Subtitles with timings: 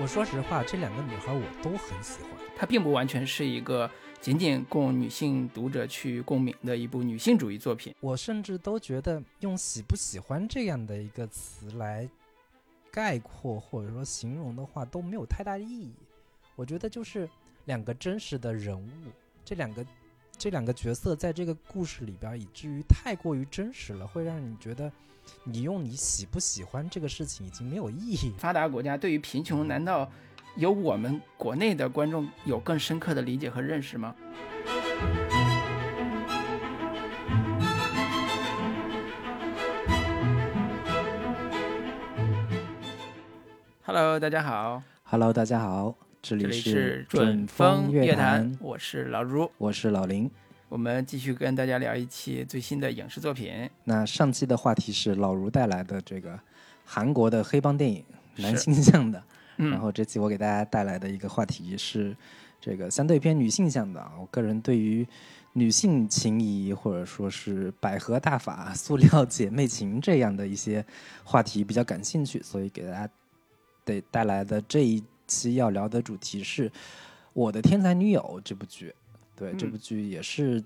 [0.00, 2.30] 我说实话，这两个女孩我都很喜欢。
[2.56, 3.88] 它并不完全是一个
[4.20, 7.94] 仅仅供女性读者去共鸣的一部女性主义作品。
[8.00, 12.08] 我甚至都觉得用“喜不喜欢”这样的一个词来
[12.90, 15.92] 概括或者说形容的话都没有太大的意义。
[16.56, 17.28] 我觉得就是
[17.66, 18.90] 两个真实的人物，
[19.44, 19.84] 这两个
[20.38, 24.90] 这两个角色在这个故事里边，以至于太过于真实了，会让你觉得
[25.44, 28.32] 你用你喜不喜欢这个事情已经没有意义。
[28.38, 30.10] 发达国家对于贫穷，难道
[30.56, 34.16] 有我们国内的观众有更深刻的理解和认识吗
[43.84, 44.82] ？Hello，大家好。
[45.04, 49.50] Hello，大家好，这这里里是准风乐坛，我是老朱。
[49.58, 50.30] 我是老林。
[50.68, 53.68] 我们继续跟大家聊一期最新的影视作品。
[53.82, 56.38] 那上期的话题是老卢带来的这个
[56.84, 58.04] 韩国的黑帮电影，
[58.36, 59.20] 男性向的。
[59.56, 62.16] 嗯，然后这期我给大家带来的一个话题是
[62.60, 64.12] 这个相对偏女性向的啊。
[64.20, 65.04] 我个人对于
[65.54, 70.86] 女性情谊或者说是百合大法、塑料姐妹情这样的一些
[71.24, 73.12] 话题比较感兴趣，所以给大家
[73.84, 75.02] 得带来的这一
[75.32, 76.68] 期要聊的主题是
[77.32, 78.94] 《我的天才女友》这部剧。
[79.36, 80.62] 对，这嗯部剧也是。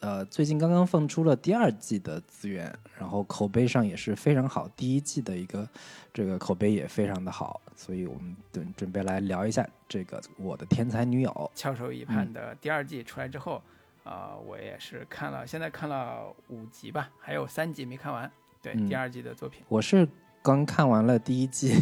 [0.00, 5.68] 呃，最近刚刚放出了第二季的资源，然后口碑上也是非常好，第一季的一个
[6.10, 11.50] 这个口碑也非常的好，所以我们准准备来聊一下这个我的天才女友。
[11.54, 13.62] 翘首以盼的第二季出来之后，
[14.02, 18.32] 啊、我也是看了，现在看了五集吧，还有三集没看完。
[18.62, 20.08] 对，嗯第二季的作品，我是
[20.40, 21.74] 刚看完了第一季，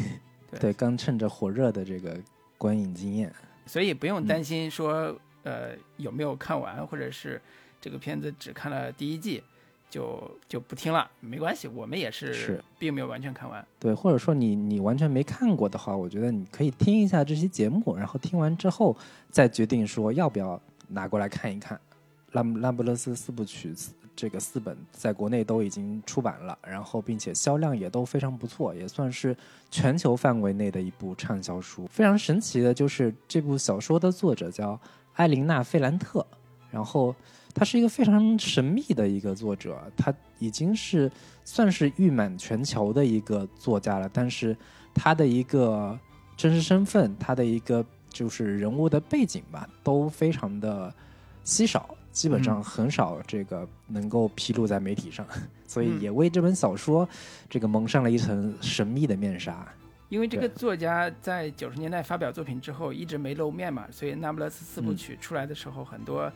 [0.50, 2.18] 对对，刚趁着火热的这个
[2.56, 3.32] 观影经验，
[3.66, 7.40] 所以不用嗯担心说，呃，有没有看完，或者是
[7.80, 9.42] 这个片子只看了第一季，
[9.90, 13.64] 就就不听了，没关系，我们也是是并没有完全看完。
[13.78, 18.96] 对，或者说你你完全没看过的话，我觉得你可以听一下这期节目，然后听完之后
[19.30, 21.78] 再决定说要不要拿过来看一看。
[22.32, 23.74] 拉姆拉布勒斯四部曲
[24.20, 29.36] 这个四本在国内都已经出版了，然后并且销量也都非常不错，也算是
[29.70, 31.86] 全球范围内的一部畅销书。
[31.86, 34.76] 非常神奇的就是这部小说的作者叫
[35.14, 36.26] 艾琳娜·费兰特，
[36.68, 37.14] 然后
[37.54, 41.08] 他是一个非常神秘的一个作者，他已经是
[41.44, 44.56] 算是誉满全球的一个作家了，但是
[44.92, 45.96] 他的一个
[46.36, 50.92] 真实身份，他的一个就是人物的背景吧，都非常的
[51.44, 52.62] 稀少，基本上嗯。
[52.64, 55.24] 很少这个能够披露在媒体上，
[55.68, 56.00] 所以嗯。
[56.00, 57.08] 也为这本小说
[57.48, 59.64] 这个蒙上了一层神秘的面纱。
[60.08, 64.96] 因为这个作家在九十年代发表作品之后一直没露面嘛，所以《那不勒斯四部嗯。
[64.96, 66.32] 曲》出来的时候，很多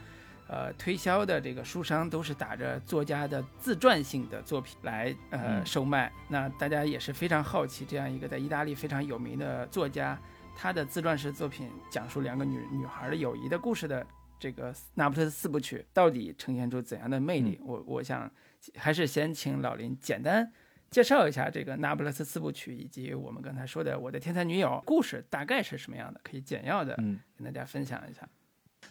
[0.46, 5.66] 呃推销的这个书商都是打着作家的自传性的作品来呃嗯。
[5.66, 6.12] 售卖。
[6.28, 10.16] 那大家也是非常好奇，这样一个在意大利非常有名的作家，
[10.54, 14.06] 他的自传式作品讲述两个女女孩的友谊的故事的
[14.42, 17.60] 这个《那不勒斯四部曲》到底呈现出怎样的魅力？
[17.62, 18.28] 我我想
[18.74, 20.52] 还是先请老林简单。
[20.90, 28.28] 介绍一下这个《那不勒斯四部曲》，以及我们刚才说的《我的天才女友》故事大概是什么样的，可以简要的嗯，跟大家分享一下。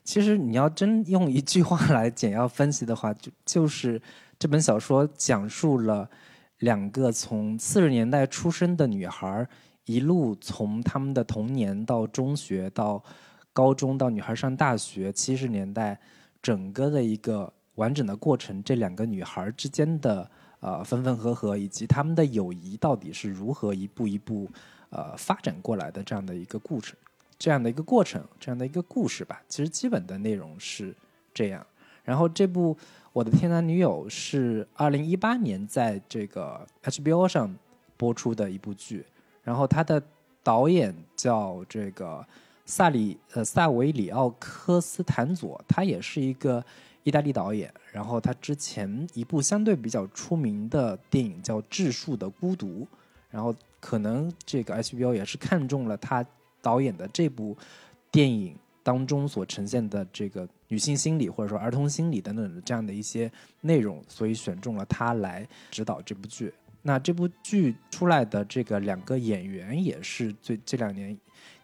[0.05, 4.01] 其实你要真用一句话来简要分析的话，就就是
[4.39, 6.09] 这本小说讲述了
[6.59, 9.49] 两个从四十年代出生的女孩儿，
[9.83, 13.03] 一路从她们的童年到中学到
[13.53, 15.99] 高中到女孩上大学，七十年代
[16.41, 20.29] 整个的一个完整的过程，这两个女孩之间的
[20.59, 24.49] 呃分分合合，以及她们的友谊到底是如何一步一步
[24.89, 26.93] 呃发展过来的这样的一个故事。
[27.37, 29.41] 这样的一个过程，这样的一个故事吧。
[29.47, 30.95] 其实基本的内容是
[31.33, 31.65] 这样。
[32.03, 32.75] 然后这部
[33.13, 37.55] 《我的天才女友》是二零一八年在这个 HBO 上
[37.97, 39.03] 播出的一部剧，
[39.43, 40.01] 然后它的
[40.43, 42.23] 导演叫这个
[42.71, 46.63] 萨里呃萨维里奥科斯坦佐，他也是一个
[47.03, 47.69] 意大利导演。
[47.91, 52.83] 然后他之前一部相对比较出名的电影叫《质数的孤独》，
[53.29, 56.25] 然后可能这个 HBO 也是看中了他
[56.61, 57.57] 导演的这部
[58.09, 63.29] 电影当中所呈现的这个女性心理或者说儿童心理等等的这样的一些
[63.59, 66.53] 内容，所以选中了他来指导这部剧。
[66.83, 71.15] 那这部剧出来的这个两个演员也是最这两年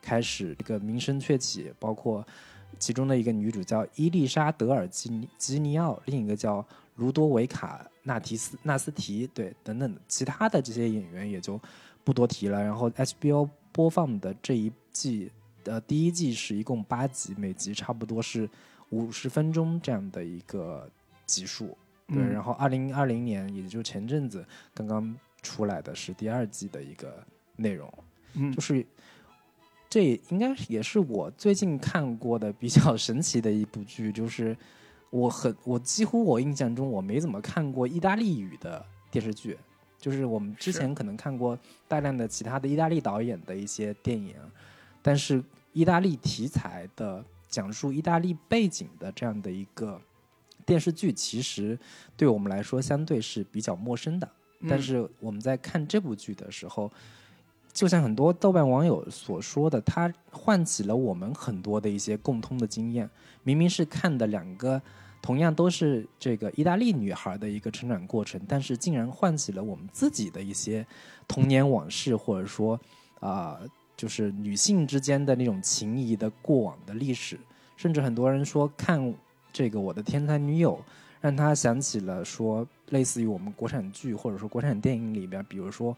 [0.07, 2.25] 开始这个名声鹊起，包括
[2.79, 6.65] 其中的一个女主叫伊丽莎德尔基尼基尼奥，另一个叫
[6.95, 11.59] 卢多维卡纳提斯纳斯提，对，等等的其他的这些演员也就
[12.05, 12.63] 不多提了。
[12.63, 15.29] 然后 HBO 播放的这一季，
[15.65, 18.49] 呃，第一季是一共八集，每集差不多是
[18.91, 20.89] 五十分钟这样的一个
[21.25, 21.77] 集数。
[22.07, 27.21] 对，嗯然后二零二零年，也就前阵子刚刚出来的是第二季的一个
[27.57, 27.91] 内容。
[28.39, 28.85] 嗯就是
[29.89, 34.55] 这应该也是我最近看过的比较神奇的一部剧，就是
[35.09, 39.57] 我很我几乎我印象中我没怎么看过意大利语的电视剧，
[39.97, 41.57] 就是我们之前可能看过
[41.87, 44.35] 大量的其他的意大利导演的一些电影，
[45.01, 45.41] 但是
[45.71, 50.01] 意大利题材的讲述意大利背景的这样的一个
[50.65, 51.79] 电视剧，其实
[52.17, 54.29] 对我们来说相对是比较陌生的。
[54.67, 56.91] 但是我们在看这部剧的时候。
[57.77, 63.07] 就像很多豆瓣网友所说的，它唤起了我们很多的一些共通的经验。
[63.43, 64.81] 明明是看的两个
[65.21, 70.83] 同样都是这个意大利女孩的一个成长过程，但是竟然唤起了我们自己的一些
[71.27, 72.79] 童年往事，或者说
[73.19, 73.59] 啊，
[73.95, 77.39] 就是女性之间的那种情谊的过往的历史。
[77.75, 79.13] 甚至很多人说看
[79.53, 80.73] 这个《我的天才女友》，
[81.21, 85.95] 让他想起了说类似于我们国产剧或者说国产电影里边，比如说。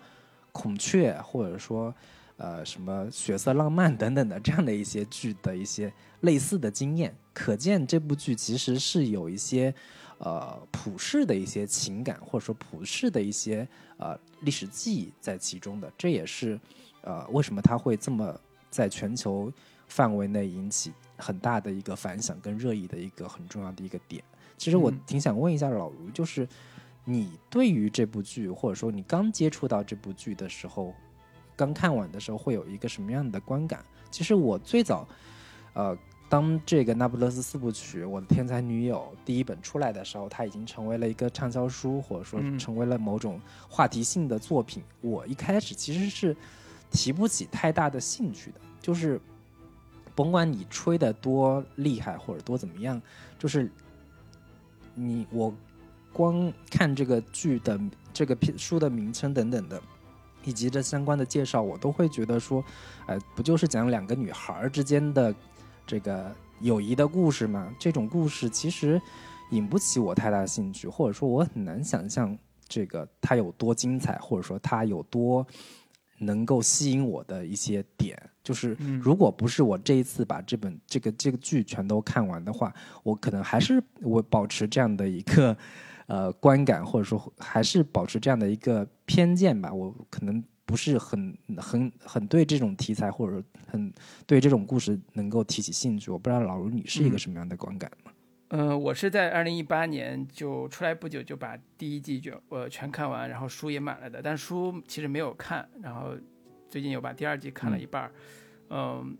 [0.52, 1.94] 孔雀，或者说，
[2.38, 5.92] 呃，什么血色浪漫等等的这样的一些剧的一些
[6.22, 9.74] 类似的经验，可见这部剧其实是有一些，
[10.18, 13.68] 呃，普世的一些情感，或者说普世的一些
[13.98, 15.92] 呃历史记忆在其中的。
[15.98, 16.60] 这也是，
[17.02, 18.38] 呃，为什么它会这么
[18.70, 19.52] 在全球
[19.88, 24.24] 范围内引起很大的一个反响跟热议的一个很重要的一个点。
[24.58, 26.48] 其实我挺想问一下老卢，就是。
[27.12, 30.94] 你对于这部剧，或者说你刚接触到这部剧的时候，
[31.56, 33.84] 刚看完的时候，会有一个什么样的观感？
[34.12, 35.08] 其实我最早，
[35.74, 35.98] 呃，
[36.30, 44.84] 当这个《那不勒斯四部曲》我的天才女友第一本出来的时候，它已经成为了一个畅销书，或者说成为了某种话题性的作品。
[45.02, 46.38] 我一开始其实是
[46.92, 49.20] 提不起太大的兴趣的，就是
[50.14, 53.02] 甭管你吹的多厉害或者多怎么样，
[53.40, 53.72] 就是
[54.94, 55.52] 你我。
[56.12, 57.80] 光看这个剧的
[58.12, 59.82] 这个书的名称等等的，
[60.44, 62.64] 以及这相关的介绍，我都会觉得说，
[63.06, 65.34] 呃，不就是讲两个女孩之间的
[65.86, 67.74] 这个友谊的故事吗？
[67.80, 69.02] 这种故事其实
[69.52, 75.46] 引不起我太大兴趣，或者说我很难想象这个它有多精彩，或者说它有多
[76.18, 78.22] 能够吸引我的一些点。
[78.44, 82.74] 就是如果不是我这一次把这本这个这个剧全都看完的话，
[83.04, 85.56] 我可能还是我保持这样的一个。
[86.10, 93.94] 呃，观感或者说还是保持这样的一个偏见吧，我可能不是很很很对这种题材或者很
[94.26, 96.10] 对这种故事能够提起兴趣。
[96.10, 98.12] 我不知道老卢你是一个什么样的观感呢？
[98.48, 106.16] 嗯，我是在二零一八年就出来不久就把第一季就呃全看完，然后书也买了的，但书其实没有看，然后
[106.68, 108.12] 最近又把第二季看了一半儿，
[108.72, 109.16] 嗯。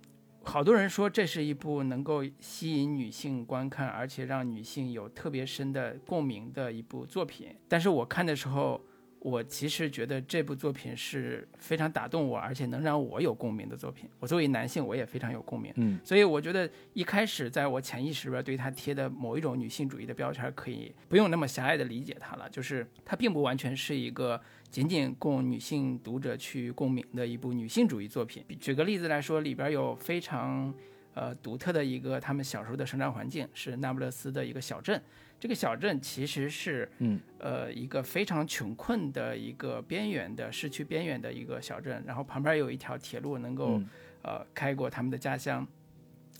[0.50, 7.56] 好多人说这是一部能够吸引女性观看，而且让女性有特别深的共鸣的一部作品。
[7.68, 8.82] 但是我看的时候，
[9.20, 14.10] 我其实觉得这部作品是非常打动我，而且能让我有共鸣的作品。
[14.20, 15.72] 我作为男性，我也非常有共鸣。
[15.76, 22.50] 嗯，所以我觉得一开始在我潜意识里边对他贴的某一种女性主义的标签，可以不用那么狭隘的理解它了。
[22.50, 24.42] 就是它并不完全是一个。
[24.72, 28.46] 仅仅供女性读者去共鸣的一部女性主义作品。
[28.60, 30.72] 举个例子来说，里边有非常
[31.16, 35.02] 呃独特的一个他们小时候的生长环境，是那不勒斯的一个小镇。
[35.40, 43.82] 这个小镇其实是嗯呃一个非常穷困的一个边缘的市区边缘的一个小镇，然后旁边有一条铁路能够
[44.22, 45.66] 呃开过他们的家乡。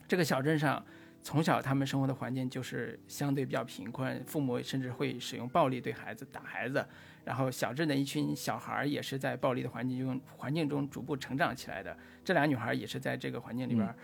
[0.08, 0.86] 这个小镇上
[1.24, 6.86] 从小他们生活的环境就是相对比较贫困，父母甚至会使用暴力对孩子打孩子。
[7.24, 11.96] 然后小镇的一群小孩儿也是在暴力的环境中环境中逐步成长起来的。
[12.24, 13.96] 这俩女孩也是在这个环境里边，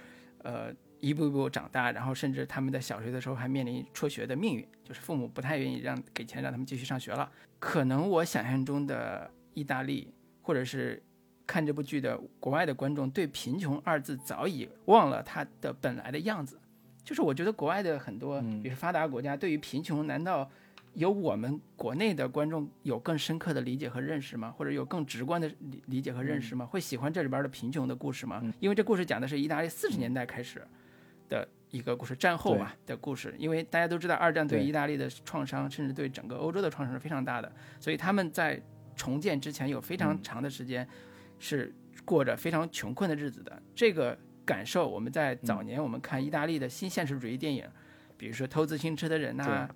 [0.44, 1.92] 呃，一步一步长大。
[1.92, 7.32] 然后甚至他们在小学的时候还面临辍学的命运，就是父母不太愿意让给钱让他们继续上学了。
[7.60, 11.02] 可能我想象中的意大利，或者是
[11.48, 16.60] 看这部剧的国外的观众，对“贫穷”二字早已忘了它的本来的样子。
[17.04, 20.50] 就是我觉得国外的很多，比如发达国家，对于贫穷，难道？
[20.96, 24.50] 有我们国内的观众有更深刻的理解和认识吗？
[24.50, 26.66] 或者有更直观的理理解和认识吗？
[26.66, 28.42] 会喜欢这里边的贫穷的故事吗？
[28.60, 30.66] 因为这故事讲的是意大利四十年代开始
[31.28, 33.36] 的一个故事，战后嘛的故事。
[33.38, 38.62] 因为大家都知道，二战对意大利的创伤，甚至对整个欧洲的创伤是非常大的，所以他们在
[38.96, 40.88] 重建之前有非常长的时间
[41.40, 41.76] 是
[42.06, 43.62] 过着非常穷困的日子的。
[43.76, 47.68] 这个感受，我们在早年我们看意大利的新现实主义电影，
[48.16, 49.70] 比如说偷自行车的人呐。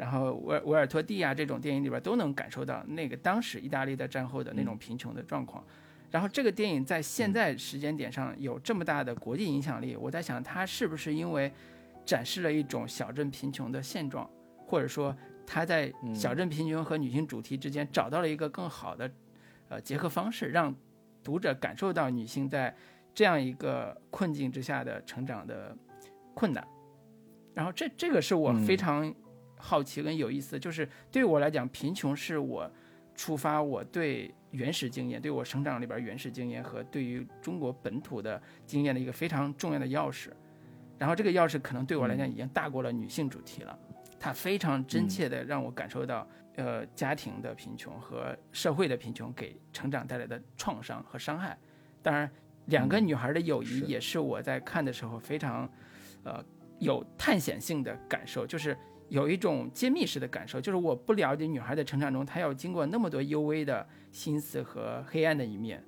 [0.00, 5.62] 然后维维尔托蒂啊这种电影里边都能感受到那个当时意大利的战后的那种贫穷的状况，
[6.10, 11.52] 然后这个电影在现在时间点上有这么大的国际影响力，我在想它是不是因为
[12.06, 14.26] 展示了一种小镇贫穷的现状，
[14.56, 15.14] 或者说
[15.46, 19.10] 他在小镇贫穷和女性主题之间找到了一个更好的
[19.68, 20.74] 呃结合方式，让
[21.22, 22.74] 读者感受到女性在
[23.12, 25.76] 这样一个困境之下的成长的
[26.32, 26.66] 困难。
[27.52, 29.12] 然后这这个是我非常
[29.60, 32.70] 好奇跟有意思，就是对我来讲，贫穷是我
[33.14, 40.30] 触发我对原始经验、对我成长里边原始经验和对于中国本土的经验的一个非常重要的钥匙。
[40.98, 43.78] 然后这个钥匙可能对我来讲已经大过了女性主题了，
[44.18, 46.26] 它非常真切的让我感受到，
[46.56, 51.58] 呃，家庭的贫穷和社会的贫穷给成长带来的创伤和伤害。
[52.02, 52.30] 当然，
[52.66, 55.70] 两个女孩的友谊也是我在看的时候非常，
[56.24, 56.44] 呃。
[56.80, 58.74] 有探险性的感受，就是
[59.10, 65.84] 有一种揭秘式的感受，就是我不了解女孩的成长中，她要经过那么多幽微的心思和黑暗的一面。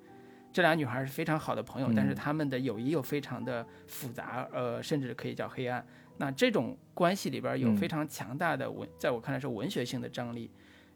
[0.51, 5.83] 这俩女孩是非常好的朋友，但是她们的友谊又非常的复杂，呃，甚至可以叫黑暗。
[6.17, 10.51] 那这种关系里边有非常强大的文，在我看来是文学性的张力，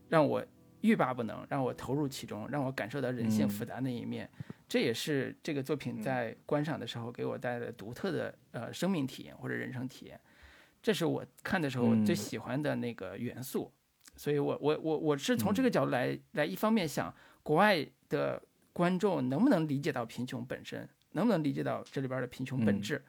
[0.09, 0.45] 让我
[0.81, 4.29] 欲罢不能，让我投入其中，让我感受到人性复杂那一面。
[4.67, 10.19] 这也是这个作品在观赏的时候给我带来的独特的呃生命体验或者人生体验，
[10.81, 13.71] 这是我看的时候最喜欢的那个元素，
[14.15, 18.41] 所以我我我我是从这个角度来来一方面想国外的
[18.73, 23.03] 观众能不能理解到贫穷本身，能不能理解到这里边的贫穷本质，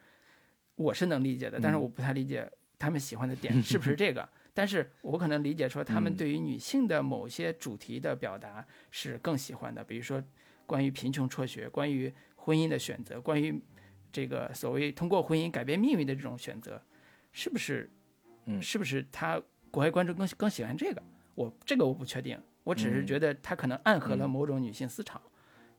[0.77, 10.23] 我是能理解的，但是我不太理解他们喜欢的点是不是 这个，但是我可能理解说他们对于女性的某些主题的表达是更喜欢的，比如说。
[10.69, 13.59] 关于贫穷辍学，关于婚姻的选择，关于
[14.13, 16.79] 这个所谓通过婚姻改变命运的这种选择，
[17.33, 17.91] 是不是？
[18.47, 21.03] 嗯，是不是他国外观众更更喜欢这个？
[21.35, 25.21] 我这个我不确定，我只是觉得他可能暗合了某种女性思潮。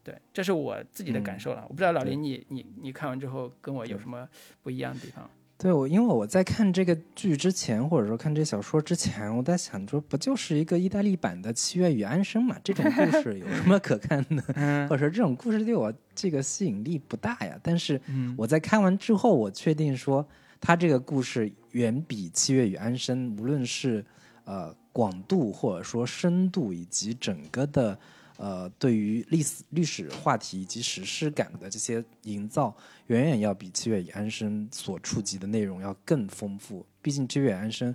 [0.04, 1.66] 对，这是我自己的感受了。
[1.68, 4.28] 我不知道老林，你你你看完之后跟我有什么
[4.62, 5.30] 不一样的地方？
[5.58, 12.56] 对我，因为我在看这个剧之前，或者说看这小说之前，我在想说，不就是一个意大利版的《七月与安生》嘛？
[12.64, 14.42] 这种故事有什么可看的？
[14.88, 17.60] 或者说这种故事对我这个吸引力不大呀？
[17.62, 18.00] 但是
[18.38, 20.26] 我在看完之后，我确定说，
[20.62, 24.06] 他这个故事远比《七月与安生》无论是
[24.46, 27.98] 呃广度，或者说深度，以及整个的。
[28.42, 32.74] 呃，对于历史历史话题以及史诗感的这些营造，
[33.08, 36.86] 远远要比《七月与安生》所触及的内容要更丰富。
[37.02, 37.94] 毕竟《七月与安生》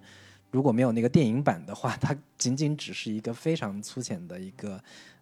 [0.50, 4.78] 如果没有那个电影版的话，它仅仅只是一个非常粗浅的一个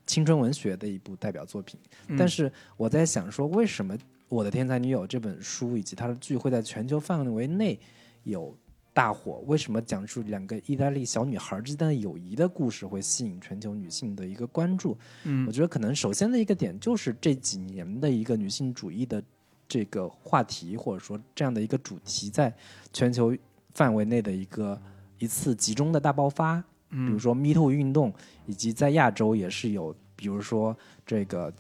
[0.09, 1.79] 青春文学的一部代表作品。
[2.19, 3.97] 但是我在想说，为什么
[4.33, 7.79] 《我的天才女友》这本书以及它的剧会在全球范围内
[8.25, 8.57] 有？
[8.95, 14.95] 大火为什么讲述两个意大利小女孩之间的友谊的故事会吸引全球女性的一个关注？
[15.25, 19.25] 嗯，我觉得可能首先的一个点就是这几年的一个女性主义的
[19.67, 22.55] 这个话题，或者说这样的一个主题，在
[22.93, 23.35] 全球
[23.73, 24.79] 范围内的一个
[25.19, 26.63] 一次集中的大爆发。
[26.91, 28.13] 嗯，比如说 Me Too 运动，
[28.45, 31.51] 以及在亚洲也是有，比如说这个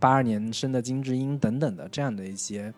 [0.00, 2.74] 八二年生的金智英等等的这样的一些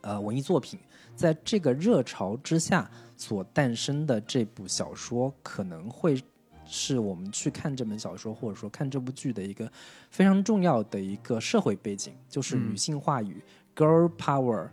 [0.00, 0.80] 呃文艺作品，
[1.14, 2.90] 在这个热潮之下。
[3.16, 6.20] 所诞生的这部小说可能会
[6.66, 9.70] 是我们去看这本小说，或者说看这部剧的一个
[10.10, 13.40] 非常重要的一个社会背景，就是女性话语
[13.76, 14.68] （girl power）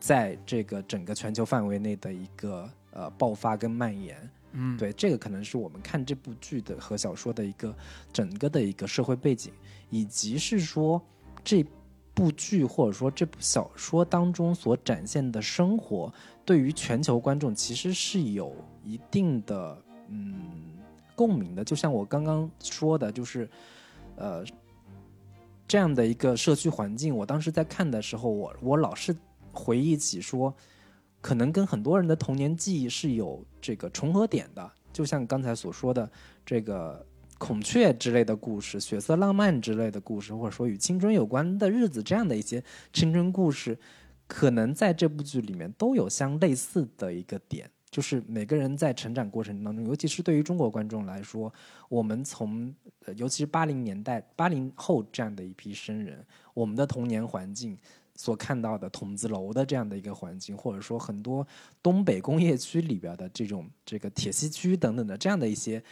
[0.00, 4.16] 在这个整个全球范围内的一个呃爆发跟蔓延。
[4.52, 7.76] 嗯，对，这个可能是我们看这部剧的和小说的一个
[8.14, 9.52] 整个的一个社会背景，
[9.90, 11.00] 以及是说
[11.44, 11.64] 这
[12.14, 16.12] 部剧或者说这部小说当中所展现的生活。
[16.44, 20.78] 对于全球观众其实是有一定的嗯
[21.14, 23.48] 共鸣的，就像我刚刚说的，就是
[24.16, 24.44] 呃
[25.66, 27.16] 这样的一个社区环境。
[27.16, 29.16] 我当时在看的时候，我我老是
[29.52, 30.54] 回忆起说，
[31.20, 34.70] 可能跟很多人的童年记忆是有这个重合点的。
[34.92, 36.08] 就像刚才所说的
[36.44, 37.04] 这个
[37.44, 43.78] 孔雀之类的故事、血色浪漫之类的故事，或者说与青春有关的日子这样的一些青春故事。
[44.26, 51.52] 可能在这部剧里面都有相类似的一个点，就是每个人在成长过程当中，尤其是对于中国观众来说，
[51.90, 52.74] 我们从
[53.14, 56.24] 尤其是八零年代八零后这样的一批生人，
[56.54, 57.76] 我们的童年环境
[58.16, 61.46] 所看到的筒子楼的这样的一个环境，或者说很多
[61.82, 65.82] 东北工业区里边的这种这个铁西区等等的这样的一些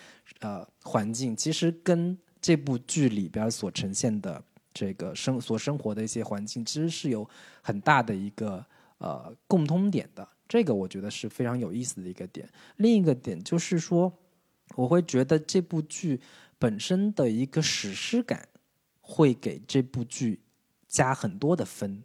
[0.41, 4.43] 呃环境，其实跟这部剧里边所呈现的。
[4.75, 7.29] 这个生所生活的一些环境，其实是有
[7.61, 8.65] 很大的一个
[8.97, 10.27] 呃共通点的。
[10.49, 12.49] 这个我觉得是非常有意思的一个点。
[12.79, 14.11] 另一个点就是说，
[14.75, 16.19] 我会觉得这部剧
[16.59, 18.49] 本身的一个史诗感，
[19.03, 20.41] 会给这部剧
[20.89, 22.03] 加很多的分。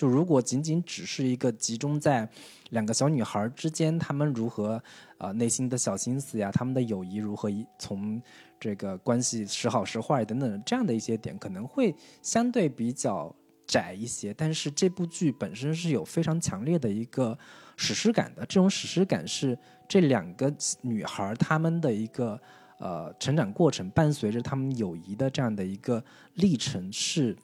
[0.00, 2.26] 就如果仅仅只是一个集中在
[2.70, 4.82] 两个小女孩之间，她们如何
[5.18, 8.22] 啊内心的小心思呀，她们的友谊如何从。
[8.62, 13.34] 这个关系时好时坏等等这样的一些点，可能会相对比较
[13.66, 17.38] 窄一些，但是这部剧本身是有非常强烈的一个
[17.78, 18.44] 史诗感的。
[18.44, 22.38] 这种史诗感是这两个女孩她们的一个
[22.78, 26.04] 呃成长过程，伴随着她们友谊的这样的一个
[26.34, 27.34] 历程，是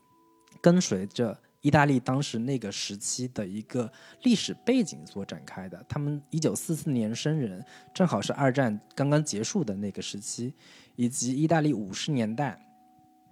[0.61, 3.91] 跟随着意大利当时那个时期的一个
[4.23, 5.85] 历史背景所展开的。
[5.89, 7.61] 他们一九四四年生人，
[7.93, 10.55] 正好是二战刚刚结束的那个时期，
[10.95, 12.57] 以及意大利五十年代。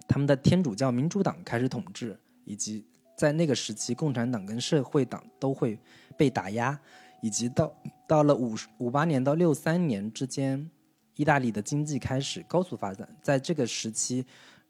[0.05, 5.79] 他们的天主教民主党开始统治，以及在那个时期，共产党跟社会党都会
[6.17, 6.77] 被打压，
[7.21, 7.73] 以及到
[8.05, 10.69] 到了五五八年到六三年之间，
[11.15, 13.07] 意大利的经济开始高速发展。
[13.21, 14.25] 在这个时期，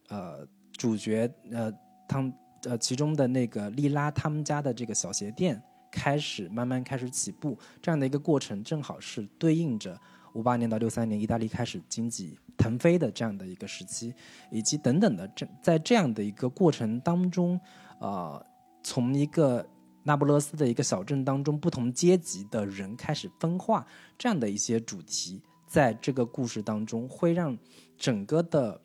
[0.10, 1.74] 呃，主角呃，
[2.08, 2.32] 他
[2.66, 10.00] 呃其中的那个利拉他们家的这个小鞋店开始慢慢开始起步，这样的一个过程正好是对应着。
[10.34, 14.14] 五八年到六三年，意大利开始经济腾飞的这样的一个时期，
[14.52, 17.58] 以及等等的这在这样的一个过程当中，
[18.02, 18.46] 呃，
[18.84, 19.66] 从一个
[20.04, 27.58] 那不勒斯的一个小镇当中，不同阶级的人开始分化，这样的一些主题，在这个故事当中，会让
[27.98, 28.82] 整个的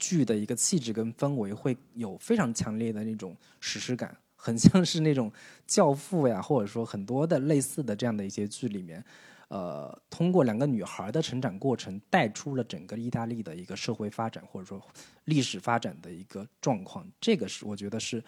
[0.00, 5.30] 剧的一个气质跟氛围会有非常强烈的那种史诗感，很像是那种
[5.66, 9.04] 教父呀，或者说很多的类似的这样的一些剧里面。
[9.48, 14.80] 呃，通过两个女孩的成长过程，带出了整个意大利的一个社会发展或者说
[15.24, 17.04] 历史发展的一个状况。
[17.20, 18.22] 这个是我觉得是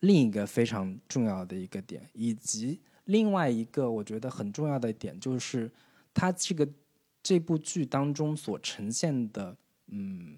[0.00, 5.70] 另一个非常重要的一个点，以及另外一个我觉得很重要的点就是，
[6.12, 6.68] 它这个
[7.22, 9.56] 这部剧当中所呈现的，
[9.86, 10.36] 嗯，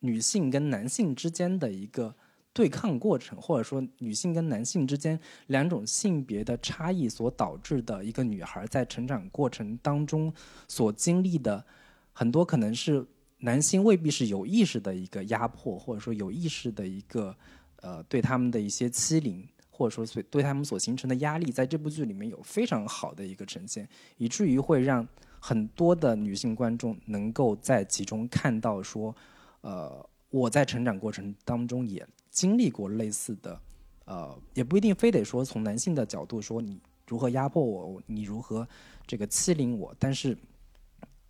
[0.00, 2.14] 女性跟男性之间的一个。
[2.52, 10.34] 对抗过程，或者说女性跟男性之间两种性别的差异所导致的一个女孩在成长过程当中
[10.66, 11.64] 所经历的
[12.12, 13.06] 很多，可能是
[13.38, 17.34] 男性未必是有意识的一个压迫，或者说有意识的一个
[17.82, 25.06] 呃对他们的一些欺凌，或者说所对他们所形成的压力，在这部剧里面有非常好的一个呈现，以至于会让
[25.38, 29.14] 很多的女性观众能够在其中看到说，
[29.60, 32.06] 呃，我在成长过程当中也。
[32.30, 33.60] 经历过类似的，
[34.04, 38.66] 呃，也不一定非得说从男性的角度说你如何压迫我，你如何
[39.04, 40.38] 这个欺凌我，但是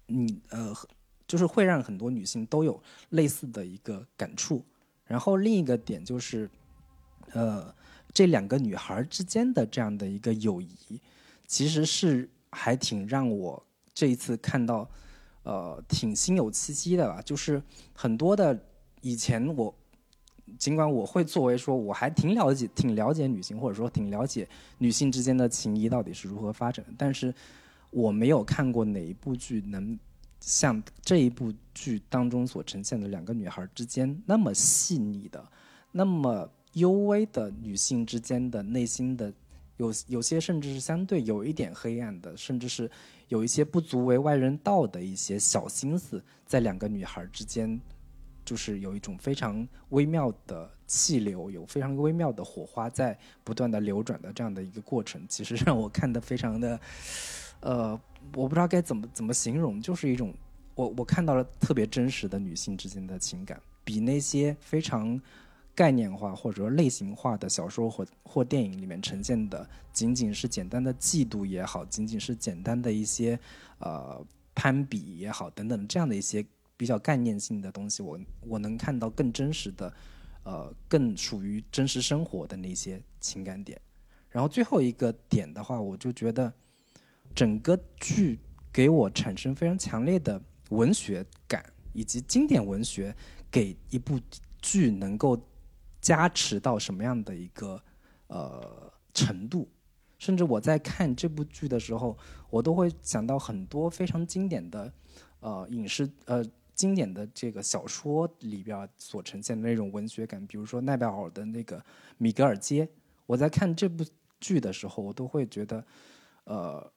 [0.07, 0.77] 你呃，
[1.27, 4.63] 就是会让很多女性都有类似的一个感触。
[5.07, 6.51] 然后另一个点就是，
[7.33, 7.75] 呃，
[8.13, 11.01] 这两个女孩之间的这样的一个友谊，
[11.47, 14.87] 其实是还挺让我这一次看到，
[15.43, 17.23] 呃，挺心有戚戚的吧。
[17.23, 17.63] 就是
[17.95, 18.59] 很多的
[19.01, 19.75] 以前我。
[20.59, 24.49] 尽管我会作为说，我还挺了解、挺了解女性，或者说挺了解
[24.79, 27.33] 女性之间的情谊到底是如何发展的，但是
[27.93, 29.97] 我没有看过哪一部剧能
[30.41, 35.41] 像这一部剧当中所呈现的两个女孩之间那么细腻的、
[35.93, 39.33] 那么幽微的女性之间的内心的
[39.81, 42.91] 有有些甚至是相对有一点黑暗的，甚至是
[43.29, 47.81] 有一些不足为外人道的一些小心思，在两个女孩之间。
[48.43, 56.81] 就是有一种非常微妙的气流，有非常微妙的火花在不断的流转的这样的一个过程，其实让我看的非常的，
[57.61, 58.01] 呃，
[58.35, 60.35] 我不知道该怎么怎么形容，就是一种
[60.75, 65.21] 我我看到了特别真实的女性之间的情感，比那些非常
[65.81, 73.39] 概念化或者说类型化的小说或或电影里面呈现的，仅仅是简单的嫉妒也好，仅仅是简单的一些
[73.79, 74.23] 呃
[74.55, 76.45] 攀比也好等等这样的一些。
[76.81, 79.93] 比较概念性的东西，我我能看到更真实的，
[80.45, 83.79] 呃，更属于真实生活的那些情感点。
[84.31, 86.51] 然后最后一个点的话，我就觉得
[87.35, 88.39] 整个剧
[88.73, 91.63] 给我产生非常强烈的文学感，
[91.93, 93.15] 以及经典文学
[93.51, 94.19] 给一部
[94.63, 95.37] 剧能够
[96.01, 97.83] 加持到什么样的一个
[98.29, 99.69] 呃程度。
[100.19, 102.17] 甚至我在看这部剧的时候，
[102.51, 104.93] 我都会想到很多非常经典的
[105.41, 106.45] 呃影视呃。
[106.73, 111.79] 经典的这个小说里边所呈现的那种文学感，比如说奈保尔的那个
[112.17, 112.87] 《米格尔街》，
[113.27, 114.03] 我在看这部
[114.41, 115.85] 剧的时候，我都会觉得，
[116.45, 116.91] 呃，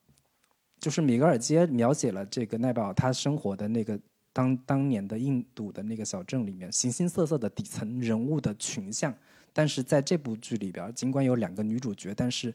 [0.80, 4.00] 就是米格尔街描写了这个奈保尔他生活的那个
[4.34, 9.15] 当当年的印度的那个小镇里面形形色色的底层人物的群像，
[9.54, 12.54] 但是在这部剧里边，尽管有两个女主角，但是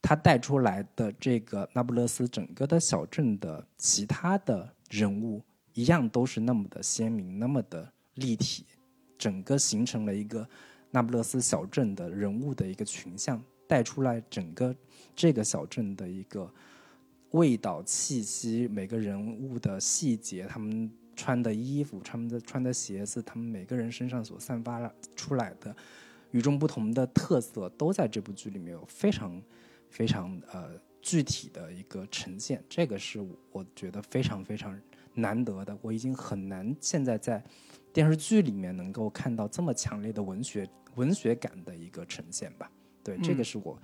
[0.00, 5.42] 他带出来的这个那不勒斯整个的小镇的其他的人物。
[5.76, 8.64] 一样都是那么的鲜明，那么的立体，
[9.18, 10.48] 整个形成了一个
[10.92, 14.72] 那不勒斯小镇的人物的一个群像，带出来整个
[15.16, 16.48] 这个小镇的一个
[17.32, 25.74] 味道、气息，每个人物的细节，他们穿的衣服、他们的穿的鞋子，他们每个人身上所散发出来的
[26.30, 29.40] 与众不同的特色都在这部剧里面有非常
[29.88, 33.20] 非常呃具体的一个呈现，这个是
[33.52, 34.78] 我觉得非常非常
[35.14, 35.76] 难得的。
[35.80, 37.42] 我已经很难现在在
[37.92, 42.70] 电视剧里面能够看到这么强烈的文学文学感的一个呈现吧。
[43.02, 43.78] 对，这个是我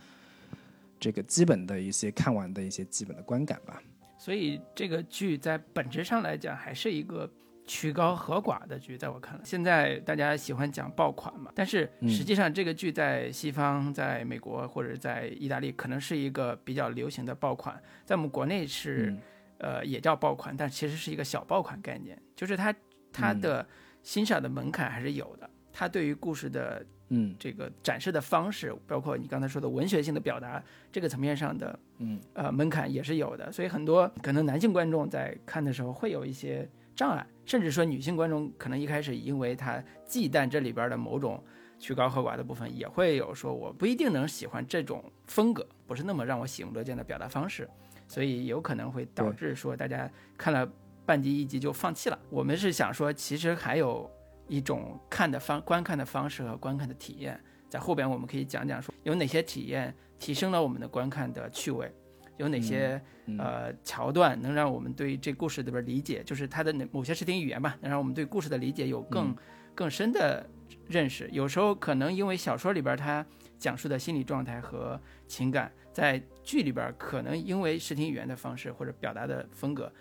[0.99, 3.83] 这个基本的一些看完的一些基本的观感吧。
[4.21, 7.29] 所以这个剧在本质上来讲还是一个。
[7.67, 19.17] 曲高和寡的剧，在我看来，现在大家喜欢讲爆款嘛，但是实际上这个剧在西方、在美国或者在意大利，可能是一个比较流行的爆款，在我们国内是，
[19.59, 22.75] 呃，也叫爆款，但其实是一个小爆款概念，就是它
[23.13, 23.65] 它的
[24.03, 36.69] 欣赏的门槛还是有的，它对于故事的嗯这个展示的方式，包括你刚才说的文学性的表达这个层面上的嗯呃门槛也是有的，所以很多可能男性观众在看的时候会有一些。
[36.97, 41.43] 障碍，甚至说女性观众可能一开始因为她忌惮这里边的某种
[41.79, 47.67] 曲高和寡的部分，也会有说我不一定能喜欢这种风格，不是那么让我喜闻乐见的表达方式，
[48.07, 50.71] 所以有可能会导致说大家看了
[51.07, 52.19] 半集一集就放弃了。
[52.29, 54.11] 我们是想说，其实还有
[54.51, 61.91] 一种看的方观看的方式和观看的体验，在后边我们可以讲讲说有哪些体验提升了我们的观看的趣味。
[62.37, 63.01] 有哪些
[63.39, 69.37] 呃桥段能让我们对这故事里边理解，就是它的某些视听语言吧，能让我们对故事的理解有更
[69.75, 70.49] 更深的
[70.89, 71.29] 认识。
[71.33, 73.25] 有时候可能因为小说里边它
[73.59, 79.93] 讲述的心理状态和情感，在剧里边可能因为视听语言的方式或者表达的风格，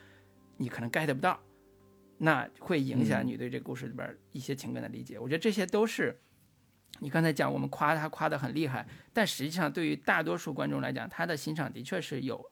[0.56, 1.38] 你可能 get 不到，
[2.20, 5.20] 那会影响你对这个故事里边一些情感的理解。
[5.20, 6.18] 我觉得这些都是。
[7.02, 12.44] 你刚才讲我们夸他夸得很厉害，但实际上对于大多数观众来讲，他的欣赏的确是有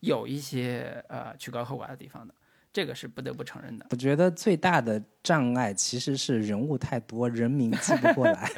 [0.00, 2.34] 有一些呃曲高和寡的地方的，
[2.76, 3.86] 这个是不得不承认的。
[3.88, 8.50] 我觉得最大的障碍其实是人物太多，人名记不过来。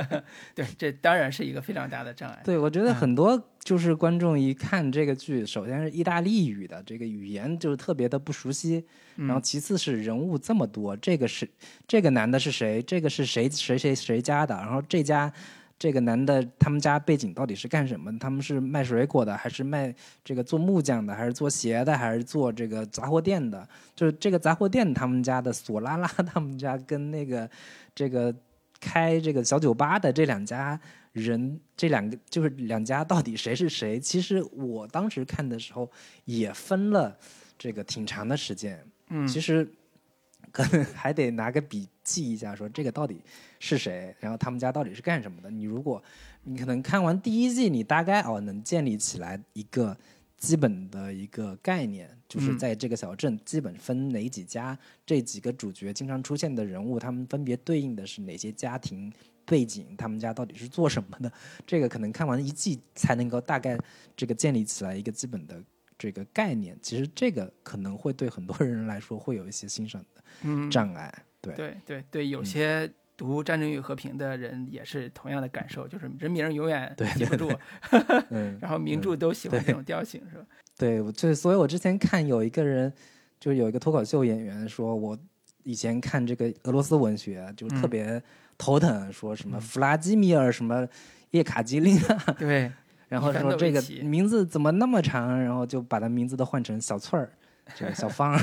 [0.56, 2.40] 对，这当然是一个非常大的障碍。
[2.42, 8.82] 对，我觉得很多就是观众一看这个剧，首先是意大利语的这个语言就是特别的不熟悉。
[9.16, 11.46] 然后其次是人物这么多，这个是
[11.86, 12.80] 这个男的是谁？
[12.80, 14.54] 这个是谁谁谁谁家的？
[14.54, 15.30] 然后这家
[15.78, 18.10] 这个男的他们家背景到底是干什么？
[18.18, 23.68] 他们是卖水果的，还是卖这个做木匠的，还是做鞋的，还是做这个杂货店的？
[23.94, 27.48] 就是这个杂货店他们家的索拉拉 他们家跟那个
[27.94, 28.34] 这个
[28.80, 30.80] 开这个小酒吧的这两家
[31.12, 34.00] 人，这两个就是两家到底谁是谁？
[34.00, 35.90] 其实我当时看的时候
[36.24, 37.14] 也分了
[37.58, 38.82] 这个挺长的时间。
[39.08, 39.68] 嗯，其实
[40.56, 43.20] 可能 还得拿个笔记一下，说这个到底
[43.60, 45.50] 是谁，然后他们家到底是干什么的。
[45.50, 46.02] 你如果
[46.44, 49.94] 你可能看完第一季，你大概哦能建立起来一个
[50.38, 59.12] 基本的一个概念，就是在这个小镇基本分哪几家，这几个主角经常出现的人物，他们分别对应的是哪些家庭
[59.44, 61.30] 背景，他们家到底是做什么的。
[61.66, 63.78] 这个可能看完一季才能够大概
[64.16, 65.62] 这个建立起来一个基本的。
[65.98, 71.12] 这个概念，其实这个可能会对很多人来说会有一些欣赏的障碍。
[71.40, 77.50] 对对对对，有些读《战争与和平》的人也是同样的感受，就是人名永远记不住，
[78.60, 80.44] 然后名著都喜欢这种调性，是吧？
[80.76, 82.92] 对，就所以，我之前看有一个人，
[83.38, 85.18] 就是有一个脱口秀演员说，我
[85.62, 88.22] 以前看这个俄罗斯文学就特别
[88.58, 90.86] 头疼，说什么弗拉基米尔什么
[91.30, 92.70] 叶卡捷琳娜，对。
[93.08, 95.40] 然后说这个名字怎么那么长？
[95.40, 97.30] 然后就把他名字都换成小翠儿，
[97.74, 98.36] 这个小芳。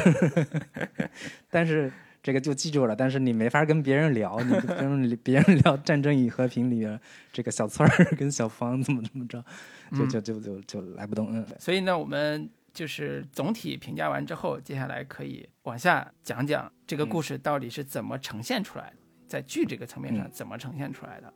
[1.52, 6.98] 但是这个就记住了，但是你没法跟别人聊，你跟别人聊《战争与和平》里边
[7.34, 9.44] 这个小翠儿跟小芳怎么怎么着，
[9.92, 11.28] 就就就就就来不动。
[11.36, 11.46] 嗯。
[11.60, 18.96] 所以呢，我们就是总体评价完之后，接下来可以往下讲讲这个故事到底是怎么呈现出来的，
[19.28, 21.34] 在剧这个层面上怎么呈现出来的，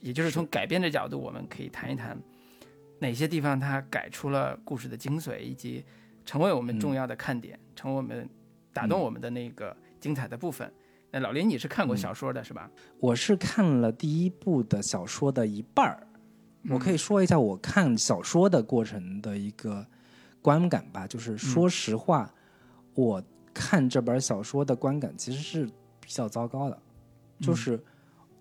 [0.00, 2.16] 也就是从改编的角度，我们可以谈一谈。
[3.00, 5.84] 哪些地方它改出了故事的精髓，以及
[6.24, 8.28] 成为我们重要的看点，成为我们
[8.72, 10.70] 打动我们的那个精彩的部分？
[11.10, 12.70] 那老林，你是看过小说的是吧？
[13.00, 16.06] 我是看了第一部的小说的一半儿，
[16.68, 19.84] 我可以说一下我看小说的过程的一个
[20.40, 21.06] 观感吧。
[21.06, 22.32] 就是说实话，
[22.94, 23.20] 我
[23.52, 25.66] 看这本小说的观感其实是
[25.98, 26.78] 比较糟糕的，
[27.40, 27.82] 就是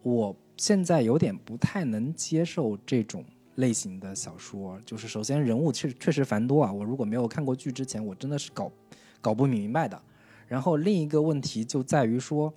[0.03, 3.23] 我现在有点不太能接受这种。
[3.59, 8.71] 类型的小说，就是首先人物确确实繁多啊，我如果没有看过剧之前，我真的是搞
[9.21, 10.01] 搞不明白的。
[10.47, 12.53] 然后另一个问题就在于说，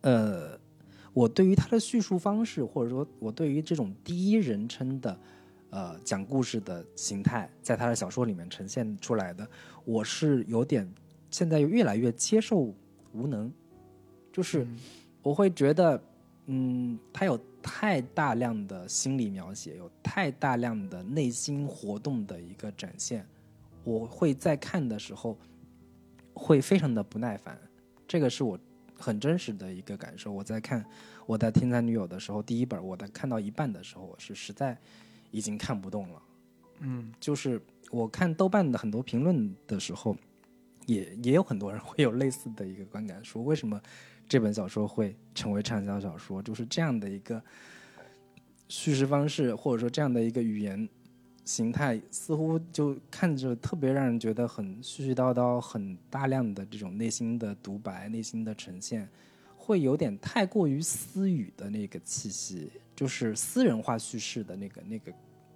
[0.00, 0.58] 呃，
[1.12, 5.18] 我对于他的叙述方式，或者说我对于这种第一人称的
[5.70, 9.48] 呃讲故事的形态，在他的小说里面呈现出来的，
[9.84, 10.92] 我是有点
[11.30, 12.74] 现在越来越接受
[13.12, 13.52] 无能，
[14.32, 14.66] 就是
[15.22, 16.02] 我会觉得。
[16.46, 23.26] 嗯，它有太大量的心理描写，有太大量的内心活动的一个展现，
[23.82, 25.36] 我会在看的时候
[26.32, 27.58] 会非常的不耐烦，
[28.06, 28.58] 这个是我
[28.96, 30.30] 很真实的一个感受。
[30.30, 30.84] 我在看
[31.26, 34.78] 我的《天才女友》的时候，第一本我在看到一半的时候，我是实在
[35.32, 36.22] 已经看不动了。
[36.78, 40.16] 嗯，就是我看豆瓣的很多评论的时候，
[40.86, 43.80] 也也有很多人会有类似的一个观感，说为什么
[44.28, 46.42] 这本小说会成为畅销小说？
[46.42, 47.42] 就是这样的一个
[48.68, 50.88] 叙事方式，或者说这样的一个语言
[51.44, 59.08] 形态，似乎就看着特别让人觉得很絮絮叨叨、很大量的这种内心的独白、内心的呈现，
[59.56, 65.12] 会有点太过于私语的那个气息，就是私人化叙事的那个那个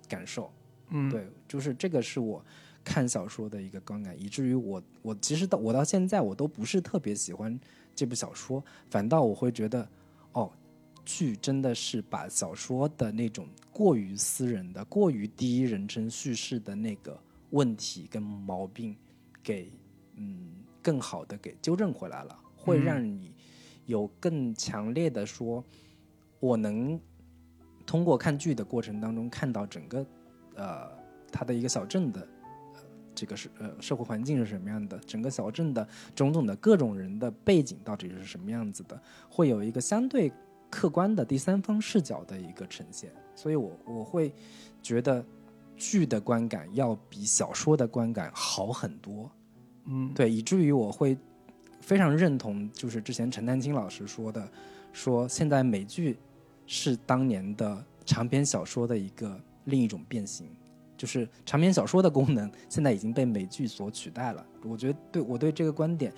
[0.09, 0.53] 感受。
[0.91, 2.45] 嗯，对，就是这个是我
[2.85, 7.59] 看小说的一个观感，以至于我我其实到我到现在我都不是特别喜欢
[8.01, 9.87] 这部小说，反倒我会觉得，
[10.33, 10.51] 哦，
[11.05, 18.97] 剧真的是把小说的那种过于私人的、过于第一人称叙事的那个问题跟毛病，
[19.43, 19.71] 给
[20.15, 23.35] 嗯更好的给纠正回来了，会嗯让你
[23.85, 25.63] 有更强烈的说，
[26.39, 26.99] 我能
[27.85, 30.07] 通过看剧的过程当中看到整个。
[30.57, 30.91] 呃，
[31.31, 32.40] 它的一个小镇的，呃，
[33.21, 34.99] 这个是呃社会环境是什么样的？
[35.01, 38.99] 整个小镇的种种的各种人的背景到底是什么样子的？
[39.29, 40.33] 会有一个相对
[40.71, 44.33] 客观的第三方视角的一个呈现，所以我我会
[44.83, 45.23] 觉得
[45.77, 49.31] 剧的观感要比小说的观感好很多。
[49.85, 51.15] 嗯，对，以至于我会
[51.83, 54.51] 非常认同，就是之前陈丹青老师说的，
[54.95, 56.17] 说现在美剧
[56.67, 60.49] 是当年的长篇小说的一个另一种变形，
[61.01, 64.47] 就是长篇小说的功能现在已经被美剧所取代了。
[64.63, 66.13] 我觉得对我对这个观点，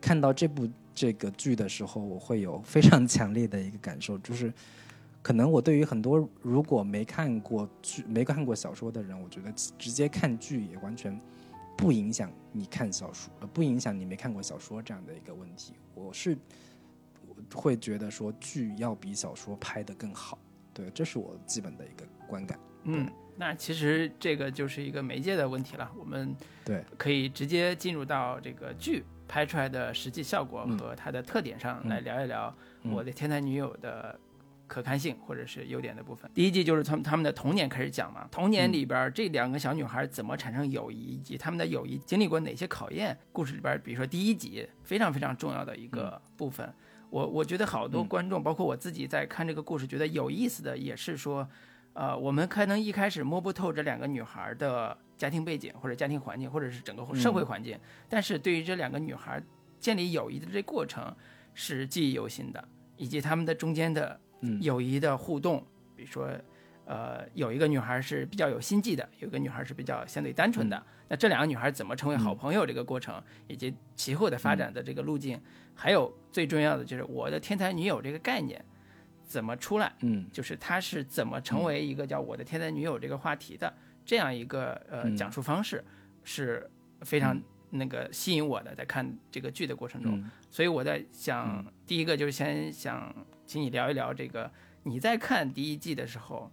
[0.00, 4.52] 看到这部这个剧的时候，我会有非常 强烈的一个感受，就是
[5.22, 11.16] 可能我对于很多如果没看过剧、没看过小说的人，我觉得直接看剧也完全
[11.76, 15.74] 不影响你看小说，不影响你没看过小说这样的一个问题。
[15.94, 16.36] 我是
[17.54, 20.36] 会觉得说剧要比小说拍得更好，
[20.72, 22.58] 对，这是我基本的一个观感。
[22.82, 34.16] 嗯，那其实这个就是一个媒介的问题了，我们对可以直接进入到这个剧拍出来的实际效果嗯和它的特点上来聊一聊嗯我的天才女友的
[34.68, 36.30] 可看性或者是优点的部分。
[36.32, 43.18] 第一季就是从他们的童年开始讲嘛，童年里边这两个小女孩怎么产生友谊，以及他们的友谊经历过哪些考验。
[43.32, 46.72] 故事里边，比如说第一集非常非常重要的一个部分，
[47.10, 51.48] 我我觉得好多嗯观众，包括我自己在看这个故事，觉得有意思的也是说。
[51.94, 57.78] 呃，我们可能一开始摸不透这两个女孩的家庭背景，或者家庭环境，或者是整个社会环境，
[58.08, 59.42] 但是对于这两个女孩
[59.78, 61.14] 建立友谊的这过程
[61.54, 66.28] 是记忆犹新的，以及他们的中间的嗯友谊的互动，比如说，
[66.84, 70.82] 呃，有一个女孩是比较有心计的，有一个女孩是比较相对单纯的。
[71.06, 75.40] 那这两个女孩怎么成为好朋友这个过程，以及其后的发展的这个路径，
[75.74, 78.64] 还有最重要的就是我的天才女友这个概念
[79.24, 79.92] 怎么出来。
[80.00, 83.72] 嗯就是他是怎么成为一个叫我的天才女友这个话题的
[84.04, 85.84] 这样一个呃嗯讲述方式，
[86.22, 90.18] 是非常那个吸引我的，在看这个剧的过程中。
[90.20, 93.12] 嗯所以我在想，第一个就是先想
[93.44, 94.48] 请你聊一聊这个
[94.84, 96.48] 你在看第一季的时候，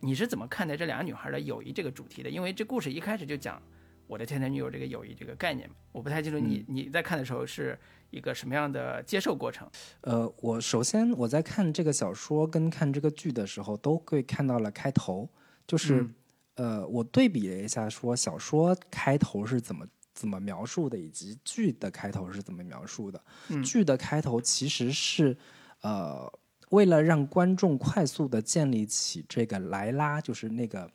[0.00, 2.30] 你是怎么看待这两个女孩的友谊这个主题的？
[2.30, 3.60] 因为这故事一开始就讲
[4.06, 7.78] 我的天才女友这个友谊这个概念，我不太清楚你你在看的时候是
[8.12, 9.68] 一个什么样的接受过程。
[10.02, 15.28] 呃，我首先我在看这个小说跟看这个剧的时候，都会看到了开头，
[15.66, 16.14] 就是、嗯
[16.54, 23.20] 呃，我对比了一下，说小说开头是怎么怎么描述的，以及剧的开头是怎么描述的。
[23.48, 25.36] 嗯剧的开头其实是
[25.80, 26.30] 呃，
[26.68, 30.90] 为了让观众快速的建立起这个莱拉，就是那个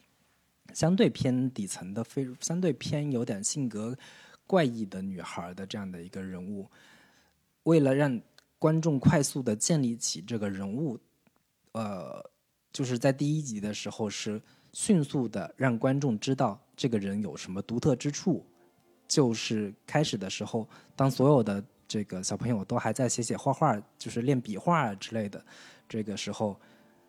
[0.74, 3.98] 相对偏底层的、非相对偏有点性格
[4.46, 6.70] 怪异的女孩的这样的一个人物，
[7.68, 8.20] 为了让
[8.58, 10.98] 观众快速的建立起这个人物，
[11.74, 12.24] 呃，
[12.72, 18.46] 就是在第一集的时候是迅速的让观众知道这个人有什么独特之处。
[19.06, 25.46] 就是开始的时候，当所有的这个小朋友都还在写写画画，就是练笔画之类的，
[25.90, 26.60] 这个时候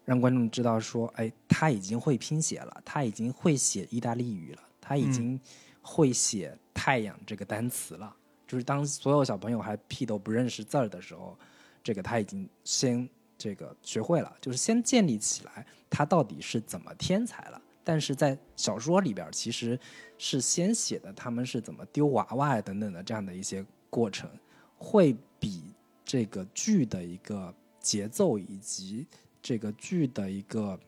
[0.04, 5.40] 让观众知道说，哎，他已经会拼写了，他已经会写意大利语了，他已经
[5.82, 8.14] 会写太阳这个单词了。
[8.48, 11.38] 就是当所有小朋友还屁都不认识字儿的时候，
[11.84, 17.62] 这个他已经先这个学会了，就是先建立起来他到底是怎么天才了。
[17.84, 19.78] 但是在小说里边，其实
[20.18, 24.28] 是先写的他们是怎么丢娃娃等等的这样的一些过程，
[24.76, 25.62] 会比
[26.04, 29.06] 这个剧的一个节奏以及
[29.40, 30.78] 这个剧的一个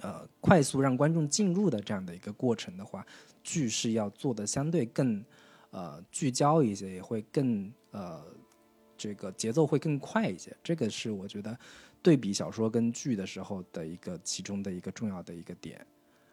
[0.00, 3.04] 呃快速让观众进入的这样的一个过程的话，
[3.42, 5.24] 剧是要做的相对更
[5.70, 8.24] 呃聚焦一些，也会更呃
[8.96, 10.56] 这个节奏会更快一些。
[10.62, 11.58] 这个是我觉得
[12.02, 15.84] 对比小说跟剧的时候的一个其中的一个重要的一个点。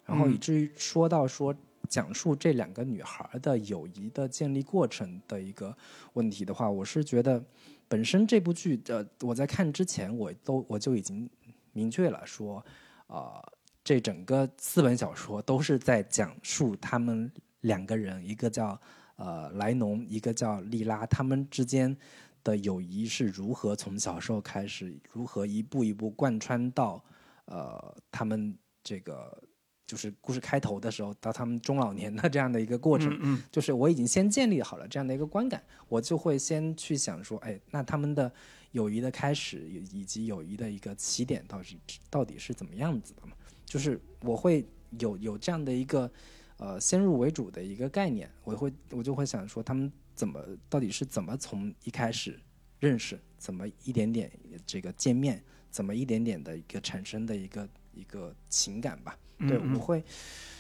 [0.05, 1.55] 然后以至于说到说
[1.89, 5.75] 讲述这两个女孩的友谊的建立过程的一个
[6.13, 7.43] 问题的话，我是觉得
[7.87, 11.27] 本身这部剧呃我在看之前我都我就已经
[11.73, 12.63] 明确了说，
[13.07, 18.79] 呃这整个四本小说都是在讲述他们两个人，一个叫
[19.15, 21.95] 呃莱农，一个叫莉拉，他们之间
[22.43, 27.03] 的友谊是如何从小时候开始，如何一步一步贯穿到
[27.45, 29.41] 呃他们这个。
[29.87, 38.33] 就是故事开头的时候，到他们中老年的这样的一个过程，嗯就是我已经先建立好了这样的一个观感，我就会先去想说，哎，那他们的
[38.71, 43.33] 友谊的开始以及友谊的一个起点到底到底是怎么样子的嘛？
[43.63, 46.11] 就是我会有有这样的一个
[46.57, 50.39] 呃先入为主的一个概念，我会我就会想说，他们怎么
[50.69, 52.39] 到底是怎么从一开始
[52.79, 54.31] 认识，怎么一点点
[54.65, 59.17] 这个见面，怎么一点点的一个产生的一个一个情感吧。
[59.39, 60.01] 对，嗯我会，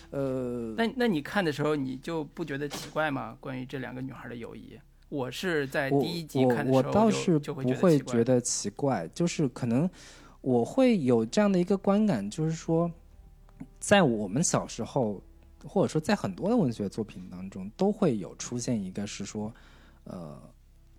[0.09, 3.37] 呃，那那你看的时候，你就不觉得奇怪吗？
[3.39, 4.77] 关于这两个女孩的友谊，
[5.07, 9.89] 我是在第一集看的我时候我倒是就就会不会觉得奇怪，就是可能
[10.41, 12.91] 我会有这样的一个观感，就是说，
[13.79, 15.23] 在我们小时候，
[15.67, 19.53] 或者说在很多的文学作品当中，都会有出现一个是说，
[20.03, 20.39] 呃，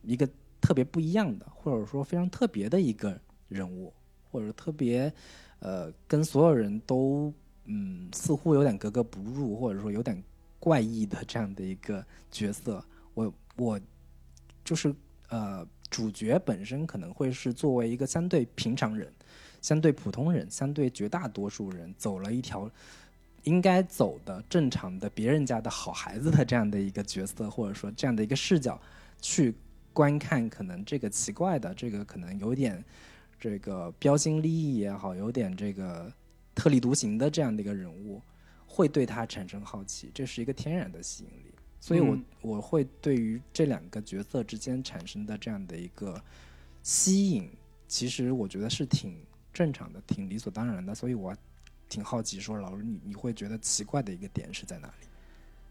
[0.02, 0.28] 一个
[0.60, 3.92] 特别不一样的，或者说非常特别的一个人物，
[4.30, 5.12] 或者特别
[5.60, 7.32] 呃跟所有人都
[7.64, 10.22] 嗯似乎有点格格不入，或者说有点
[10.58, 12.84] 怪异的这样的一个角色。
[13.14, 13.80] 我我
[14.64, 14.94] 就是
[15.28, 19.12] 呃，主角本身可能会是作为一个相对平常人、
[19.62, 22.70] 相对普通人、相对绝大多数人走了一条
[23.46, 28.80] 应该走的正常的别人家的好孩子的这样的一个角色，或者说这样的一个视角
[29.20, 29.54] 去
[29.92, 32.84] 观看，可能这个奇怪的，这个可能有点
[33.38, 36.12] 这个标新立异也好，有点这个
[36.56, 38.20] 特立独行的这样的一个人物，
[38.66, 41.54] 会对他产生好奇，这是一个天然的吸引力。
[41.78, 46.20] 所以我，嗯我会对于这两个角色之间产生的这样的一个
[46.82, 47.48] 吸引，
[47.86, 49.16] 其实我觉得是挺
[49.52, 50.92] 正常的，挺理所当然的。
[50.92, 51.32] 所以我
[51.88, 55.06] 挺好奇，说老师你你会觉得奇怪的一个点是在哪里？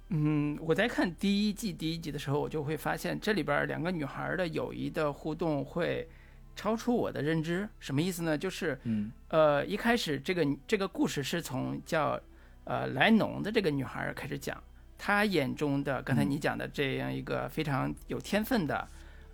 [0.10, 6.08] 嗯，我在看第一季第一集的时候，我就会发现这里边两个女孩的友谊的互动会
[6.56, 7.68] 超出我的认知。
[7.80, 8.38] 什么意思呢？
[8.38, 12.20] 就是嗯呃，一开始这个这个故事是从叫
[12.66, 14.62] 呃莱农的这个女孩开始讲，
[14.98, 18.88] 她眼中的刚才你讲的这样一个非常有天分的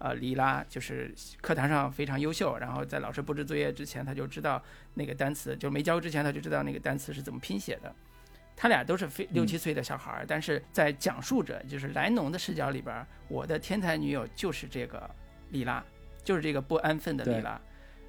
[0.03, 4.61] 呃莉拉，就是课堂上非常优秀，然后在老师布置作业之前，他就知道
[4.95, 7.93] 那个单词，就没教之前，他就知道那个单词是怎么拼写的。
[8.55, 15.09] 他俩都是非六七岁的小孩儿，但是在讲述者就是莱农的视角里边儿，我的天才女友就是这个
[15.49, 15.83] 莉拉，
[16.23, 17.59] 就是这个不安分的莉拉。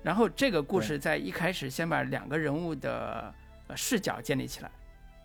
[0.03, 3.33] 然后这个故事在一开始先把两个人物的
[3.69, 4.71] 呃视角建立起来。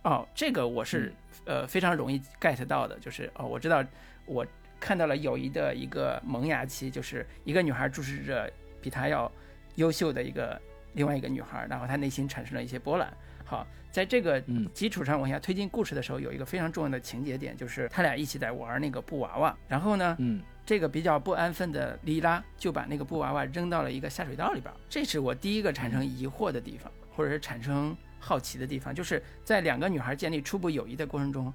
[0.03, 1.11] 哦，这个我是、
[1.45, 3.83] 呃非常容易 get 到的，就是哦我知道
[4.25, 4.45] 我
[4.79, 9.31] 看到了友谊的一个萌芽期，就是一个女孩注视着比她要
[9.75, 10.59] 优秀的一个
[10.93, 13.11] 另外一个女孩，然后她内心产生了一些波澜。
[13.45, 31.53] 好，在这个嗯基础上往下推进故事的时候，有一个非常重要的情节点，就是他俩一起在玩那个布娃娃，然后呢，嗯这个比较不安分的莉拉就把那个布娃娃扔到了一个下水道里边儿，这是我第一个产生疑惑的地方，或者是产生好奇的地方，就是在两个女孩建立初步友谊的过程中，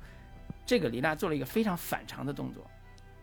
[0.64, 2.66] 这个莉拉做了一个非常反常的动作。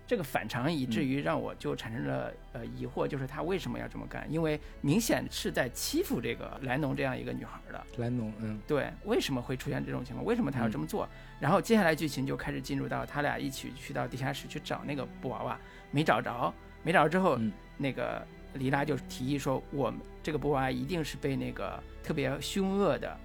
[0.10, 4.26] 这个反常以至于让我就产生了呃疑惑，就是他为什么要这么干？
[4.28, 7.86] 因为明显是在欺负这个莱农这样一个女孩的。
[7.98, 10.26] 莱农，嗯对，为什么会出现这种情况？
[10.26, 11.08] 为什么他要这么做？
[11.40, 15.60] 然后接下来剧情就开始进入到他俩一起去到地下室去找那个布娃娃，
[15.92, 23.16] 没找着，没找着之后，嗯那个黎拉就提议说，我们这个布娃娃一定是被那个特别凶恶的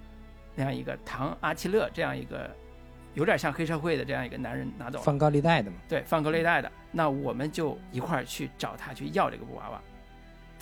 [0.54, 2.54] 那样一个唐阿奇勒这样一个
[3.14, 5.04] 有点像黑社会的这样一个男人拿走了。
[5.04, 9.80] 放高利贷的嘛，对，放高利贷的，那我们就一块儿去找他去要这个布娃娃。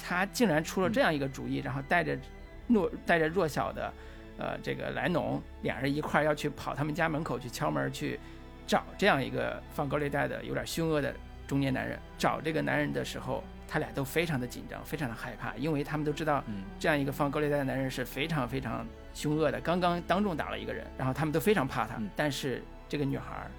[0.04, 2.18] 他竟然出了这样一个主意，然后带着
[2.66, 3.92] 弱带着弱小的，
[4.38, 8.18] 呃，这个莱农俩人一块儿要去跑他们家门口去敲门去
[8.66, 11.14] 找这样一个放高利贷的有点凶恶的
[11.46, 11.96] 中年男人。
[12.18, 21.96] 找这个男人的时候，他俩都非常的紧张，非常的害怕，因为他们都知道嗯这样一个放高利贷的男人是非常非常凶恶的，刚刚当众打了一个人，然后他们都非常怕他。
[21.98, 23.50] 嗯但是这个女孩儿，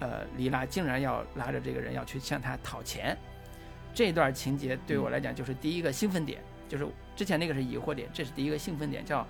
[0.00, 3.16] 呃，莉拉竟然要拉着这个人要去向他讨钱，
[3.94, 9.26] 这段情节对我来讲就是第一个兴奋点，就是之前那个是疑惑点，这是第一个兴奋点，叫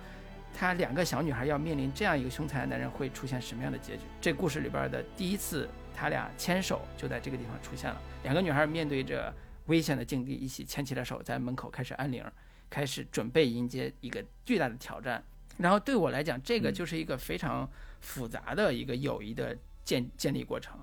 [0.53, 4.03] 他两个小女孩要面临这样一个凶残的男人会出现什么样的结局？
[4.19, 9.33] 这故事里边的第一次他俩牵手就在这个地方出现了，两个女孩面对着
[9.65, 12.23] 危险的境地，一起牵起了手，在门口开始按铃，
[12.69, 15.23] 开始准备迎接一个巨大的挑战。
[15.57, 17.69] 然后对我来讲，这个就是一个非常
[17.99, 19.55] 复杂的一个友谊的
[19.91, 20.79] 建建立过程，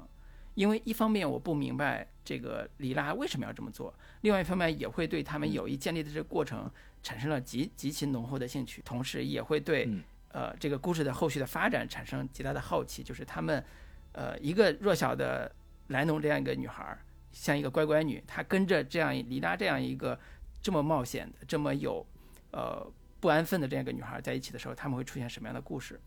[0.55, 6.71] 因为一方面我不明白这个里拉为什么要这么做，另外一方面也会对他们友谊建立的这个过程
[7.03, 13.65] 产生了极极其浓厚的兴趣，同时也会对嗯呃这个故事的后续的发展产生极大的好奇，就是他们
[14.13, 15.51] 呃一个弱小的
[15.87, 16.99] 莱农这样一个女孩儿，
[17.33, 20.21] 像一个乖乖女，她跟着这样一里拉这样一个
[20.61, 22.05] 这么冒险的、这么有
[22.51, 22.87] 呃
[23.21, 25.99] 不安分的这样一个女孩在一起的时候，他们会出现什么样的故事？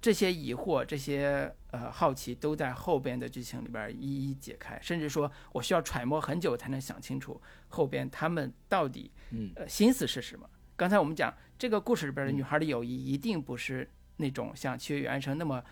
[0.00, 10.48] 这些疑惑、这些呃好奇，都在后边的剧情里边一一解开，甚至说我需要揣摩很久才能想清楚后边他们到底嗯呃心思是什么。
[10.76, 15.62] 刚才我们讲这个故事里边的女孩的友谊，一定不是那种像《七月与安生》那么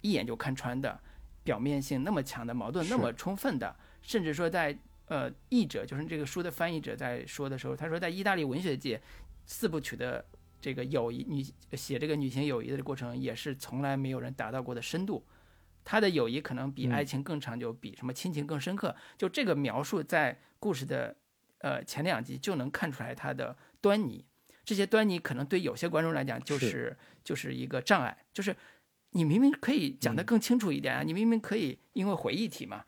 [0.00, 0.98] 一眼就看穿的，
[1.42, 4.76] 表面性那么强的，矛盾那么充分的，甚至说在
[5.06, 9.00] 呃译者就是这个书的翻译者在说的时候，他说在意大利文学界
[9.44, 10.24] 四部曲的
[10.60, 11.44] 这个友谊女
[11.76, 15.22] 写这个女性友谊的过程，也是从来没有人达到过的深度。
[15.84, 18.94] 他的友谊可能比嗯爱情更长久，比什么亲情更深刻。
[19.18, 21.14] 就这个描述，在故事的
[21.58, 24.24] 呃前两集就能看出来他的端倪。
[24.64, 28.56] 这些端倪可能对有些观众来讲就是是就是一个障碍，就是
[29.10, 32.82] 你明明可以讲得嗯更清楚一点啊，你明明可以因为回忆体嘛，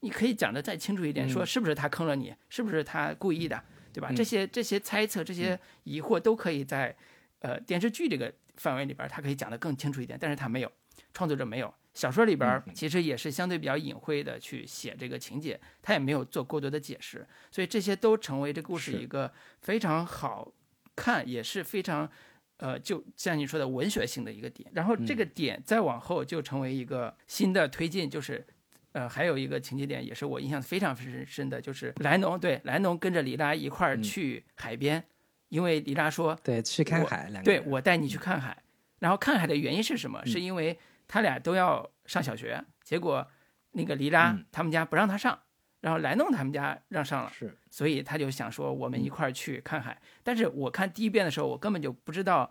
[0.00, 4.08] 你可以讲得再清楚一点，嗯说是不是他坑了你，是不是他故意的，对吧？
[4.10, 6.96] 嗯这些这些猜测、这些疑惑都可以在
[7.38, 10.72] 呃电视剧这个范围里边，他可以讲得更清楚一点，但是他没有，
[11.14, 11.72] 创作者没有。
[12.00, 19.30] 小说里边其实也是相对比较隐晦的去写这个情节，他也没有做过多的解释，所以这些都成为这故事一个
[19.60, 20.50] 非常好
[20.96, 22.10] 看，也是非常
[22.56, 24.66] 呃，就像你说的文学性的一个点。
[24.72, 28.46] 然后这个点再往后就成为一个新的推进，就是
[28.92, 34.02] 呃，还有一个情节点也是我印象非常非常深的，就是莱农对莱农跟着里拉一块儿嗯。
[34.02, 35.04] 去海边，
[35.50, 38.56] 因为里拉说对，去看海，对我带你去看海，
[39.00, 40.18] 然后看海的原因是什么？
[40.24, 40.26] 嗯。
[40.26, 40.78] 是因为
[41.12, 43.26] 他俩都要上小学，结果
[43.72, 45.36] 那个黎拉嗯他们家不让他上，
[45.80, 50.00] 然后莱诺他们家让上了，是所以他就想说我嗯们一块儿去看海。
[50.22, 52.48] 但是我看第一遍的时候，我根本就不知道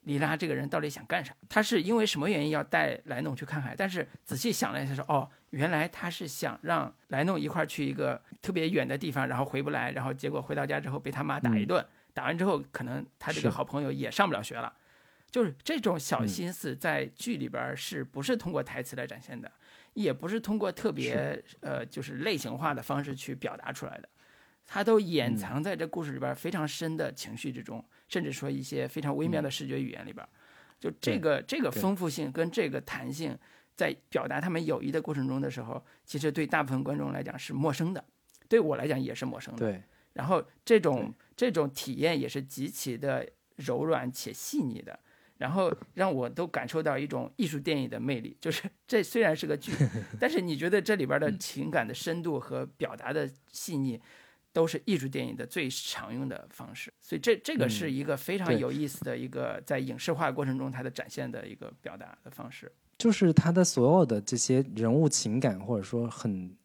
[0.00, 3.74] 黎拉这个人到底想干啥，他是因为什么原因要带莱诺去看海？
[3.74, 11.82] 但是仔细想了一下说，哦，原来他是想让莱诺一块儿去一个特别远的地方，然后回不来，然后结果回到家之后被他妈打一顿，
[12.12, 14.70] 打完之后可能他这个好朋友也上不了学了。
[15.34, 16.28] 就是这种小嗯。
[16.28, 19.50] 心思，在剧里边儿是不是通过台词来展现的，
[19.94, 24.08] 也不是通过特别呃就是类型化的方式去表达出来的，
[24.64, 25.36] 它都掩嗯。
[25.36, 30.28] 藏在这故事里边儿非常深的情绪之中，甚至说一些非常微妙的视觉语言里边儿。
[30.78, 33.36] 就这个这个丰富性跟这个弹性，
[33.74, 38.04] 在表达他们友谊的过程中的时候，其实对大部分观众来讲是陌生的，
[38.48, 39.58] 对我来讲也是陌生的。
[39.58, 39.82] 对，
[40.12, 44.96] 然后这种这种体验也是极其的柔软且细腻的，
[45.44, 48.34] 然后让我都感受到一种艺术电影的魅力。
[48.40, 49.72] 就是 这虽然是个剧，
[50.18, 54.00] 但是你觉得这里边的情感的深度和表达的细腻，
[54.54, 56.90] 都是艺术电影的最常用的方式。
[57.02, 62.72] 所以这这个是一个非常有意思的一个在影视化过程中它的展现的一个表达的方式。
[62.96, 66.56] 就是他的所有的这些人物情感，或者说很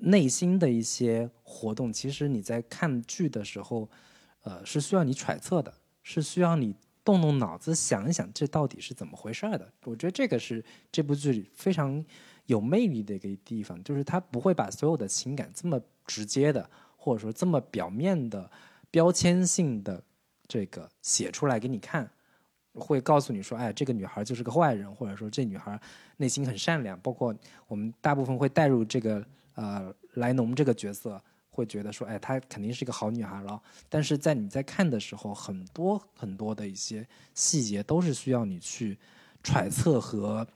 [0.00, 3.88] 内心的一些活动，其实你在看剧的时候，
[4.42, 5.72] 呃，是需要你揣测的，
[6.02, 6.74] 是需要你
[7.04, 9.72] 动动脑子想一想这到底是怎么回事儿的。
[9.84, 12.04] 我觉得这个是这部剧里非常
[12.46, 18.50] 有魅力的一个地方，就是他不会把所有的情感这么直接的，或者说这么表面的
[18.90, 20.02] 标签性的
[20.46, 22.10] 这个写出来给你看。
[22.74, 25.80] 会告诉你说，哎，这个女孩就是个坏人，或者说这女孩
[26.18, 26.96] 内心很善良。
[27.00, 27.34] 包括
[27.66, 31.20] 我们大部分会带入这个呃莱农这个角色，
[31.58, 33.60] 会觉得说，哎，她肯定是一个好女孩了。
[33.88, 37.04] 但是在你在看的时候，很多很多的一些
[37.34, 38.96] 细节都是需要你去
[39.42, 40.46] 揣测和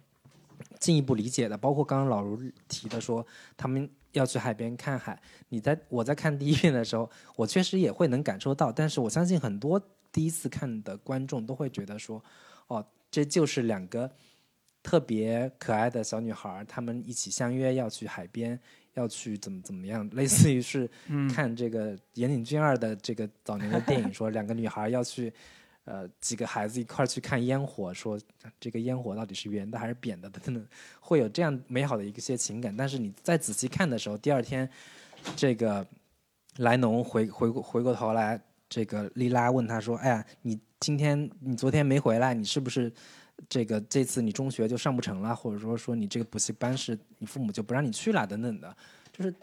[0.78, 1.59] 进一步理解的。
[1.59, 3.26] 包括刚刚老卢提的说，
[3.57, 5.20] 他们要去海边看海。
[5.48, 9.80] 你在我在看第一遍的时候，我确实也会能感受到，但是我相信很多
[10.12, 12.22] 第一次看的观众都会觉得说，
[12.68, 14.11] 哦，这就是两个
[14.82, 18.59] 特别可爱的小女孩，她们一起相约要去海边，
[18.95, 20.90] 要去怎么怎么样，类似于是
[21.34, 25.32] 看这个岩井俊二的这个早年的电影， 说两个女孩儿要去。
[25.84, 28.16] 呃，几个孩子一块儿去看烟火，说
[28.61, 30.64] 这个烟火到底是圆的还是扁的等等，
[31.01, 32.72] 会有这样美好的一些情感。
[32.76, 34.70] 但是你再仔细看的时候，第二天，
[35.34, 35.84] 这个
[36.59, 42.93] 莱农回回过回过头来，这个莉拉问他说：“哎呀，你今天你昨天没回来，你是不是
[43.49, 45.35] 这个这次你中学就上不成了？
[45.35, 48.76] 或者说说你这个补习班是你父母就不让你去了等等的，
[49.12, 49.35] 就是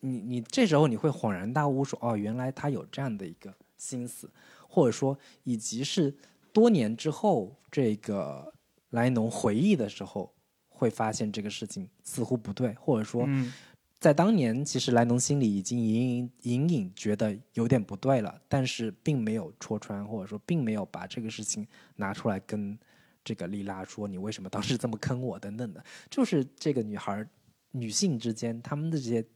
[0.00, 4.30] 你你这时候你会恍然大悟说哦，原来他有这样的一个心思，
[4.68, 6.14] 或者说以及是
[6.52, 8.52] 多年之后这个
[8.90, 10.32] 莱农回忆的时候
[10.68, 13.24] 会发现这个事情似乎不对，或者说。
[13.26, 13.52] 嗯
[13.98, 21.66] 在当年，其实莱农心里已经隐隐隐隐觉得有点不对了，但是并没有戳穿，或者说并没有把这个事情
[21.96, 22.78] 拿出来跟
[23.26, 27.28] 这个莉拉说：“你为什么当时这么坑我？”等等的，就是这个女孩、
[27.72, 29.26] 女性之间她们的这些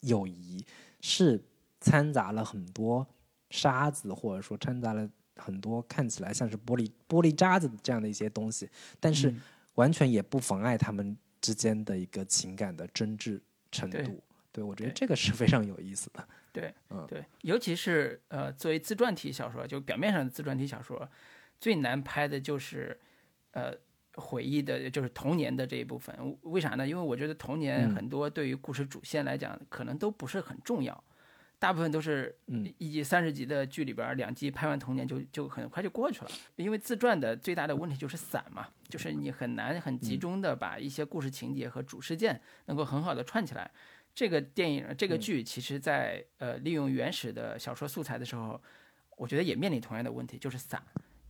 [0.00, 0.64] 友谊
[1.02, 1.38] 是
[1.78, 3.06] 掺杂了很多
[3.50, 8.66] 沙子，或者说掺杂了很多看起来像是玻璃玻璃渣子这样的一些东西，
[8.98, 9.40] 但是嗯
[9.74, 13.38] 完全也不妨碍她们之间的一个情感的真挚
[13.70, 14.22] 程度。
[14.50, 16.26] 对，我觉得这个是非常有意思的。
[16.52, 21.10] 对，嗯对，尤其是呃，作为自传体小说，就表面上的自传体小说，
[21.60, 22.96] 最难拍的就是
[23.54, 23.74] 呃
[24.16, 26.14] 回忆的，就是童年的这一部分。
[26.42, 26.86] 为啥呢？
[26.86, 31.04] 因为我觉得童年嗯很多对于故事主线来讲，可能都不是很重要，
[31.58, 36.30] 大部分都是嗯一集三十集的剧里边，两集拍完童年就就很快就过去了。
[36.56, 43.70] 因为自传的最大的问题就是散嘛，就是你很难很集中的把一些故事情节和主事件能够很好的串起来。
[44.14, 48.62] 这个电影这个剧，其实在呃利用原始的小说素材的时候，
[49.16, 50.80] 我觉得也面临同样的问题，就是散，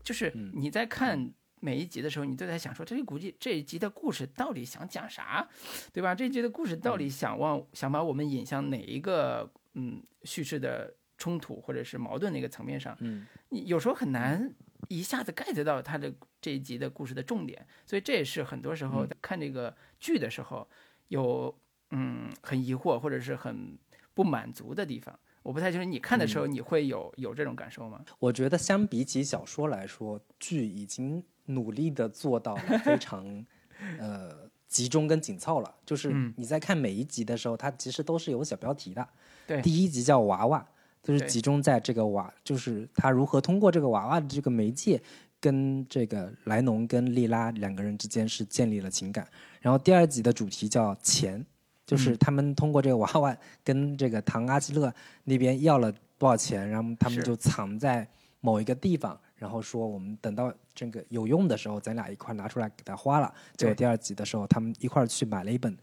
[0.02, 1.32] 就是你在看
[1.64, 5.48] 每一集的时候，你都在想说，这个估计这一集的故事到底想讲啥，
[5.94, 6.14] 对吧？
[6.14, 12.94] 这一集的故事到底想往想把我们引向哪一个嗯叙事的冲突或者是矛盾的一个层面上？
[13.00, 14.52] 嗯，你有时候很难
[14.88, 20.68] 一下子 get 到他的这一集的故事的重点，所以这也是很多时候看这个剧的时候
[21.08, 21.58] 有
[21.92, 23.78] 嗯很疑惑或者是很
[24.12, 25.18] 不满足的地方。
[25.42, 28.04] 我不太清楚你看的时候你会有有这种感受吗？
[28.18, 33.24] 我觉得相比起小说来说，剧已经努力的做到了非常
[33.98, 34.30] 呃
[34.66, 35.74] 集中跟紧凑了。
[35.84, 39.06] 就是嗯你在看每一集的时候，它其实都是有小标题的。
[39.46, 40.66] 对第一集叫娃娃，
[41.02, 45.00] 就是集中在这个娃，就是他如何通过这个娃娃的这个媒介，
[45.38, 49.28] 跟这个莱农跟莉拉两个人之间是建立了情感。
[49.60, 51.44] 然后第二集的主题叫钱，
[51.84, 54.92] 就是他们通过这个娃娃跟这个唐阿基勒
[55.24, 58.08] 那边要了多少钱，然后他们就藏在
[58.40, 63.32] 某一个地方，然后说我们等到这个有用的时候，咱俩一块拿出来给他花了。
[63.56, 65.76] 结果第二集的时候，他们一块去买了一本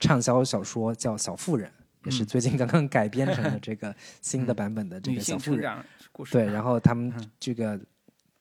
[0.00, 1.70] 畅销小说，叫《小妇人》，
[2.06, 5.84] 也是最近刚刚改编成了这个 新的版本的这个小妇人。
[6.12, 7.80] 故事，对，然后他们嗯这个、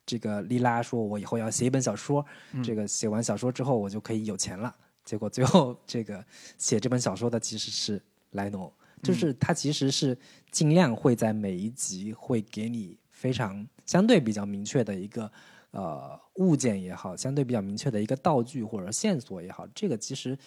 [0.06, 4.74] 这个莉拉说，我以后要写一本小说，嗯这个写完小说之后，我就可以有钱了。
[5.04, 6.24] 结果最后这个
[6.58, 8.02] 写这本小说的其实是
[8.32, 10.18] 莱农，嗯就是他其实是
[10.52, 15.32] 尽量会在每一集会给你非常相对比较明确的一个
[15.72, 20.38] 呃物件也好，相对比较明确的一个道具或者线索也好，这个其实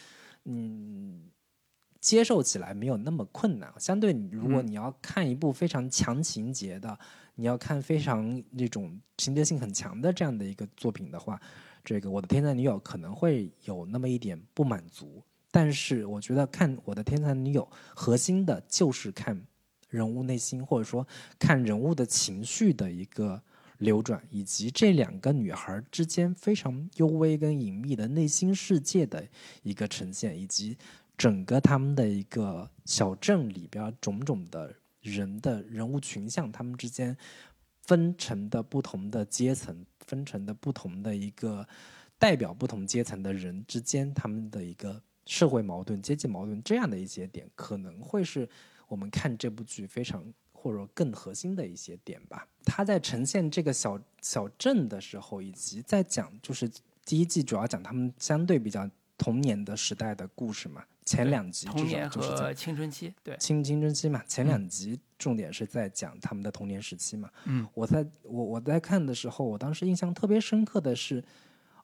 [0.44, 1.30] 嗯。
[1.98, 6.96] 接受起来没有那么困难，相对你如果嗯你要看一部非常强情节的，
[7.34, 11.40] 你要看非常那种情节性很强的这样的一个作品的话，
[11.82, 15.20] 这个我的天才女友可能会有那么一点不满足。
[15.50, 19.44] 但是我觉得看我的天才女友，核心的就是看
[19.96, 21.06] 人物内心，或者说
[21.38, 23.42] 看人物的情绪的一个
[23.78, 29.26] 流转，以及这两个女孩之间非常幽微跟隐秘的内心世界的
[29.62, 30.76] 一个呈现，以及
[31.16, 37.16] 整个他们的一个小镇里边种种的人的人物群像，他们之间
[37.82, 41.66] 分成的不同的阶层，分成的不同的一个
[42.18, 48.48] 代表不同阶层的人之间，他们的一个社会矛盾、阶级矛盾这样的一些点，可能会是
[48.88, 52.46] 我们看这部剧非常或者更核心的一些点吧。
[52.64, 56.70] 他在呈现这个小小镇的时候，以及在讲就是
[57.04, 60.84] 第一季主要讲他们相对比较童年的时代的故事嘛。
[61.04, 67.30] 前两集至少就是讲和青春期，对，青青春期嘛，前两集重点是在讲他们的童年时期嘛。
[67.44, 71.22] 嗯，我在我我在看的时候，我当时印象特别深刻的是，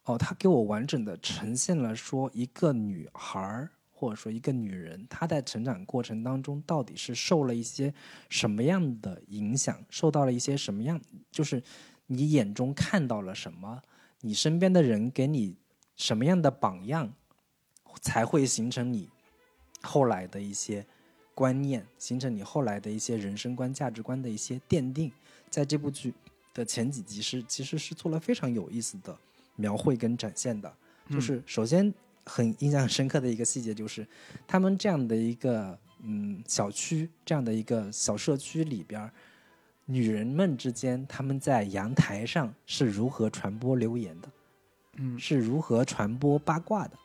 [0.03, 3.71] 哦，他给我完整的呈现了说一个女孩儿
[4.03, 7.95] 或者说一个女人，她在成长过程当中到底是受了一些
[8.29, 11.01] 什么样的影响，受到了一些什么样，
[11.31, 11.63] 就是
[12.09, 13.81] 你眼中看到了什么，
[14.23, 15.55] 你身边的人给你
[15.95, 17.13] 什么样的榜样，
[18.01, 19.09] 才会形成你
[19.83, 20.85] 后来的一些
[21.33, 25.13] 观念，形成你后来的一些人生观、价值观的一些奠定。
[25.49, 26.13] 在这部剧
[26.53, 29.17] 的前几集是其实是做了非常有意思的
[29.55, 30.75] 描绘跟展现的。
[31.09, 31.95] 就是首先
[32.25, 34.07] 很印象很深刻的一个细节，就是
[34.47, 39.11] 他们这样的一个嗯小区，这样的一个小社区里边，
[39.87, 44.29] 女人们之间他们在阳台上是如何传播流言的，
[44.97, 45.19] 嗯。
[45.19, 46.97] 是如何传播八卦的，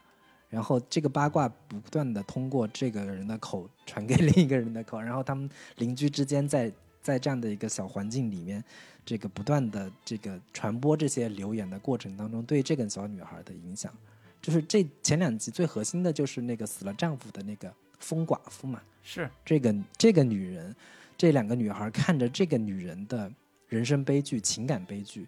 [0.49, 8.63] 然后这个八卦不断的通过这个人的口传给另一个人的口，然后他们邻居之间在在这样的一个小环境里面，
[9.05, 13.93] 这个不断的这个传播这些流言的过程当中，对这个小女孩的影响，
[14.41, 19.29] 就是这前两集最核心的就是那个死了丈夫的那个疯寡妇嘛，是。
[19.43, 20.75] 这个这个女人，
[21.17, 23.31] 这两个女孩看着这个女人的
[23.67, 25.27] 人生悲剧、情感悲剧，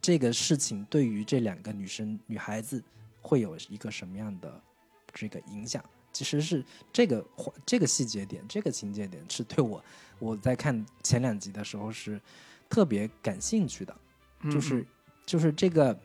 [0.00, 2.82] 这个事情对于这两个女生、女孩子
[3.20, 4.60] 会有一个什么样的
[5.12, 5.84] 这个影响？
[6.12, 7.24] 其实是这个
[7.64, 9.84] 这个细节点、这个情节点是对我
[10.18, 12.20] 我在看前两集的时候是
[12.68, 13.96] 特别感兴趣的，
[14.50, 14.86] 就是嗯。
[15.24, 15.96] 就是这个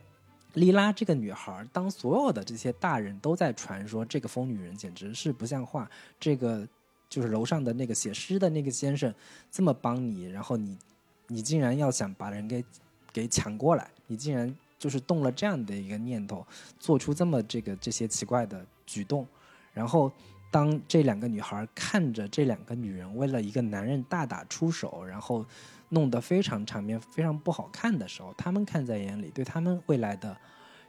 [0.54, 5.88] 莉拉这个女孩，当所有的这些大人都在传说这个疯女人简直是不像话，
[6.18, 6.66] 这个
[7.08, 9.12] 就是楼上的那个写诗的那个先生
[9.50, 10.78] 这么帮你，然后你
[11.26, 12.64] 你竟然要想把人给
[13.12, 16.46] 给抢过来，你竟然就是动了这样的一个念头，
[16.78, 19.26] 做出这么这个这些奇怪的举动，
[19.72, 20.12] 然后。
[20.50, 25.44] 当这两个女孩看着这两个女人为了一个男人大打出手，然后
[25.90, 30.36] 弄得非常场面非常不好看的时候，他们看在眼里，对他们未来的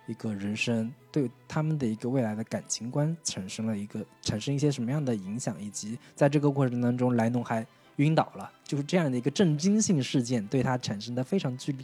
[0.07, 7.65] 一个人生，对他们的一个未来的感情观产生了一个产生一些什么样的影响，以及在这个过程当中，莱农还
[7.97, 11.75] 晕倒了，就是这样的一个震惊性事件对他产生的非常巨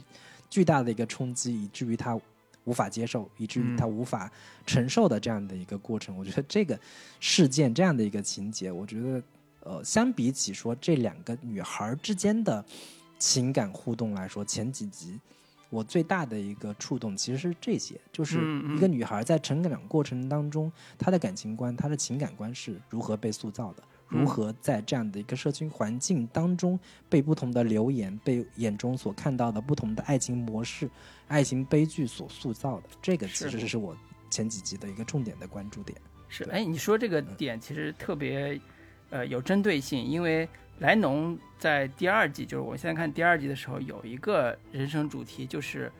[0.50, 2.18] 巨大的一个冲击，以至于他
[2.64, 4.30] 无法接受，以至于他无法
[4.66, 6.16] 承受的这样的一个过程。
[6.18, 6.78] 我觉得这个
[7.20, 9.22] 事件这样的一个情节，我觉得
[9.60, 12.64] 呃，相比起说这两个女孩之间的
[13.18, 15.18] 情感互动来说，前几集
[15.70, 18.38] 我最大的一个触动其实是这些，就是
[18.74, 23.82] 一个女孩在成长过程当中，她的感情观、她的情感观是如何被塑造的。
[24.08, 30.88] 如嗯何在这样的一个社群环境当中，被不同的留言、被眼中所看到的不同的爱情模式、
[31.26, 32.84] 爱情悲剧所塑造的？
[33.02, 33.96] 这个其实是我
[34.30, 35.98] 前几集的一个重点的关注点。
[35.98, 38.60] 对是哎，你说这个点其实特别
[39.10, 40.48] 呃有针对性，因为
[40.78, 45.90] 莱农在第二季，就是我现在看第二季的时候，有一个人生主题，就是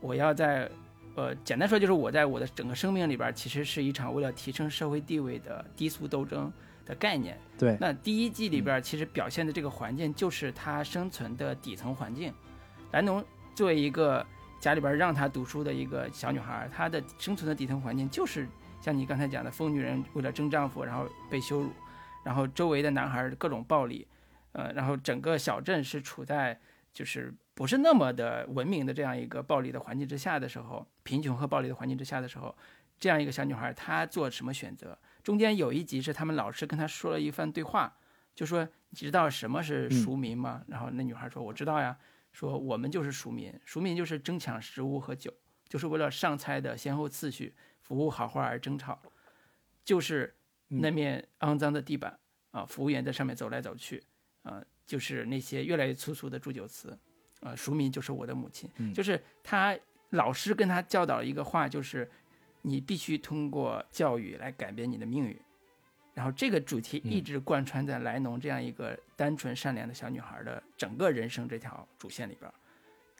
[0.00, 0.70] 我要在
[1.14, 6.52] 呃简单说就是我在我的整个生命里边，其实是一场为了提升社会地位的低俗斗争
[6.84, 7.38] 的概念。
[7.58, 12.32] 对，那第一季里边其实表现的这个环境就是他生存的底层环境。
[12.92, 14.24] 莱农作为一个
[14.60, 18.46] 家里边让她读书的一个小女孩，她的生存的底层环境就是
[18.82, 21.70] 像你刚才讲的，疯女人为了争丈夫然后被羞辱，
[22.24, 24.06] 然后周围的男孩各种暴力，
[24.52, 26.58] 呃，然后整个小镇是处在
[26.92, 32.56] 就是不是那么的文明的这样一个暴力的环境之下的时候，贫穷和暴力的环境之下的时候，
[32.98, 34.98] 这样一个小女孩她做什么选择？
[35.22, 37.96] 中间有一集是他们老师跟她说了一番对话，
[38.34, 40.62] 就说你知道什么是嗯庶民吗？
[40.66, 41.96] 然后那女孩说我知道呀，
[42.32, 45.32] 说我们就是庶民，庶民就是争抢食物和酒，
[45.68, 49.00] 就是为了上菜的先后次序、服务好坏而争吵，
[49.84, 50.34] 就是
[50.70, 52.18] 那面肮脏的地板
[52.52, 54.02] 啊，服务员在上面走来走去
[54.42, 56.96] 啊，就是那些越来越粗俗的祝酒词
[57.40, 59.76] 啊，俗名就是我的母亲，嗯就是他
[60.10, 62.08] 老师跟他教导一个话，就是
[62.62, 65.36] 你必须通过教育来改变你的命运。
[66.12, 72.54] 然后这个主题一直贯穿在莱农这样一个单纯善良的小女孩的整个人生这条主线里边儿，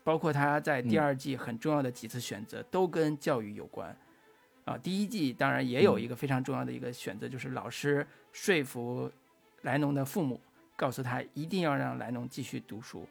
[0.03, 3.97] 包括她在第二季很重要的几次选择都跟教育有关。
[4.71, 9.11] 啊，第一季当然也有一个非常重要的一个选择，就是老师说服
[9.63, 10.41] 莱农的父母，
[10.77, 13.05] 告诉他一定要让莱农继续读书。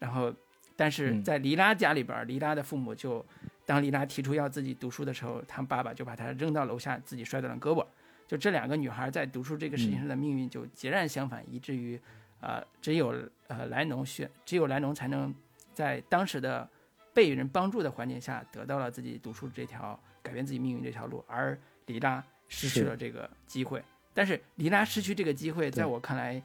[0.00, 0.34] 然后，
[0.74, 3.24] 但是嗯在黎拉家里边儿，黎拉的父母就
[3.64, 7.86] 当黎拉提出要自己读书的时候，他爸爸就把他扔到楼下，自己摔断了胳膊。
[8.26, 12.00] 就这两个女孩在读书这个事情上的命运就截然相反，以至于，
[12.40, 13.14] 呃，只有
[13.46, 15.32] 呃莱农选，只有莱农才能
[15.72, 16.68] 在当时的
[17.14, 21.56] 被人帮助的环境下得到了自己读书这条改变自己命运这条路，而
[21.86, 23.82] 黎拉失去了这个机会。
[24.12, 26.42] 但是黎拉失去这个机会，在我看来，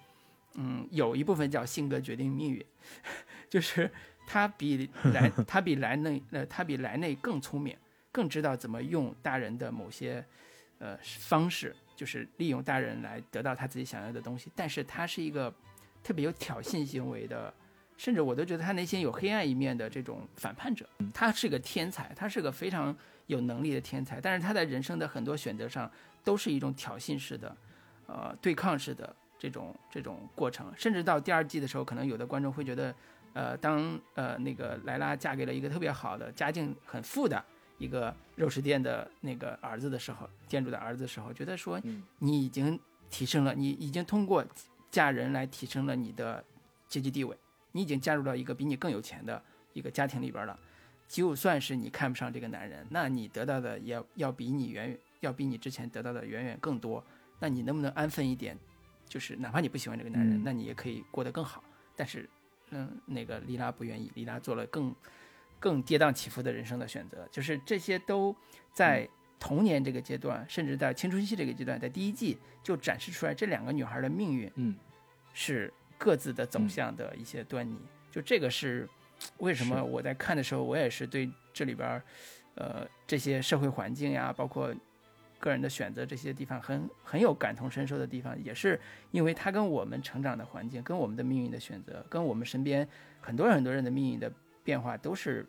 [0.56, 2.66] 嗯，有一部分叫性格决定命运，
[3.50, 3.90] 就是
[4.28, 7.76] 他比莱 他比莱内呃他比莱内更聪明，
[8.12, 10.24] 更知道怎么用大人的某些
[10.80, 14.52] 呃方式，就是利用大人来得到他自己想要的东西。
[14.56, 15.54] 但是他是一个
[16.04, 17.54] 特别有挑衅行为的，
[17.96, 20.90] 甚至我都觉得他内心有黑暗一面的这种反叛者。
[21.14, 22.94] 他是个天才，他是个非常
[23.32, 25.90] 有能力的天才，但是他在人生的很多选择上
[26.22, 27.56] 都是一种挑衅式的，
[28.08, 30.72] 呃，对抗式的这种这种过程。
[30.78, 32.94] 甚至到第二季的时候，可能有的观众会觉得，
[33.32, 37.42] 呃，当呃那个莱拉嫁给了一个特别好的、家境很富的
[37.78, 42.78] 一个肉食店的那个儿子的时候，店主的儿子的时候，觉得说嗯你已经
[43.10, 44.46] 提升了，你已经通过
[44.90, 46.44] 嫁人来提升了你的
[46.90, 47.38] 阶级地位，
[47.72, 50.60] 你已经嫁入到一个比你更有钱的一个家庭里边了。
[51.12, 57.04] 就算是你看不上这个男人，那你得到的也要比你远远要比你之前得到的远远更多。
[57.38, 58.58] 那你能不能安分一点？
[59.10, 61.62] 就是哪怕你不喜欢这个男人，嗯那你也可以过得更好。
[61.98, 62.30] 但是，
[62.70, 64.96] 嗯，那个莉拉不愿意，莉拉做了更
[65.60, 67.28] 更跌宕起伏的人生的选择。
[67.30, 68.34] 就是这些都
[68.72, 69.06] 在
[69.38, 74.78] 童年这个阶段，甚至在青春期这个阶段，在第一季就展示出来这两个女孩的命运嗯，
[75.34, 77.78] 是各自的走向的一些端倪。
[78.10, 78.88] 就这个是
[79.38, 82.04] 为什么我在看的时候，我也是对这里边儿，
[82.56, 84.74] 呃，这些社会环境呀，包括
[85.40, 88.80] 个人的选择这些地方很很有感同身受的地方，也是
[89.12, 92.88] 因为它跟我们成长的环境、跟我们的命运的选择、跟我们身边
[93.20, 94.32] 很多很多人的命运的
[94.64, 95.46] 变化，都是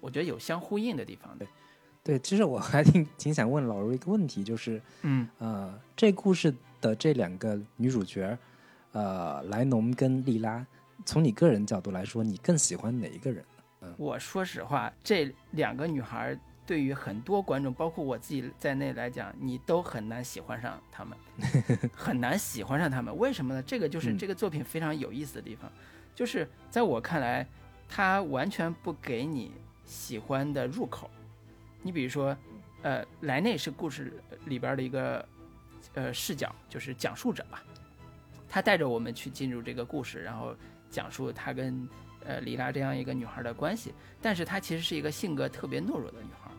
[0.00, 1.46] 我觉得有相呼应的地方的。
[2.02, 8.36] 对，其实我还挺挺想问老卢一个问题，就是嗯呃，这故事的这两个女主角，
[8.92, 10.66] 呃，莱农跟莉拉，
[11.04, 13.44] 从你个人角度来说，你更喜欢哪一个人？
[13.82, 21.16] 嗯我说实话，这两个女孩对于很多观众，包括我自己在内来讲，你都很难喜欢上她们，
[21.96, 23.16] 很难喜欢上她们。
[23.16, 23.62] 为什么呢？
[23.62, 25.70] 这个就是嗯这个作品非常有意思的地方，
[26.14, 27.46] 就是在我看来，
[27.88, 29.52] 它完全不给你
[29.86, 31.10] 喜欢的入口。
[31.82, 32.36] 你比如说，
[32.82, 35.26] 呃，莱内是故事里边的一个
[35.94, 37.62] 呃视角，就是讲述者吧，
[38.46, 40.54] 他带着我们去进入这个故事，然后
[40.90, 41.88] 讲述他跟
[42.24, 43.94] 呃莉拉这样一个女孩的关系。
[44.20, 46.50] 但是她其实是一个性格特别懦弱的女孩，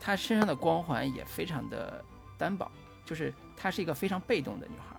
[0.00, 2.02] 她身上的光环也非常的
[2.38, 2.70] 单薄，
[3.04, 4.96] 就是她是一个非常被动的女孩，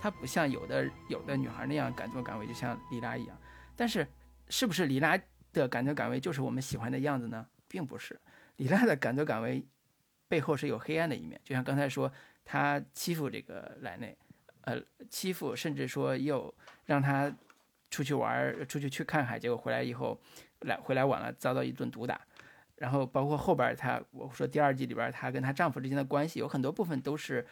[0.00, 3.36] 她不像有的有的女孩那样敢作敢为，就像莉拉一样。
[3.76, 4.06] 但是
[4.48, 5.16] 是不是莉拉
[5.52, 7.46] 的敢作敢为就是我们喜欢的样子呢？
[7.68, 8.18] 并不是，
[8.56, 9.64] 莉拉的敢作敢为
[10.26, 12.10] 背后是有黑暗的一面，就像刚才说，
[12.44, 14.16] 她欺负这个莱内，
[14.62, 16.52] 呃，欺负甚至说又
[16.86, 17.32] 让他
[17.90, 20.20] 出去玩，出去去看海，结果回来以后，
[20.60, 22.20] 来回来晚了，遭到一顿毒打。
[22.76, 27.44] 然后包括后边她，我说第二季里边她跟她丈夫之间的关系，有很多部分都是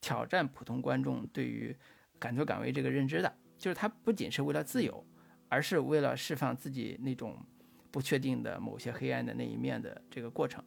[0.00, 1.74] 挑战普通观众对于
[2.18, 5.06] 敢作敢为这个认知的，就是她不仅是为了自由，
[5.48, 7.38] 而是为了释放自己那种
[7.90, 10.62] 不确定的某些黑暗的那一面的这个过程。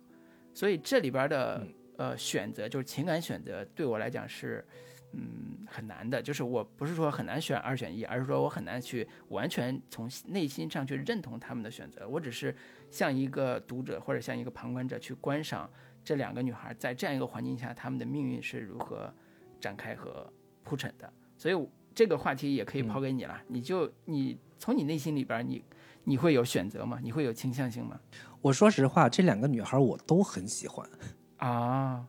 [0.54, 1.68] 所以这里边的
[1.98, 4.66] 呃选择，就是情感选择，对我来讲是。
[5.12, 12.08] 嗯，很难的，就是我不是说很难选二选一，而是说我很难去完全从内心上去认同他们的选择。
[12.08, 12.56] 我只是
[12.92, 15.70] 像一个读者或者像一个旁观者去观赏
[16.04, 19.12] 这两个女孩在这样一个环境下，她们的命运是如何
[19.60, 20.32] 展开和
[20.64, 21.12] 铺陈的。
[21.38, 25.64] 所以这个话题也可以抛给你了，你就你从你内心里边，你
[26.04, 27.00] 你会有选择吗？
[27.02, 28.00] 你会有倾向性吗？
[28.42, 30.88] 我说实话，这两个女孩我都很喜欢，
[31.38, 32.06] 啊，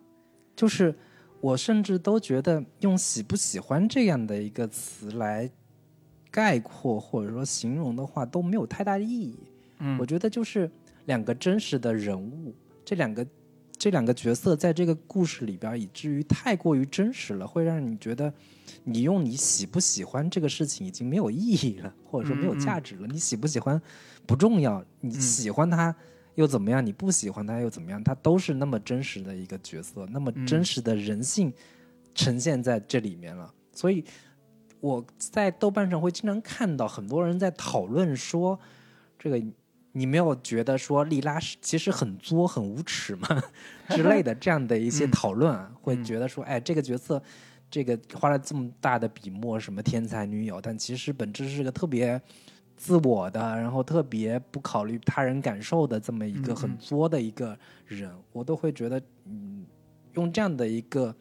[0.55, 0.95] 就是
[1.41, 5.51] 我甚至都觉得用喜不喜欢这样的一个词来
[6.31, 9.39] 概括或者说形容的话都没有太大的意义。
[9.79, 10.71] 嗯我觉得就是
[11.07, 13.27] 两个真实的人物，这两个
[13.79, 18.33] 这两个角色在这个故事里边，以至于太过于真实了，会让你觉得
[18.85, 23.07] 你用你喜不喜欢这个事情已经没有意义了，或者说没有价值了。
[23.07, 23.81] 你喜不喜欢
[24.27, 25.97] 不重要，你喜欢他
[26.35, 26.85] 又怎么样？
[26.85, 28.03] 你不喜欢他又怎么样？
[28.03, 31.53] 他都是那么真实的一个角色，那么真实的人性
[32.15, 33.53] 呈现在这里面了。
[33.73, 34.05] 所以
[34.81, 38.59] 我在豆瓣上会经常看到很多人在讨论说，
[39.19, 39.43] 这个
[39.93, 43.29] 你没有觉得说莉拉是其实很作、很无耻吗？
[43.91, 47.23] 之类的这样的一些讨论啊，会觉得说，哎，这个角色。
[47.73, 52.21] 这个花了这么大的笔墨，什么天才女友，但其实本质是个特别
[52.81, 57.55] 自我的，然后特别不考虑他人感受的这么一个很作的一个
[57.87, 59.67] 人，我都会觉得，嗯，
[60.15, 61.15] 用这样的一个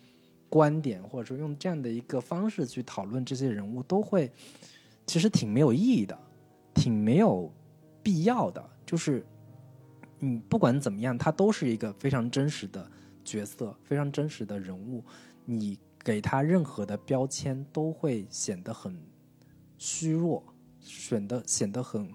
[0.47, 4.32] 观点，或者说用这样的一个方式去讨论这些人物，都会
[5.05, 6.18] 其实挺没有意义的，
[6.74, 7.51] 挺没有
[8.01, 8.64] 必要的。
[8.86, 9.26] 就是，
[10.20, 12.89] 嗯，不管怎么样，他都是一个非常真实的
[13.26, 15.03] 角色，非常真实的人物，
[15.43, 15.78] 你。
[16.01, 18.97] 给他任何的标签都会显得很
[19.78, 20.41] 虚弱，
[20.90, 22.10] 显得显得很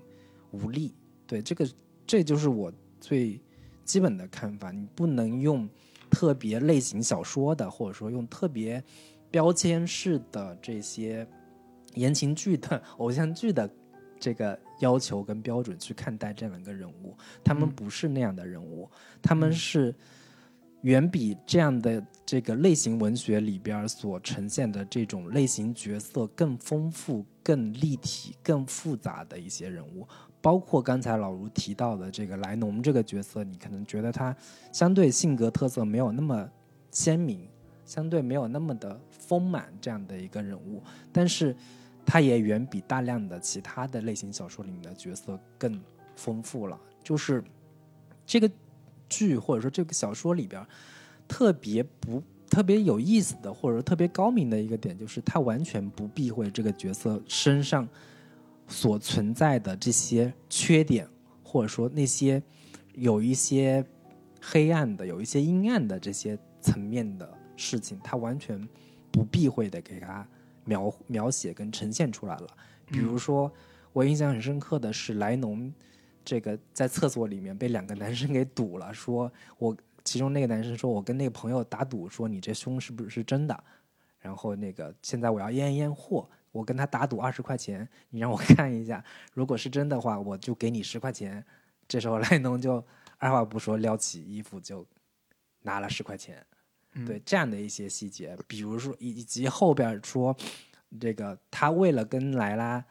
[0.50, 0.94] 无力。
[1.26, 1.68] 对这个，
[2.06, 3.40] 这就是我最
[3.84, 4.70] 基本的看法。
[4.70, 5.68] 你不能用
[6.10, 8.82] 特别类型小说的，或者说用特别
[9.30, 11.26] 标签式的这些
[11.94, 13.70] 言情剧的、 偶像剧的
[14.18, 17.16] 这个要求跟标准去看待这两个人物。
[17.44, 18.90] 他们不是那样的人物，
[19.22, 19.94] 他们是。
[20.84, 30.06] 远比这样的这个类型文学里边所呈现的这种类型角色更丰富、更立体、更复杂的一些人物，
[30.42, 34.36] 包括刚才老卢提到的这个莱农这个角色，你可能觉得他
[34.72, 36.46] 相对性格特色没有那么
[36.90, 37.48] 鲜明，
[37.86, 41.56] 相对没有那么的丰满这样的一个人物，但是
[42.04, 45.80] 他也远比大量的其他的类型小说里面的角色更
[46.14, 46.78] 丰富了。
[47.02, 47.42] 就是
[48.26, 48.50] 这个
[49.16, 50.66] 剧或者说这个小说里边
[51.28, 57.88] 特别不特别有意思的，或者说特别高明的一个点，就是他完全不避讳这个角色身上
[58.66, 61.08] 所存在的这些缺点，
[61.42, 62.42] 或者说那些
[62.94, 63.84] 有一些
[64.40, 68.68] 黑暗的、有一些阴暗的这些层面的事情，他完全
[69.10, 70.26] 不避讳的给他
[70.64, 72.46] 描描写跟呈现出来了。
[72.86, 73.50] 比如说，
[73.92, 75.72] 我印象很深刻的是莱农
[76.24, 83.64] 这个在厕所里面被两个男生给堵了， 说我其中那个男生说我跟那个朋友打赌说你这胸是不是真的，
[84.18, 91.44] 然后那个现在我要验验货，我跟他打赌二十块钱，你让我看一下，如果是真的话，我就给你十块钱。
[91.86, 92.82] 这时候莱农就
[93.18, 94.86] 二话不说撩起衣服就
[95.62, 96.44] 拿了十块钱。
[97.04, 100.34] 对这样的一些细节，比如说以及后边说，
[101.00, 102.84] 这个他为了跟莱拉、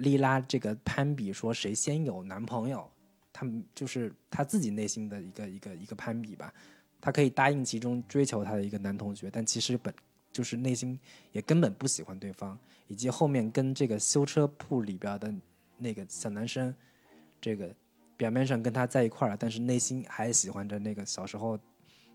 [0.00, 2.88] 莉拉这个攀比，说谁先有男朋友，
[3.32, 6.52] 他们就是他自己内心的一个一个一个攀比吧。
[7.00, 9.94] 他可以答应其中追求他的一个男同学，但其实本
[10.32, 10.98] 就是内心
[11.32, 12.58] 也根本不喜欢对方。
[12.88, 15.34] 以及后面跟这个修车铺里边的
[15.78, 16.74] 那个小男生，
[17.40, 17.74] 这个
[18.16, 21.58] 表面上跟他在一块儿，但是内心还喜欢着那个小时候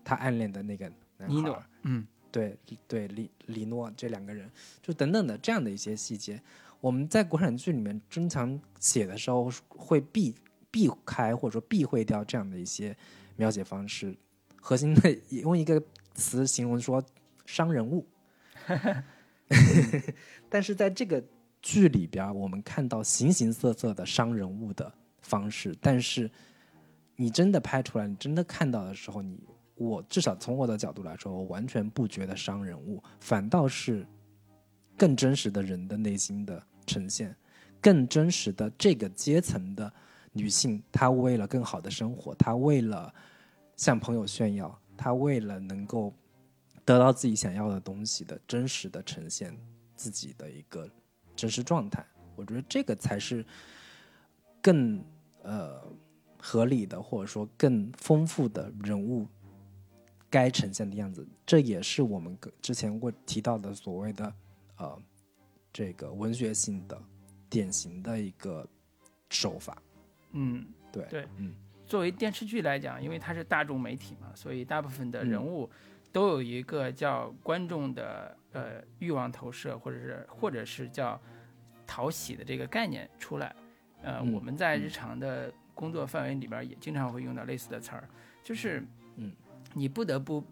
[0.04, 0.90] 他暗恋的那个。
[1.18, 2.58] 男孩，嗯，对
[2.88, 4.50] 对，李李诺这两个人，
[4.82, 6.42] 就等等的这样的一些细节，
[6.82, 10.34] 我们在国产剧里面经常写的时候会避
[10.68, 12.94] 避开或者说避讳掉这样的一些
[13.36, 14.16] 描写方式，
[14.60, 15.80] 核心的 用一个
[16.14, 17.00] 词形容说
[17.46, 18.04] 伤人物，
[20.50, 21.22] 但是在这个
[21.60, 26.28] 剧里边，我们看到形形色色的伤人物的方式，但是
[27.14, 29.38] 你真的拍出来，你真的看到的时候，你。
[29.74, 34.06] 我至少从我的角度来说，我完全不觉得伤人物，反倒是
[34.96, 37.34] 更真实的人的内心的呈现，
[37.80, 39.92] 更真实的这个阶层的
[40.32, 43.12] 女性，她为了更好的生活，她为了
[43.76, 46.12] 向朋友炫耀，她为了能够
[46.84, 49.56] 得到自己想要的东西的真实的呈现
[49.94, 50.88] 自己的一个
[51.34, 52.04] 真实状态。
[52.36, 53.44] 我觉得这个才是
[54.60, 55.04] 更
[55.42, 55.82] 呃
[56.38, 59.26] 合理的，或者说更丰富的人物。
[60.30, 64.34] 该呈现的样子，这也是我们之前过提到的所谓的，
[64.78, 64.98] 呃，
[65.72, 67.00] 这个文学性的
[67.48, 68.68] 典型的一个
[69.30, 69.76] 手法。
[70.32, 71.54] 嗯，对对，嗯，
[71.86, 75.70] 作为电视剧来讲，因为它是大众媒体嘛，所以大部分的人物
[76.12, 81.20] 都有一个叫观众的呃欲望投射，或者是或者是叫
[81.86, 83.54] 讨喜的这个概念出来。
[84.02, 88.08] 呃，我们在日常的工作范围里边也经常会用到类似的词儿，
[88.42, 88.84] 就是
[89.16, 89.32] 嗯。
[89.74, 90.44] 你不得不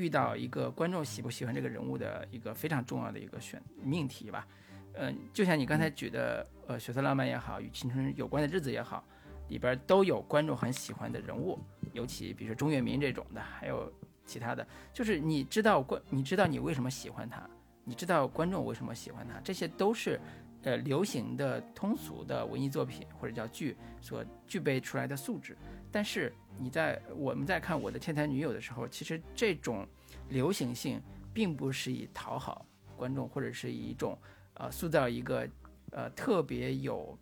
[0.00, 4.46] 遇到一个观众喜不喜欢这个人物的一个非常重要的一个选命题吧，
[4.94, 9.04] 嗯，就像你刚才举的，呃，血色浪漫也好，与青春有关的日子也好，
[9.48, 11.58] 里边都有观众很喜欢的人物，
[11.92, 13.92] 尤其比如说钟跃民这种的，还有
[14.24, 17.48] 其他的，就是你知道观，你知道你为什么喜欢他，
[17.84, 20.18] 你知道观众为什么喜欢他，这些都是
[20.62, 25.56] 呃流行的通俗的文艺作品或者叫剧所具备出来的素质。
[25.92, 29.86] 但是你在我们在看我的天才女友的时候，其实这种
[30.28, 31.00] 流行性
[31.32, 32.64] 并不是以讨好
[32.96, 34.18] 观众，或者是以一种
[34.54, 35.48] 呃塑造一个
[35.90, 37.18] 呃特别有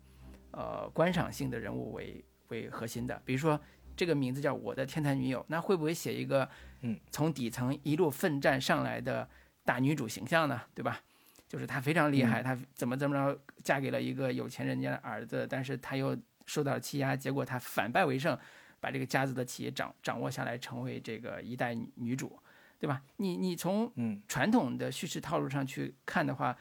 [0.51, 3.21] 呃观赏性的人物为为核心的。
[3.25, 3.59] 比如说
[3.95, 6.47] 这个名字叫我的天才女友，那会不会写一个
[6.81, 9.27] 嗯从底层一路奋战上来的
[9.63, 10.61] 大女主形象呢？
[10.73, 11.01] 对吧？
[11.47, 16.15] 就是她非常厉害，她怎么怎么着嫁给了一个有钱人家的儿子，但是她又
[16.45, 18.37] 受到了欺压，结果她反败为胜。
[18.79, 22.39] 把这个家族的企业掌掌握下来，成为这个一代女主，
[22.79, 23.01] 对吧？
[23.17, 23.91] 你你从
[24.27, 26.55] 传统的叙事套路上去看的话，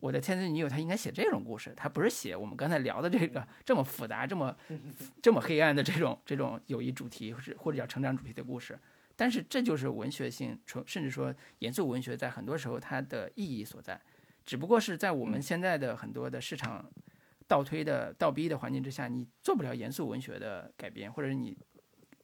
[0.00, 4.56] 我的天才女友她应该写这种故事，她不是写我们刚才聊的这个这么复杂、这么
[5.20, 8.78] 这么黑暗的这种这种友谊主题，或者或者叫成长主题的故事。
[9.16, 14.00] 但是这就是文学性，甚至说严肃文学在很多时候它的意义所在，
[14.44, 16.84] 只不过是在我们现在的很多的市场。
[17.46, 21.56] 倒推的倒逼的环境之下，你做不了严肃文学的改编，或者你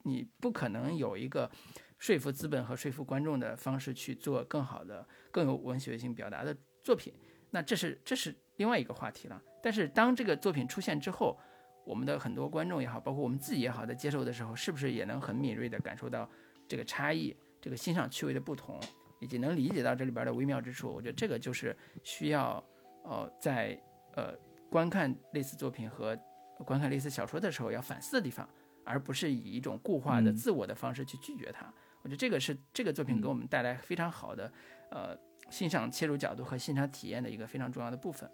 [0.03, 1.51] 你不可能有一个
[1.99, 7.13] 说服资本和说服观众的方式去做更好的、更有文学性表达的作品。
[7.51, 9.43] 那这是这是另外一个话题了。
[9.63, 11.39] 但是当这个作品出现之后，
[11.85, 16.27] 我们的很多观众也好，包括我们自己也好，在接受的时候，是不是也能很敏锐地感受到
[16.67, 18.81] 这个差异、这个欣赏趣味的不同，
[19.21, 20.91] 以及能理解到这里边的微妙之处？
[20.91, 22.65] 我觉得这个就是需要
[23.05, 23.79] 呃在
[24.15, 24.35] 呃。
[24.71, 26.19] 观看类似作品和
[26.65, 28.49] 观看类似小说的时候要反思的地方，
[28.85, 31.67] 而不是以一种固化的自我的方式去拒绝它。
[32.03, 34.51] 我觉得这个是这个作品给我们带来非常好的
[34.91, 35.19] 呃
[35.51, 38.31] 欣赏切入角度和欣赏体验的一个非常重要的部分。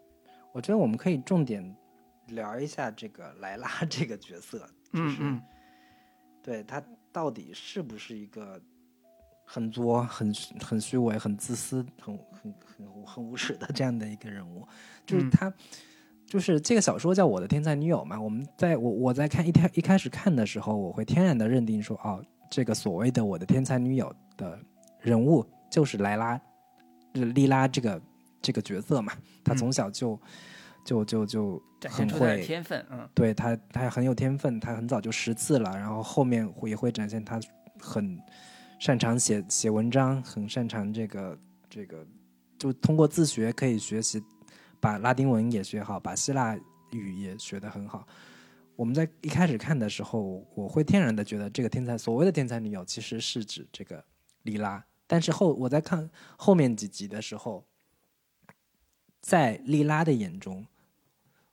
[0.53, 1.77] 我觉得我们可以重点
[2.29, 4.59] 聊一下这个莱拉 这个角色，
[4.93, 5.43] 就是嗯嗯
[6.43, 8.61] 对他到底是不是一个
[9.45, 14.67] 很作、很很虚伪、很自私、很很很很无耻的这样的一个人物？
[15.05, 15.53] 就是嗯他，
[16.27, 18.21] 就是这个小说叫《我的天才女友》嘛。
[18.21, 24.59] 我们在我我在看一天一开始看的时候，我会天然的认定说，哦，这个所谓的我的天才女友的
[25.01, 26.37] 人物就是莱拉，
[27.15, 28.03] 就是莉拉这个
[28.43, 29.13] 这个角色嘛。
[29.45, 30.21] 她嗯从小就、
[30.85, 37.41] 就就就很展现出他的会天分，嗯对她她很有天分，她很早就识字了，然后后面会也会展现她
[37.79, 38.19] 很
[38.79, 41.39] 擅长写写文章，很擅长这个
[41.71, 42.05] 这个，
[42.59, 44.23] 就通过自学可以学习，
[44.81, 46.59] 把拉丁文也学好，把希腊
[46.91, 48.07] 语也学得很好。
[48.75, 54.05] 我们在一开始看的时候，我会天然的觉得这个天才所谓的天才女友其实是指这个
[54.43, 57.65] 莉拉，但是后我在看后面几集的时候，
[59.21, 60.67] 在莉拉的眼中，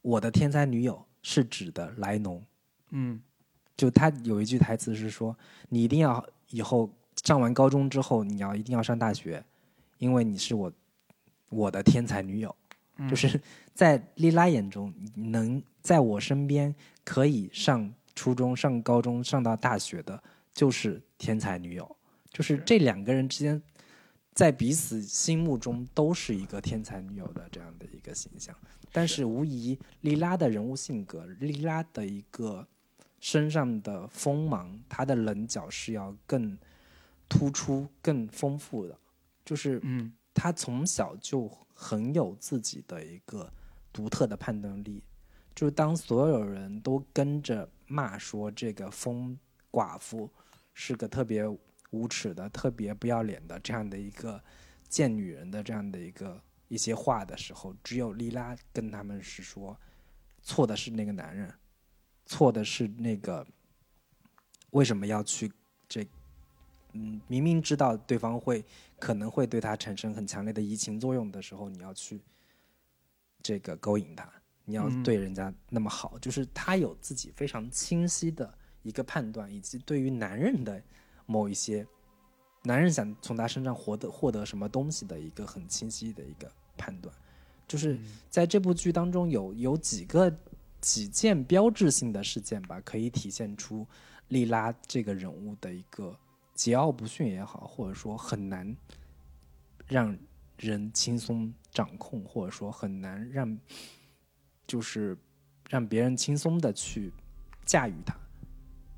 [0.02, 2.44] 我的天才女友是指的莱农。
[2.90, 3.22] 嗯
[3.76, 5.36] 就他有一句台词是说
[5.70, 6.88] ：“你一定要以后
[7.24, 9.44] 上完高中之后，你要一定要上大学，
[9.98, 10.72] 因为你是我
[11.50, 12.56] 我的天才女友。
[12.98, 13.42] 嗯就是
[13.74, 16.74] 在莉拉眼中，能在我身边
[17.04, 20.22] 可以上初中、上高中、上到大学的，
[20.54, 21.98] 就是天才女友。
[22.32, 23.62] 就是这两个人之间，
[24.34, 28.56] 在彼此心目中都是一个天才女友的这样的一个形象。
[28.92, 32.68] 但是无疑，莉拉的人物性格，莉拉的一个
[33.20, 36.58] 身上的锋芒，她的棱角是要更
[37.28, 38.96] 突出、更丰富的。
[39.44, 41.48] 就是嗯她从小就
[41.84, 43.52] 很有自己的一个
[43.92, 45.04] 独特的判断力，
[45.54, 49.38] 就是当所有人都跟着骂说这个疯
[49.70, 50.32] 寡妇
[50.74, 51.44] 是个特别
[51.92, 54.42] 无耻的、特别不要脸的这样的一个
[54.88, 59.78] 贱女人的这样的一个一些话的时候，只有莉拉跟他们是说，
[60.42, 61.54] 错的是那个男人，
[62.26, 63.46] 错的是那个
[64.72, 65.52] 为什么要去
[65.90, 66.08] 这
[66.94, 68.64] 嗯，明明知道对方会
[69.00, 72.22] 可能会对他产生很强烈的移情作用的时候，你要去
[73.42, 74.32] 这个勾引他，
[74.64, 80.82] 你要对人家那么好，就是他有自己非常清晰的一个判断，以及对于男人的
[81.26, 81.86] 某一些
[82.64, 87.14] 男人想从他身上获得获得什么东西的一个很清晰的一个判断，
[87.68, 90.34] 就是在这部剧当中有有几个
[90.80, 93.86] 几件标志性的事件吧，可以体现出
[94.28, 96.18] 莉拉这个人物的一个
[96.56, 98.76] 桀骜不驯也好，或者说很难
[99.88, 100.18] 让
[100.58, 103.58] 人轻松掌控，或者说很难让
[104.66, 105.18] 就是
[105.70, 107.12] 让别人轻松的去
[107.66, 108.16] 驾驭它，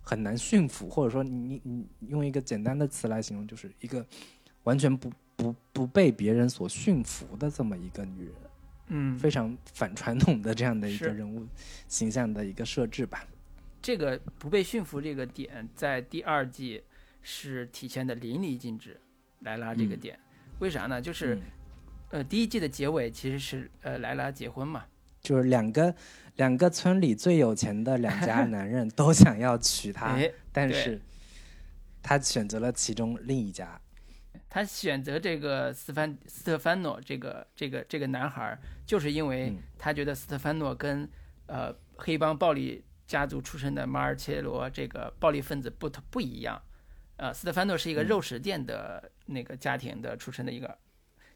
[0.02, 4.06] 很难驯服，或者说你你你用一个简单的词来形容，就是一个
[4.64, 8.34] 完全不不不被别人所驯服的这么一个女人。
[8.88, 11.48] 嗯，非常反传统的这样的一个人物
[11.88, 13.26] 形象的一个设置吧。
[13.82, 16.84] 这个不被驯服这个点，在第二季
[17.26, 19.02] 是体现的淋漓尽致。
[19.42, 20.20] 莱拉这个嗯点，
[20.60, 21.00] 为啥呢？
[21.00, 21.42] 就是、嗯
[22.10, 24.86] 呃，第一季的结尾其实是呃莱拉结婚嘛，
[25.22, 25.94] 就是两个
[26.38, 31.00] 两个村里最有钱的两家男人都想要娶她，哎，但是
[32.02, 33.80] 他选择了其中另一家。
[34.50, 41.08] 他选择这个斯凡斯特凡诺这个这个这个男孩儿，就是因为嗯他觉得斯特凡诺跟
[41.48, 46.60] 呃黑帮暴力家族出身的马尔切罗这个暴力分子不同不一样。
[47.18, 48.08] 呃，斯特凡诺是一个嗯。
[48.08, 50.78] 肉食店的那个家庭的出身的一个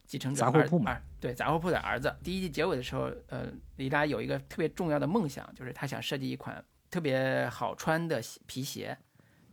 [0.05, 2.15] 继承者，杂货铺嘛对杂货铺的儿子。
[2.23, 8.97] 第一季结尾的时候，呃，里拉有一个特别重要的梦想，就是他想设计一款特别好穿的皮鞋，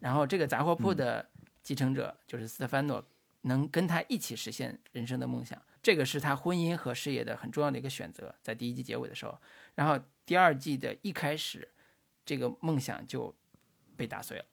[0.01, 0.97] 然后这个杂货铺嗯。
[0.97, 1.31] 的
[1.63, 3.05] 继承者、就是斯特凡诺
[3.43, 9.39] 能跟他一起实现人生的梦想，这个是他婚姻和事业的很重要的一个选择，在第一季结尾的时候，
[9.75, 11.69] 然后第二季的一开始，
[12.25, 13.35] 这个梦想就
[13.97, 14.45] 被打碎了，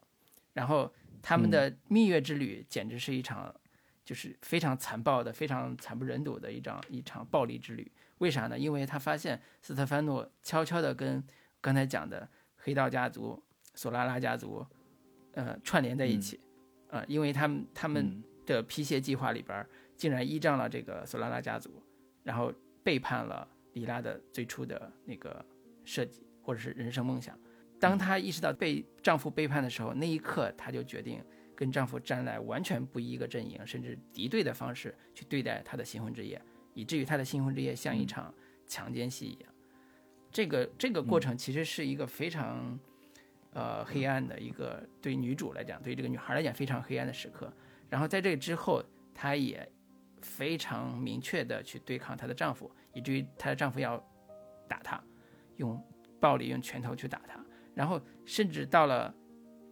[0.53, 0.93] 然后
[1.23, 3.55] 他们的蜜月之旅简直是一场
[4.03, 7.91] 就是非常残暴的、非常惨不忍睹的一场一场暴力之旅。
[8.17, 8.59] 为啥呢？
[8.59, 11.23] 因为他发现斯特凡诺悄悄地跟
[11.61, 13.41] 刚才讲的黑道家族、
[13.73, 14.65] 索拉拉家族，
[15.31, 16.39] 呃，串联在一起，
[16.89, 21.81] 呃，因为他们他们嗯的皮鞋计划里边儿竟然依仗了这个索拉拉家族，
[22.23, 22.53] 然后
[22.83, 25.43] 背叛了里拉的最初的那个
[25.85, 27.37] 设计或者是人生梦想。
[27.83, 31.21] 当她意识到被丈夫背叛的时候，那一刻她就决定
[31.53, 36.41] 跟丈夫站在完全不一个阵营，甚至敌对的方式去对待她的新婚之夜，
[36.73, 38.33] 以至于她的新婚之夜像一场
[38.65, 39.53] 强奸戏一样。
[40.31, 42.79] 这个这个过程其实是一个非常
[43.51, 47.51] 呃黑暗的一个对女主来讲，对这个女孩来讲非常黑暗的时刻。
[47.89, 48.81] 然后在这个之后，
[49.13, 49.69] 她也
[50.21, 54.01] 非常明确的去对抗她的丈夫，以至于她的丈夫要
[54.69, 55.03] 打她，
[55.57, 55.77] 用
[56.21, 57.42] 暴力、用拳头去打他，
[57.73, 59.13] 然后甚至到了，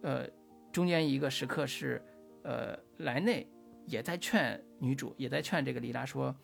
[0.02, 0.28] 呃，
[0.72, 2.02] 中间一个时刻是，
[2.44, 3.46] 呃，莱内
[3.86, 6.34] 也在劝女主，也在劝这个莉拉说：“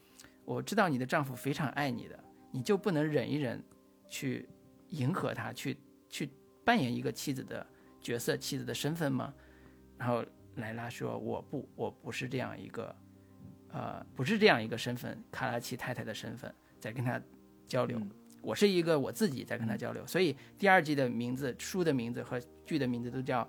[0.45, 3.63] 我知道你的丈夫非常爱你的，你就不能忍一忍，
[4.09, 4.49] 去
[4.91, 5.77] 迎合他，去
[6.09, 6.31] 去
[6.65, 7.67] 扮演一个妻子的
[8.01, 9.35] 角色、妻子的身份吗？”
[9.99, 10.25] 然后
[10.57, 12.95] 莱拉说：“我不，我不是这样一个。”
[13.71, 16.51] 呃，不是这样一个身份，卡拉奇太太的身份
[16.81, 17.21] 在跟他
[17.67, 18.01] 交流。
[18.43, 23.43] 我是一个我自己在跟他交流，所以第二季的名字、书的名字和剧的名字都叫《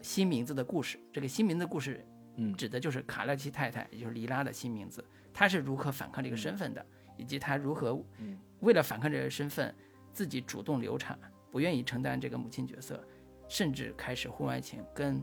[0.00, 0.98] 新名字的故事》。
[1.12, 2.04] 这个新名字故事，
[2.36, 5.04] 嗯，指的就是卡拉奇太太，也就是黎拉的新名字。
[5.32, 6.84] 她是如何反抗这个身份的，
[7.16, 8.00] 以及她如何
[8.60, 9.74] 为了反抗这个身份，
[10.12, 11.18] 自己主动流产，
[11.50, 13.02] 不愿意承担这个母亲角色，
[13.48, 15.22] 甚至开始婚外情，跟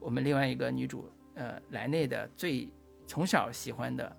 [0.00, 2.68] 我们另外一个女主，呃，莱内的最。
[3.10, 4.14] 从小喜欢的、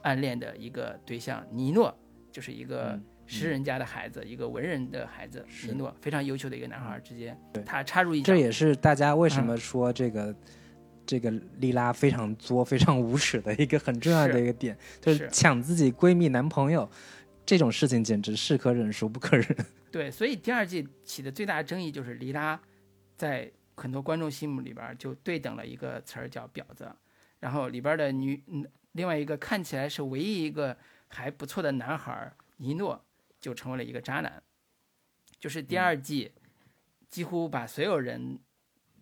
[0.00, 1.94] 暗恋的一个对象尼诺，
[2.32, 5.44] 就是一个诗人家的孩子，一个文人的孩子。
[5.66, 10.34] 尼诺非常优秀的一个男孩之间，他插入一，这也是大家为什么说这个
[11.06, 16.88] 这个莉拉非常作、非常无耻的一个很重要的一个点，就是抢自己闺蜜男朋友
[17.46, 19.46] 这种事情，简直是可忍孰不可忍。
[19.90, 22.60] 对，所以第二季起的最大争议就是莉拉
[23.16, 26.90] 在很多观众心目里边就对等了一个词儿叫婊子。
[27.40, 30.74] 然后里边的女，嗯，另外一个看起来是唯一一个
[31.08, 33.03] 还不错的男孩尼诺，
[33.44, 34.42] 就成为了一个渣男。
[35.38, 36.32] 就是第二季，
[37.10, 38.38] 几乎把所有人，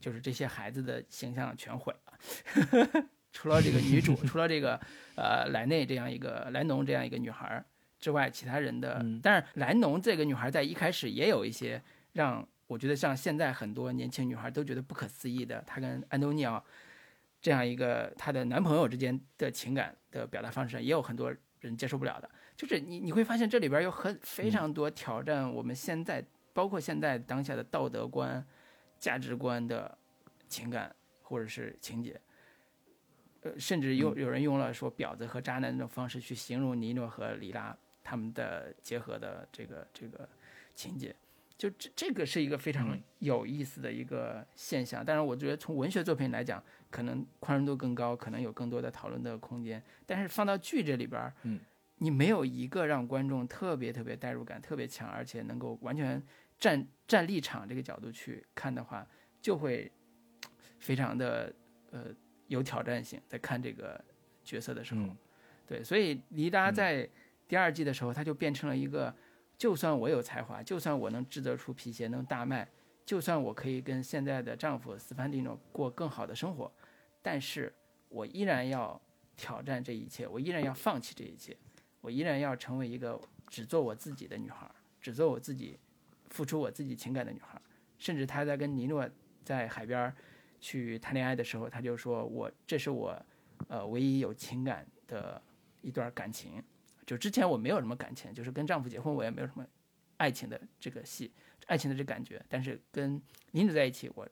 [0.00, 4.80] 就是这些孩子的形象全毁了， 除了这个女主，除了这个
[5.14, 7.64] 呃莱内这样一个莱农这样一个女孩
[8.00, 11.80] 之外，其他人的，但是莱农这个女孩在一开始也有一些
[12.14, 16.64] 让我觉得像现在很多年轻女孩都觉得不可思议的，她跟安东尼奥。
[17.40, 22.28] 这样一个她的男朋友之间的情感的表达方式，也有很多人接受不了的。
[22.62, 28.44] 就是你你会发现这里边有很非常多挑战我们现在，包括现在当下的道德观、
[29.00, 29.98] 价值观的
[30.48, 32.20] 情感或者是情节。
[33.40, 40.28] 呃，甚至有有人用了说婊子和渣男那种方式去形容尼诺和里拉他们的结合的这个这个
[40.72, 41.12] 情节。
[41.58, 49.82] 就这这个是一个非常有意思的一个现象，但是我觉得从文学作品来讲，可能宽容度更高，可能有更多的讨论的空间。
[50.06, 51.60] 但是放到剧这里边，嗯，
[52.02, 56.20] 你没有一个让观众特别特别代入感特别强，而且能够完全
[56.58, 59.06] 站站立场这个角度去看的话，
[59.40, 59.90] 就会
[60.80, 61.54] 非常的
[61.92, 62.06] 呃
[62.48, 63.20] 有挑战性。
[63.28, 64.04] 在看这个
[64.42, 65.06] 角色的时候，
[65.64, 67.08] 对，所以黎达在
[67.46, 69.14] 第二季的时候，他就变成了一个。
[69.58, 72.68] 就算我有才华，就算我能制作出皮鞋能大卖，
[73.06, 76.72] 就算我可以跟现在的丈夫斯潘蒂诺过更好的生活，
[77.22, 77.72] 但是
[78.08, 79.00] 我依然要
[79.36, 81.56] 挑战这一切，我依然要放弃这一切，
[82.02, 85.78] 我依然要成为一个只做我自己的女孩，只做我自己，
[86.28, 87.58] 付出我自己情感的女孩。
[87.98, 89.08] 甚至她在跟尼诺
[89.44, 90.12] 在海边
[90.60, 93.24] 去谈恋爱的时候，她就说我这是我，
[93.68, 95.40] 呃，唯一有情感的
[95.80, 96.62] 一段感情。
[97.06, 99.66] 就之前我没有什么感情，就是跟丈夫结婚，我也没有什么
[100.16, 101.32] 爱情的这个戏，
[101.66, 102.44] 爱情的这感觉。
[102.48, 103.20] 但是跟
[103.52, 104.28] 妮子在一起，我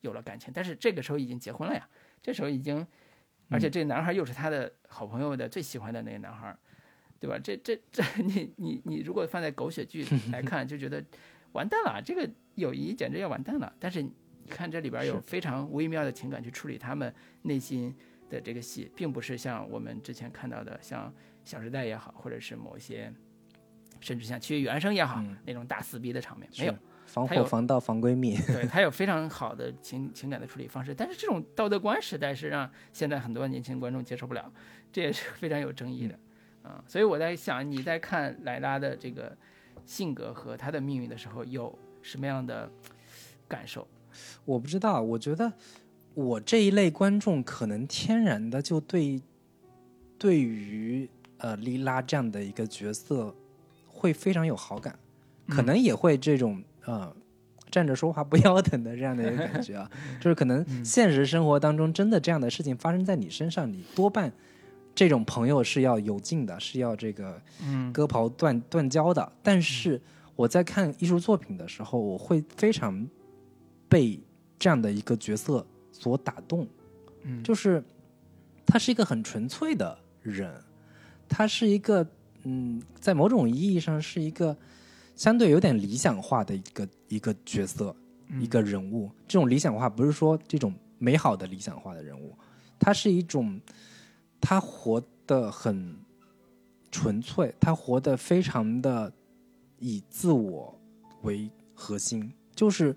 [0.00, 0.52] 有了感情。
[0.52, 1.88] 但是这个时候已经结婚了呀，
[2.22, 2.86] 这时候已经，
[3.48, 6.56] 而且这个男孩又是他的好朋友的最喜欢的那个男孩，
[7.20, 7.38] 对吧？
[7.38, 11.04] 这这这，你你你如果放在狗血剧 来看，就觉得
[11.52, 13.72] 完蛋了，这个友谊简直要完蛋了。
[13.78, 14.12] 但是你
[14.48, 17.94] 看这里边有非常微妙的情感去处理他们内心
[18.30, 21.12] 的这个戏，并不是像我们之前看到的像。
[21.44, 23.10] 小时代也好，或者是某些，
[24.00, 26.74] 甚至像《七月与安生》也好，那种大撕逼的场面没有，
[27.06, 30.94] 防火防盗防闺蜜，对 他有非常好的情情感的处理方式。
[30.94, 34.52] 但是这种道德观实在是让现在很多年轻观众接受不了，
[34.92, 36.18] 这也是非常有争议的，
[36.68, 39.36] 啊，所以我在想，你在看莱拉的这个
[39.86, 42.70] 性格和她的命运的时候，有什么样的
[43.48, 43.86] 感受？
[44.44, 45.52] 我不知道，我觉得
[46.14, 49.22] 我这一类观众可能天然的就对
[50.18, 51.08] 对于。
[51.40, 53.32] 呃，莉拉这样的一个角色
[53.86, 54.98] 会非常有好感，
[55.48, 57.14] 可能也会这种呃
[57.70, 59.88] 站着说话不腰疼的这样的一个感觉啊，
[60.20, 64.32] 就是可能现实生活当中真的这样的事情发生在你身上，你多半
[64.94, 67.40] 这种朋友是要有劲的，是要这个
[67.92, 69.32] 割袍断断交的。
[69.42, 70.00] 但是
[70.34, 73.06] 我在看艺术作品的时候，我会非常
[73.88, 74.20] 被
[74.58, 76.66] 这样的一个角色所打动，
[77.22, 77.82] 嗯，就是
[78.66, 80.52] 他是一个很纯粹的人。
[81.28, 82.06] 他是一个，
[82.44, 84.56] 嗯，在某种意义上是一个
[85.14, 87.94] 相对有点理想化的一个一个角色，
[88.40, 89.10] 一个人物。
[89.26, 92.34] 这种理想化不是说这种美好的理想化的人物，
[92.78, 93.60] 他是一种
[94.40, 95.96] 他活得很
[96.90, 99.12] 纯粹，他活得非常的
[99.78, 100.78] 以自我
[101.22, 102.96] 为核心，就是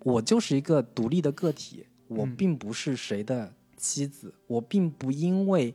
[0.00, 5.74] 我就是一个独立的个体，我嗯并不是谁的妻子，我并不因为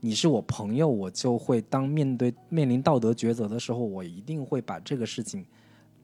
[0.00, 5.44] 你是我朋友，我就会当面对面临道德抉择的时候，我一定会把这个事情，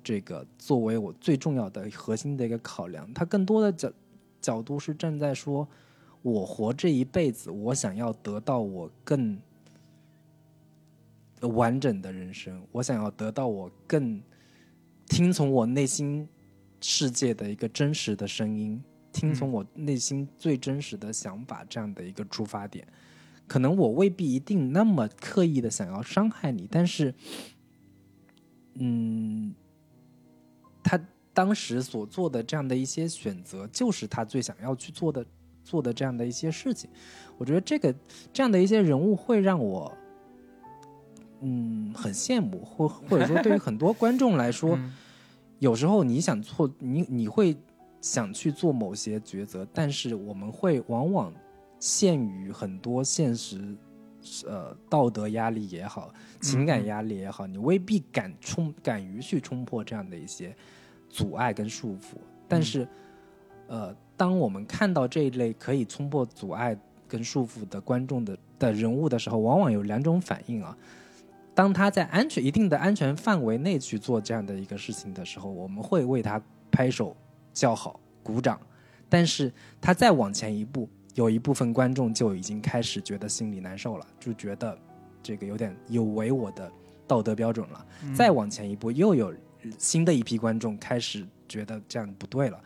[0.03, 3.13] 这个作为我最重要的核心的一个考量。
[3.13, 3.93] 他更多的角
[4.41, 5.69] 角度是站在说，
[6.23, 9.39] 我活这一辈子，我想要得到我更
[11.41, 14.23] 完整的人生，我想要得到我更
[15.07, 16.27] 听从我内心
[16.81, 18.81] 世界的一个真实的声音，
[19.13, 22.87] 听从我内心最真实的想法这样的一个出发点。
[23.49, 27.13] 可能我未必一定那么刻意的想要伤害你，但是，
[28.75, 29.53] 嗯，
[30.83, 30.99] 他
[31.35, 35.27] 当时所做的这样的一些选择，就是他最想要去做的
[35.65, 36.89] 做的这样的一些事情。
[37.39, 37.95] 我觉得这个
[38.33, 39.93] 这样的一些人物会让我，
[41.41, 44.93] 嗯，很羡慕，或或者说对于很多观众来说，嗯
[45.59, 47.57] 有时候你想做，你你会
[48.01, 51.33] 想去做某些抉择，但是我们会往往
[51.79, 53.77] 限于很多现实，
[54.45, 60.53] 呃，道德压力也好，情感压力也好，你未必敢冲，敢于去冲破这样的一些
[61.09, 62.17] 阻碍跟束缚。
[62.49, 62.87] 但是，
[63.69, 66.77] 呃，当我们看到这一类可以冲破阻碍
[67.09, 70.77] 跟束缚的观众的的人物的时候，往往有两种反应啊。
[71.55, 76.41] 当他在安全一定的安全范围内去做这样的一个事情的时候，我们会为他
[76.71, 77.15] 拍手
[77.53, 78.59] 叫好、鼓掌。
[79.09, 84.79] 但是他再往前一步，有一部分观众就已经开始觉得心里难受了，就觉得
[85.23, 86.73] 这个有点有违我的
[87.07, 87.87] 道德标准了。
[88.15, 89.35] 再往前一步，又有
[89.77, 92.59] 新的一批观众开始觉得这样不对了。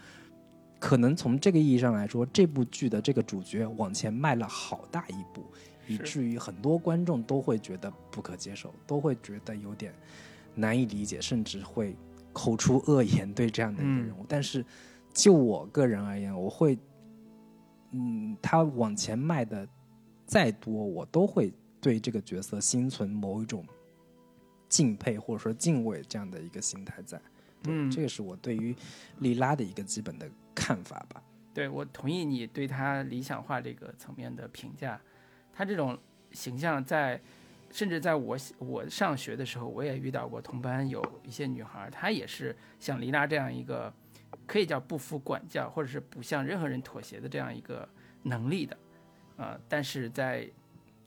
[0.86, 5.44] 可能从这个意义上来说，这部剧的这个主角往前迈了好大一步，
[5.88, 9.92] 以至于很多观众都会觉得不可接受，都会觉得有点
[10.54, 11.96] 难以理解，甚至会
[12.32, 14.24] 口出恶言对这样的一个人物。
[14.28, 14.64] 但是
[15.12, 16.78] 就我个人而言，我会，
[17.90, 19.68] 嗯，他往前迈的
[20.24, 23.66] 再多，我都会对这个角色心存某一种
[24.68, 27.20] 敬佩或者说敬畏这样的一个心态在。
[27.64, 28.72] 嗯这个是我对于
[29.18, 31.22] 莉拉的一个基本的看法吧。
[31.54, 35.00] 对我同意你对他理想化这个层面的评价，
[35.54, 35.96] 他这种
[36.32, 37.18] 形象在，
[37.70, 43.90] 甚至在我我上学的时候，我也遇到过同班有一些女孩，她也是像黎娜这样一个，
[44.46, 47.88] 可以叫不服管教，或者是不向任何人妥协的这样一个
[48.24, 48.76] 能力的，
[49.38, 50.46] 啊、但是在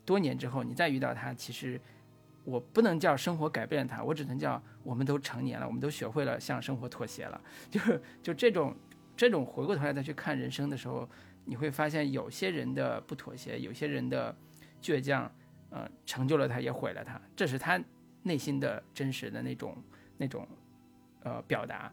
[0.04, 1.80] 多年之后，你再遇到她，其实
[2.42, 7.40] 我不能叫生活改变她，我只能叫我们都成年了，我们都学会了向生活妥协了，
[7.70, 8.74] 就是就这种。
[9.20, 11.06] 这种回过头来再去看人生的时候，
[11.44, 14.34] 你会发现有些人的不妥协，有些人的
[14.80, 15.30] 倔强，
[15.68, 17.78] 呃，成就了他，也毁了他，这是他
[18.22, 19.76] 内心的真实的那种
[20.16, 20.48] 那种
[21.22, 21.92] 呃表达，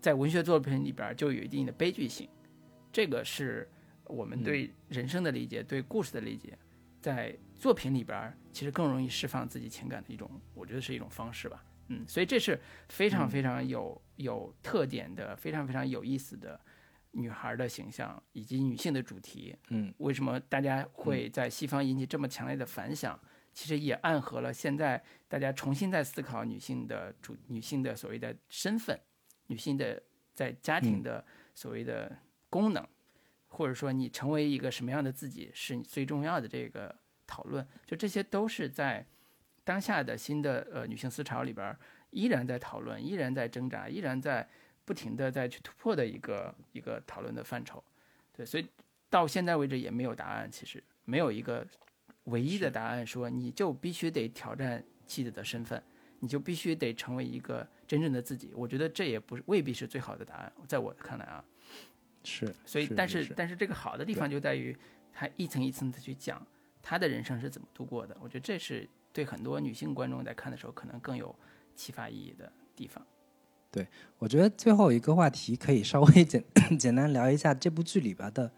[0.00, 2.28] 在文学作品里边就有一定的悲剧性，
[2.92, 3.68] 这个是
[4.04, 6.56] 我们对人生的理解，对故事的理解，
[7.02, 11.64] 在作品里边其实更容易释放自己情感的一种，我觉得是一种方式吧。
[11.88, 16.60] 嗯，所以这是非常非常有、有特点的，非常非常有意思的
[17.12, 19.56] 女孩的形象以及女性的主题。
[19.68, 23.18] 嗯，为什么大家会在西方引起这么强烈的反响？
[23.52, 28.96] 其实也暗合了现在大家重新在思考女性的主女性的所谓的身份，
[29.48, 30.00] 女性的
[30.32, 31.24] 在家庭的
[31.54, 32.16] 所谓的
[32.48, 32.86] 功能，
[33.48, 36.94] 或者说你成为一个什么样的自己是你最重要的这个
[37.26, 39.04] 讨论，就这些都是在
[39.64, 41.76] 当下的新的呃女性思潮里边儿
[42.10, 44.48] 依然在讨论，依然在挣扎，依然在
[44.88, 47.84] 不停的在去突破的一个一个讨论的范畴。
[48.32, 48.66] 对，所以
[49.10, 51.66] 到现在为止也没有答案，其实没有一个
[52.24, 55.82] 唯一的答案，说你就必须得挑战妻子的身份，
[56.20, 58.50] 你就必须得成为一个真正的自己。
[58.54, 61.44] 我觉得这也不是未必是最好的答案，在我看来啊。
[62.24, 64.74] 是，所以，但是是但是这个好的地方就在于，
[65.12, 66.44] 他一层一层的去讲
[66.80, 68.16] 他的人生是怎么度过的。
[68.22, 71.34] 我觉得这是对很多女性观众在看的时候可能更有
[71.74, 73.06] 启发意义的地方。
[74.18, 76.42] 我觉得最后一个话题可以稍微简
[76.78, 78.50] 简单聊一下这部剧里边的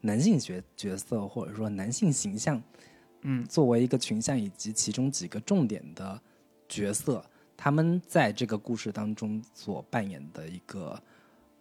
[0.00, 2.60] 男性角角色，或者说男性形象，
[3.22, 6.20] 嗯，作为一个群像以及其中几个重点的
[6.68, 7.24] 角色，
[7.56, 11.00] 他们在这个故事当中所扮演的一个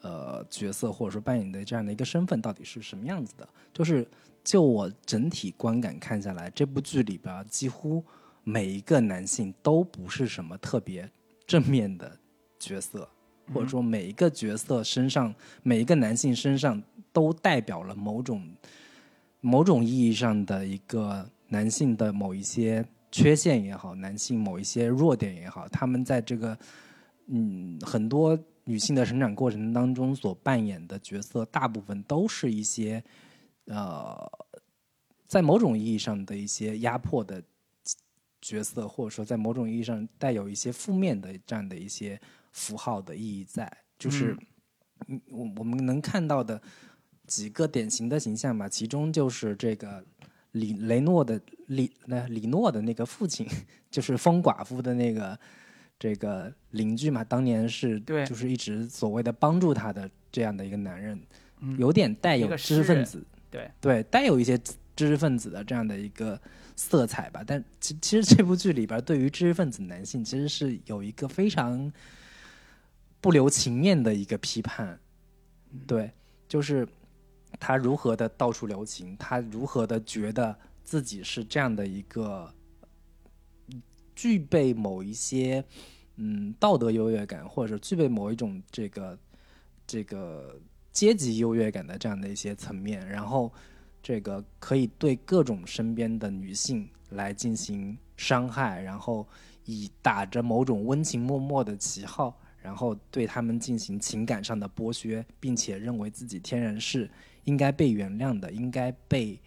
[0.02, 3.48] 呃角色，或者说扮演的这样的一个身份，到底是什么样子的？
[3.72, 4.08] 就是
[4.44, 8.04] 就我整体观感看下来，这部剧里边几乎
[8.44, 11.10] 每一个男性都不是什么特别
[11.46, 12.18] 正面的
[12.64, 13.08] 角色，
[13.54, 16.82] 或者说每一个角色身上，每一个男性身上
[17.12, 18.48] 都代表了某种
[19.42, 26.58] 某种意义上的一个男性的某一些缺陷也好，男性某一些弱点也好，他们在这个
[27.28, 33.04] 嗯很多女性的成长过程当中所扮演的角色，大部分都是一些
[33.66, 34.32] 呃，
[35.28, 37.44] 在某种意义上的一些压迫的
[38.42, 42.20] 角色，或者说在某种意义上带有一些负面的这样的一些
[42.54, 43.70] 符号的意义在，
[44.00, 44.38] 就是
[45.10, 46.62] 嗯我我们能看到的
[47.28, 50.02] 几个典型的形象吧，其中就是这个
[50.52, 53.46] 李雷诺的李那李诺的那个父亲，
[53.92, 55.38] 就是疯寡妇的那个
[56.00, 58.26] 这个邻居嘛，当年是对。
[58.26, 61.20] 就是一直所谓的帮助他的这样的一个男人，
[61.60, 63.72] 嗯有点带有知识分子，对。
[63.82, 64.58] 对，带有一些
[64.96, 66.40] 知识分子的这样的一个
[66.76, 67.44] 色彩吧。
[67.46, 71.92] 但其其实这部剧里边对于知识分子男性其实是有一个非常
[73.24, 75.00] 不留情面的一个批判，
[75.88, 76.12] 对，
[76.46, 76.86] 就是
[77.58, 82.54] 他如何的到处留情，他如何的觉得自己是这样的一个
[84.14, 85.64] 具备某一些
[86.18, 89.18] 嗯道德优越感，或者具备某一种这个
[89.88, 90.60] 这个
[90.92, 93.50] 阶级优越感的这样的一些层面，然后
[94.02, 99.26] 这个可以对各种身边的女性来进行伤害，然后
[99.64, 107.10] 以打着某种温情脉脉的旗号，然后对他们进行情感上的剥削，并且认为自己天然是
[107.44, 109.38] 应该被原谅的，应该被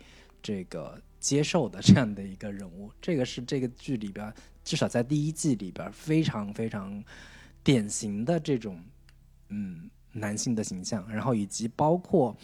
[0.43, 2.93] 这个接受的这样的一个人物。
[3.01, 4.33] 这个是这个剧里边，
[4.63, 7.03] 至少在第一季里边非常非常
[7.65, 8.79] 典型的这种
[9.49, 12.37] 嗯男性的形象，然后以及包括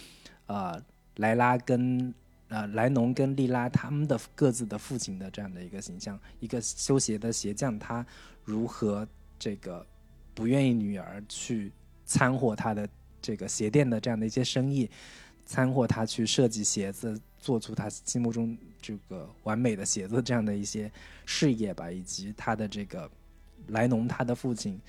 [0.47, 0.83] 呃
[1.17, 2.13] 莱拉跟
[2.49, 8.05] 呃莱农跟莉拉他们的各自的父亲的这样的一个形象，一个修鞋的鞋匠，他
[8.43, 9.07] 如何
[9.39, 9.87] 这个
[10.35, 11.73] 不愿意女儿去
[12.07, 12.89] 掺和他的
[13.21, 14.91] 这个鞋店的这样的一些生意，
[15.47, 20.91] 掺和他去设计鞋子，做出他心目中这个完美的鞋子这样的一些
[21.27, 23.11] 事业吧，以及他的这个
[23.69, 24.81] 莱农他的父亲。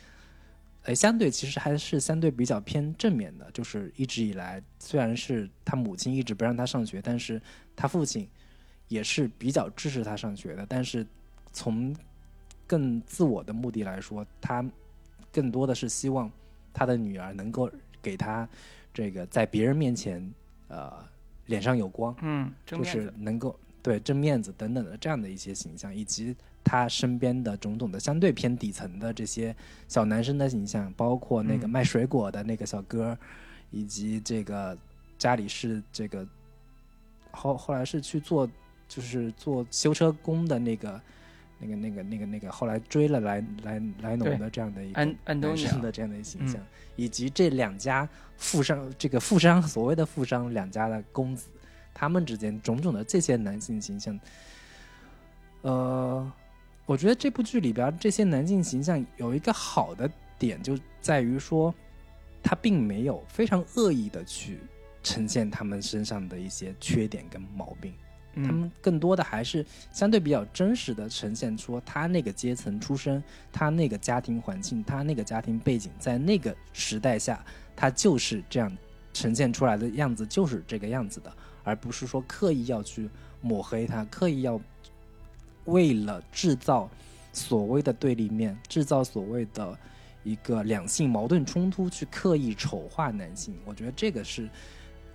[0.86, 7.42] 呃，相对其实还是相对比较偏正面的，就是一直以来，虽然是他母亲一直不让他上学，但是
[7.74, 8.28] 他父亲
[8.90, 10.66] 也是比较支持他上学的。
[10.68, 11.08] 但是
[11.54, 11.96] 从
[12.68, 14.62] 更自我的目的来说，他
[15.34, 16.32] 更多的是希望
[16.72, 17.70] 他的女儿能够
[18.02, 18.48] 给他
[18.94, 20.34] 这个在别人面前
[20.68, 20.94] 呃
[21.48, 29.54] 脸上有光，嗯，就，是能够对争面子等等的这样的一些形象，以及他身边的种种的相对偏底层的这些
[29.88, 33.18] 小男生的形象，包括那个嗯卖水果的那个小哥儿，
[33.72, 34.78] 以及这个
[35.18, 36.26] 家里是这个
[37.32, 38.48] 后后来是去做
[38.88, 41.02] 就是做修车工的那个。
[41.64, 46.62] 那个、那个、那个、那个，后来追了莱莱莱农的这样的一个安安东男尼的这样的形嗯象，
[46.96, 48.08] 以及这两家
[48.38, 51.50] 富商，这个富商所谓的富商两家的公子，
[51.94, 54.20] 他们之间种种的这些男性形象，
[55.62, 56.32] 呃，
[56.86, 61.74] 我觉得这部剧里边这些男性形象有一个好的点，就在于说，
[62.42, 64.60] 他并没有非常恶意的去
[65.02, 67.94] 呈现他们身上的一些缺点跟毛病。
[68.36, 77.46] 他嗯们更多的还是相对比较真实的呈现出他那个阶层出身，他那个家庭环境，他那个家庭背景，在那个时代下，
[77.76, 78.76] 他就是这样
[79.14, 81.32] 呈现出来的样子，就是这个样子的，
[81.64, 83.10] 而不是说刻意要去
[83.42, 84.60] 抹黑他，刻意要
[85.66, 86.90] 为了制造
[87.32, 89.78] 所谓的对立面，制造所谓的
[90.24, 93.56] 一个两性矛盾冲突，去刻意丑化男性。
[93.66, 94.50] 我觉得这个是。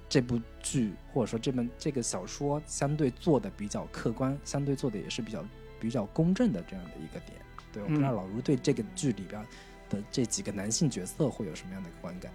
[0.09, 5.45] 这部剧或者说这本这个小说相对做的比较客观，相对做的也是比较
[5.79, 7.39] 比较公正的这样的一个点。
[7.73, 9.45] 对，我不知道嗯老卢对这个剧里边
[9.91, 12.33] 的这几个男性角色会有什么样的观感？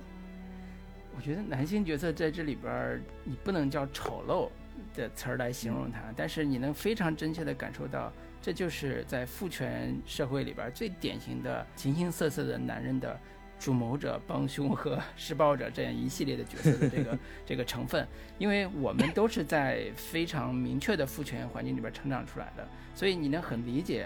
[1.15, 4.49] 我觉得男性角色在这里边，你不能叫丑陋
[4.95, 13.19] 的词儿来形容他，但是你能非常真切的感受到，这就是在父权社会里边最典型的形形色色的男人的
[13.63, 17.17] 主谋者、帮凶和施暴者这样一系列的角色的这个
[17.47, 18.05] 这个成分，
[18.37, 24.05] 因为我们都是在非常明确的父权环境里边成长出来的，所以你能很理解，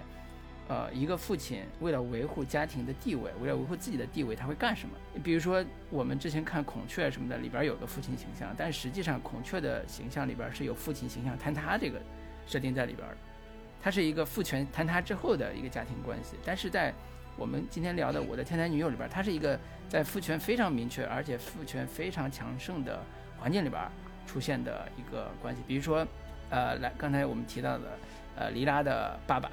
[0.67, 4.95] 呃，一个父亲为了维护家庭的地位，为了维护自己的地位，他会干什么？
[5.23, 11.99] 比如说我们之前看孔雀什么的，里边有个父亲形象，但实际上孔雀的形象里边是有父亲形象坍塌这个
[12.45, 13.17] 设定在里边的，
[13.81, 16.93] 它是一个父权坍塌之后的一个家庭关系，但是在
[17.37, 19.57] 我们今天聊的《我的天才女友》里边，它是一个
[19.87, 22.99] 在父权非常明确，而且父权非常强盛的
[23.37, 23.81] 环境里边
[24.25, 25.61] 出现的一个关系。
[25.67, 26.05] 比如说，
[26.49, 27.99] 呃，来刚才我们提到的，
[28.35, 29.51] 呃，黎拉的爸爸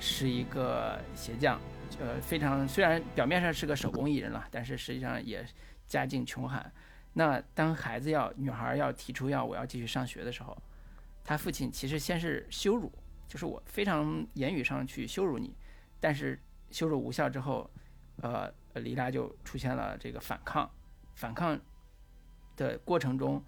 [0.00, 1.60] 是一个鞋匠，
[2.00, 5.46] 呃，非常虽然表面上是个手工艺人了，但是实际上也
[5.86, 6.70] 家境穷寒。
[7.12, 10.56] 那当孩子要女孩要提出要我要继续上学的时候，
[11.22, 12.90] 他父亲其实先是羞辱，
[13.28, 15.54] 就是我非常言语上去羞辱你，
[16.00, 16.36] 但是
[16.74, 17.70] 羞辱无效之后，
[18.16, 20.68] 呃，李拉就出现了这个反抗，
[21.14, 21.56] 反抗
[22.56, 23.40] 的过程中，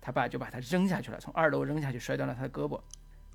[0.00, 2.82] 他爸就把他扔下去了，从二楼扔下去，摔断了他的胳膊。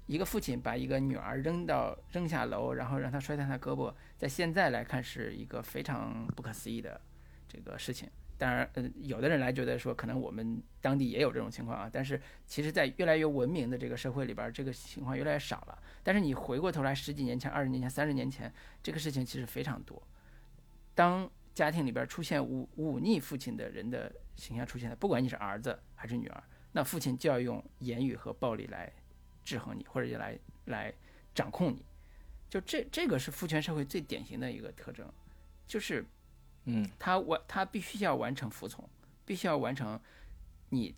[0.06, 6.99] 一个父亲把一个女儿扔到扔下楼，然后让她摔断她胳膊，在现在来看是一个非常不可思议的
[7.48, 8.10] 这个事情。
[8.38, 11.89] 当然，呃，有的人来觉得说，可能我们当地也有这种情况啊。
[11.91, 15.77] 但是，其实，在越来越文明的这个社会里边，这个情况越来越少了。
[16.03, 18.53] 但是，你回过头来，十几年前、二十年前、三十年前，
[18.84, 20.01] 这个事情其实非常多。
[20.93, 28.91] 当家庭里边出现忤忤逆父亲的人的形象出现的，不管你是儿子还是女儿，那父亲就要用言语和暴力来。
[29.47, 30.93] 制衡你，或者来来
[31.34, 31.85] 掌控你，
[32.49, 35.09] 就这这个是父权社会最典型的一个特征，
[35.65, 36.05] 就是，
[36.68, 38.88] 嗯，他完他必须要完成服从，
[39.26, 39.99] 必须要完成
[40.69, 40.95] 你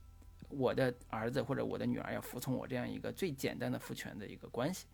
[0.50, 4.86] 我的儿子或者我的女儿要服从我这样一个最简单的父权的一个关系，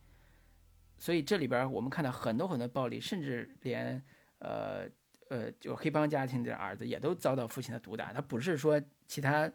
[0.98, 4.02] 所以这里边我们看到很多很多暴力，甚至连
[4.40, 4.88] 呃
[5.30, 9.52] 呃就黑帮家庭的儿子也都遭到父亲的毒打，他不是说其他。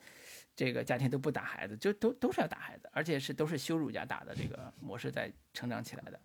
[0.56, 6.20] 这个家庭都不打孩子，就都都是要打孩子，而且是都是羞辱加打的这个模式在成长起来的。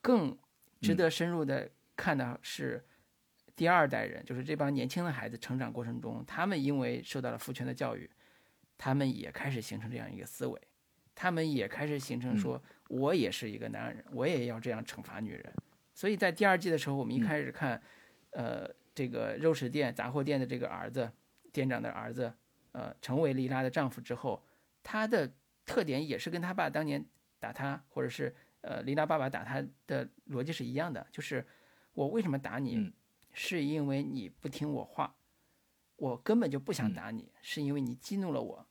[0.00, 0.38] 更
[0.80, 2.84] 值得深入的看的是，
[3.60, 8.08] 第二代人，就是这帮年轻的孩子成长过程中，他们因为受到了父权的教育，
[8.78, 10.58] 他们也开始形成这样一个思维，
[11.14, 12.58] 他们也开始形成说，
[12.88, 15.52] 我也是一个男人，我也要这样惩罚女人。
[15.92, 17.78] 所以在第二季的时候，我们一开始看，
[18.30, 21.12] 呃，这个肉食店、杂货店的这个儿子，
[21.52, 22.32] 店长的儿子。
[22.72, 24.42] 呃，成为丽拉的丈夫之后，
[24.82, 25.30] 他的
[25.66, 27.04] 特点也是跟他爸当年
[27.38, 31.46] 打他，或者是呃丽拉爸爸打他的逻辑是一样的，就是
[31.92, 32.90] 我为什么打你，
[33.32, 35.14] 是因为你不听我话，
[35.96, 38.66] 我根本就不想打你，是因为你激怒了我，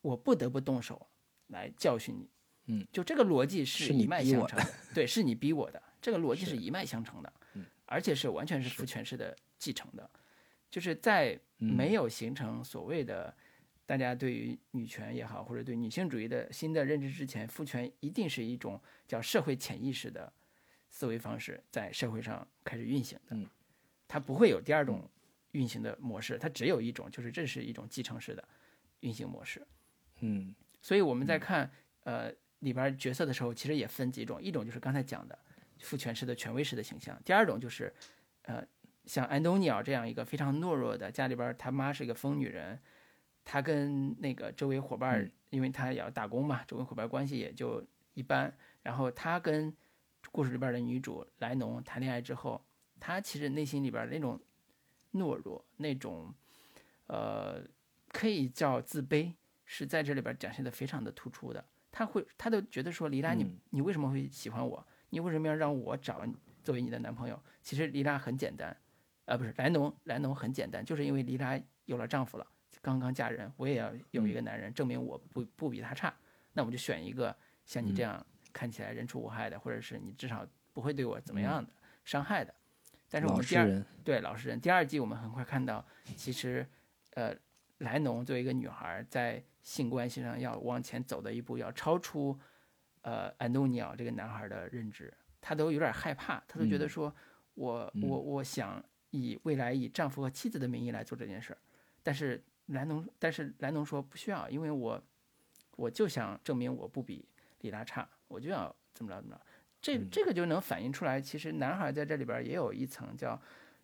[0.00, 1.08] 我不得不动手
[1.48, 2.30] 来教训你。
[2.66, 7.32] 嗯，就这个逻辑是一脉相承的， 对，是你逼我的，这个逻辑是一脉相承的，
[7.86, 10.08] 而且是完全是父权式的继承的。
[10.70, 13.36] 就是在没有形成所谓的
[13.84, 20.32] 大家对于女权也好，或者对女性主义的新的认知之前，父权一定是一种叫社会潜意识的
[20.88, 23.36] 思维方式在社会上开始运行的。
[24.12, 25.08] 它不会有第二种
[25.52, 28.46] 运行的模式，它只有一种，就是这是一种继承式的
[29.00, 29.66] 运行模式。
[30.20, 31.70] 嗯，所以我们在看
[32.04, 35.38] 呃里边角色的时候，其实也分几种，一种就是刚才讲的
[35.78, 37.90] 父权式的权威式的形象，第二种就是
[38.42, 38.62] 呃。
[39.04, 42.78] 像安东尼奥这样一个非常懦弱的，家里边他妈是一个疯女人，
[43.44, 47.84] 他跟那个周围伙伴，因为他也要打工嘛，周围伙伴关系也就
[48.14, 48.56] 一般。
[48.84, 49.76] 然后他跟
[50.30, 52.64] 故事里边的女主莱农谈恋爱之后，
[53.04, 54.40] 他其实内心里边那种
[55.14, 56.32] 懦弱，那种
[57.08, 57.60] 呃
[58.10, 59.34] 可以叫自卑，
[59.64, 61.64] 是在这里边展现的非常的突出的。
[61.90, 64.86] 他会，他都觉得说，黎拉，你你为什么会喜欢我？
[65.10, 66.24] 你为什么要让我找
[66.62, 67.36] 作为你的男朋友？
[67.60, 68.74] 其实黎拉很简单。
[69.24, 72.46] 呃，不是莱农，莱农很简单，就是因为丽拉有了丈夫了，
[72.80, 76.14] 刚刚嫁人，我也要有一个男人证明我不不比他差，
[76.52, 81.68] 那我就选一个像你这样看起来人畜无害的，或者是你至少不会对我怎么样的
[82.04, 82.54] 伤害的。
[83.12, 85.86] 但是我们第二对老实人，第二季我们很快看到，
[86.16, 86.66] 其实
[87.10, 87.32] 呃，
[87.78, 92.36] 莱农作为一个女孩，在性关系上要往前走的一步，要超出
[93.02, 97.14] 呃安东尼奥这个男孩的认知，她都有点害怕，她都觉得说
[97.54, 98.82] 我我我想。
[99.14, 101.58] 以未来以丈夫和妻子的名义来做这件事儿，
[102.02, 105.04] 但是莱农，但是莱农说不需要，因为我，
[105.76, 107.28] 我就想证明我不比
[107.60, 109.42] 李拉差，我就要怎么着怎么着，
[109.82, 113.38] 这这个就能反映出来，其实男孩在这里边也有一层叫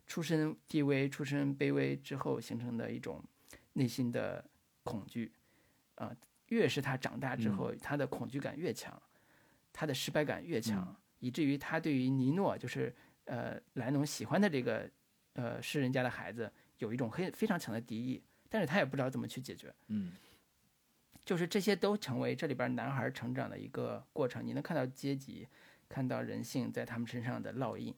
[0.07, 3.23] 出身低微、出身卑微之后形成的一种
[3.73, 4.43] 内心的
[4.83, 5.31] 恐惧，
[5.95, 6.15] 啊，
[6.47, 8.99] 越是他长大之后，他的恐惧感越强，
[9.71, 12.95] 他的失败感越强，以至于他对于尼诺，就是
[13.25, 14.89] 呃莱农喜欢的这个。
[15.33, 19.73] 呃，是人家的孩子有一种很非常强的敌意，但是他也不知道怎么去解决。
[19.87, 20.11] 嗯，
[21.23, 24.45] 就是这些都成为这里边男孩成长的一个过程。
[24.45, 25.47] 你能看到阶级，
[25.89, 27.93] 看到人性在他们身上的烙印，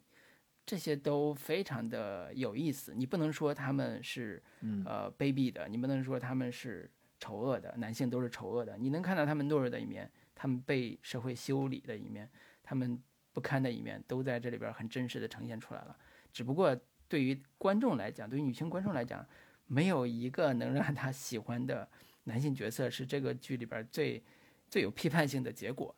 [0.66, 2.96] 这些都非常的有意思。
[2.96, 4.42] 你不能说他们是
[4.86, 6.90] 呃卑鄙的，你不能说他们是
[7.20, 8.78] 丑恶的，男性都是丑恶的。
[8.78, 12.28] 你能看到他们懦弱的一面，他们被社会修理的一面，
[12.64, 13.00] 他们
[13.34, 15.96] 不堪的一面，都在这里边很真实的呈现出来了。
[16.34, 16.76] 只不过。
[17.12, 19.28] 对于观众来讲，对于女性观众来讲，
[19.68, 21.86] 没有一个能让他喜欢的
[22.24, 24.24] 男性角色是这个剧里边最
[24.70, 25.94] 最有批判性的结果，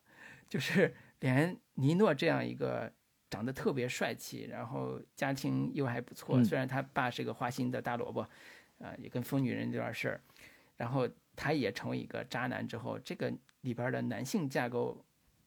[0.50, 0.92] 就是
[1.24, 2.92] 连尼诺这样一个
[3.30, 8.28] 长得特别帅气，然后家庭又还不错，虽然他爸是个花心的大萝卜，
[8.80, 10.22] 啊，也跟疯女人这点事儿，
[10.76, 15.02] 然后他也成为一个渣男之后，这个里边的男性架构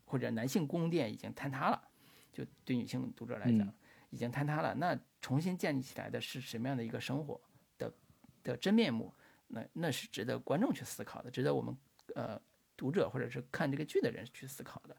[0.07, 1.89] 或者男性宫殿已经坍塌了，
[2.33, 3.71] 就对女性读者来讲，
[4.09, 4.75] 已经坍塌了。
[4.77, 7.39] 那重新建立起来的是什么样的一个生活
[7.77, 7.93] 的
[8.43, 9.13] 的真面目？
[9.49, 11.77] 那那是值得观众去思考的，值得我们
[12.15, 12.41] 呃
[12.79, 14.97] 读者或者是看这个剧的人去思考的。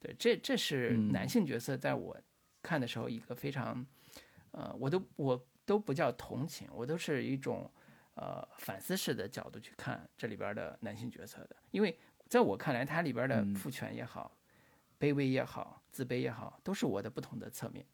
[0.00, 2.16] 对，这这是男性角色在我
[2.62, 3.84] 看的时候一个非常，
[4.52, 7.70] 呃，我都我都不叫同情，我都是一种
[8.14, 11.98] 呃反思式的角度去看这里边的男性角色的，因为
[12.28, 14.36] 在我看来，它里边的父权也好，
[15.00, 17.84] 卑微也好，自卑也好，都是我的不同的侧面，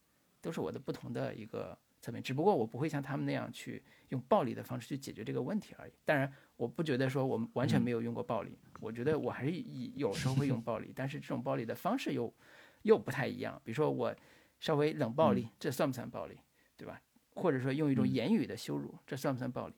[0.41, 5.93] 都是我的不同的一个侧面，只不过我不会像他们那样去用暴力的方式去解决这个问题而已。
[6.03, 8.57] 当然，我不觉得说我们完全没有用过暴力。
[8.79, 12.33] 我觉得我还是以有时候会用暴力，但是这种暴力的方式又
[12.83, 13.59] 又不太一样。
[13.63, 14.15] 比如说我
[14.59, 16.37] 稍微冷暴力，这算不算暴力？
[16.77, 17.01] 对吧？
[17.33, 19.73] 或者说用一种言语的羞辱，这算不算暴力？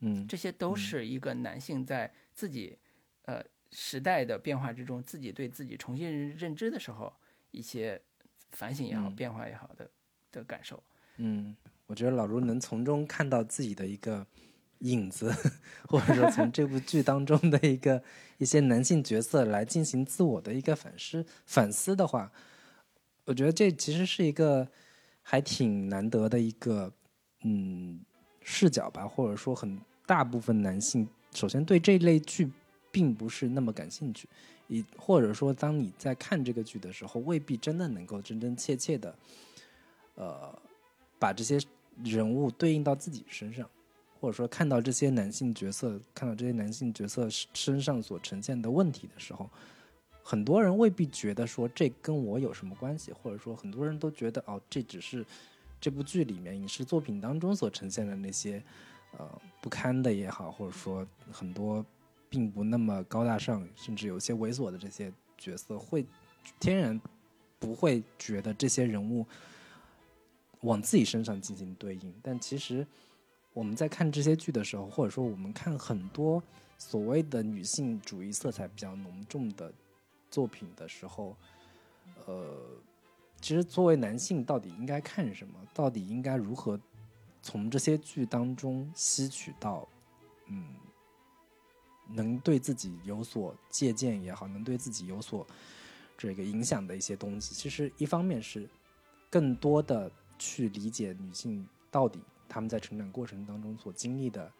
[0.00, 2.76] 嗯，这些都是一个男性在自己
[3.22, 7.12] 呃时代的变化之中，自己对自己重新认知的时候
[7.50, 8.00] 一些
[8.50, 9.90] 反省也好、变化也好的
[10.32, 10.82] 的感受。
[11.16, 11.56] 嗯，
[11.86, 14.26] 我觉得老卢能从中看到自己的一个。
[14.80, 15.34] 影子，
[15.88, 18.02] 或者说从这部剧当中的一个
[18.38, 22.30] 一些男性角色来进行自我的一个反思反思的话，
[23.24, 24.66] 我觉得这其实是一个
[25.22, 26.92] 还挺难得的一个
[27.42, 28.00] 嗯
[28.42, 32.50] 视角吧，或者说很大部分男性首先对这类剧
[32.90, 34.28] 并不是那么感兴趣，
[34.68, 39.14] 以或者说当你在看这个剧的时候，未必真的能够真真切切的
[40.14, 40.56] 呃
[41.18, 41.58] 把这些
[42.04, 43.68] 人物对应到自己身上。
[44.20, 49.48] 或者说看到这些男性角色，看到这些男性角色身上所呈现的问题的时候，
[50.24, 55.24] 很多人未必觉得说这跟我有什么关系，或者说很多人都觉得哦，这只是
[55.80, 58.60] 这部剧里面影视作品当中所呈现的那些
[59.16, 61.86] 呃不堪的也好，或者说很多
[62.28, 66.04] 并不那么高大上，甚至有些猥琐的这些角色，会
[66.58, 67.00] 天然
[67.60, 69.24] 不会觉得这些人物
[70.62, 72.84] 往自己身上进行对应，但其实。
[73.52, 76.40] 我们在看这些剧的时候，或者说我们看很多
[76.76, 79.72] 所谓的女性主义色彩比较浓重的
[80.30, 81.36] 作品的时候，
[82.26, 82.56] 呃，
[83.40, 85.54] 其实作为男性到底应该看什么？
[85.74, 86.78] 到底应该如何
[87.42, 89.88] 从这些剧当中吸取到，
[90.46, 90.76] 嗯，
[92.08, 95.44] 能对自己有所借鉴也好，能对自己有所
[96.16, 97.54] 这个影响的一些东西？
[97.54, 98.68] 其实一方面是
[99.28, 100.08] 更多的
[100.38, 102.20] 去理解女性到底。
[102.48, 104.50] 他们在成长过程当中所经历的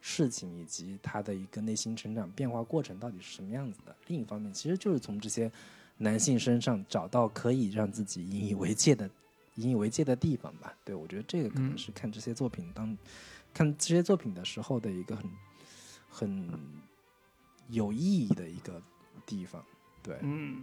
[0.00, 3.94] 事情，以及他的一个内心成长变化过程到底是什么样子的？
[4.06, 5.50] 另一方面，其实就是从这些
[5.98, 9.10] 男性身上找到可以让自己引以为戒的、
[9.56, 10.72] 引以为戒的地方吧。
[10.84, 12.96] 对我觉得这个可能是看这些作品当
[13.52, 15.30] 看这些作品的时候的一个很
[16.08, 16.50] 很
[17.68, 18.80] 有意义的一个
[19.24, 19.64] 地方。
[20.02, 20.62] 对，嗯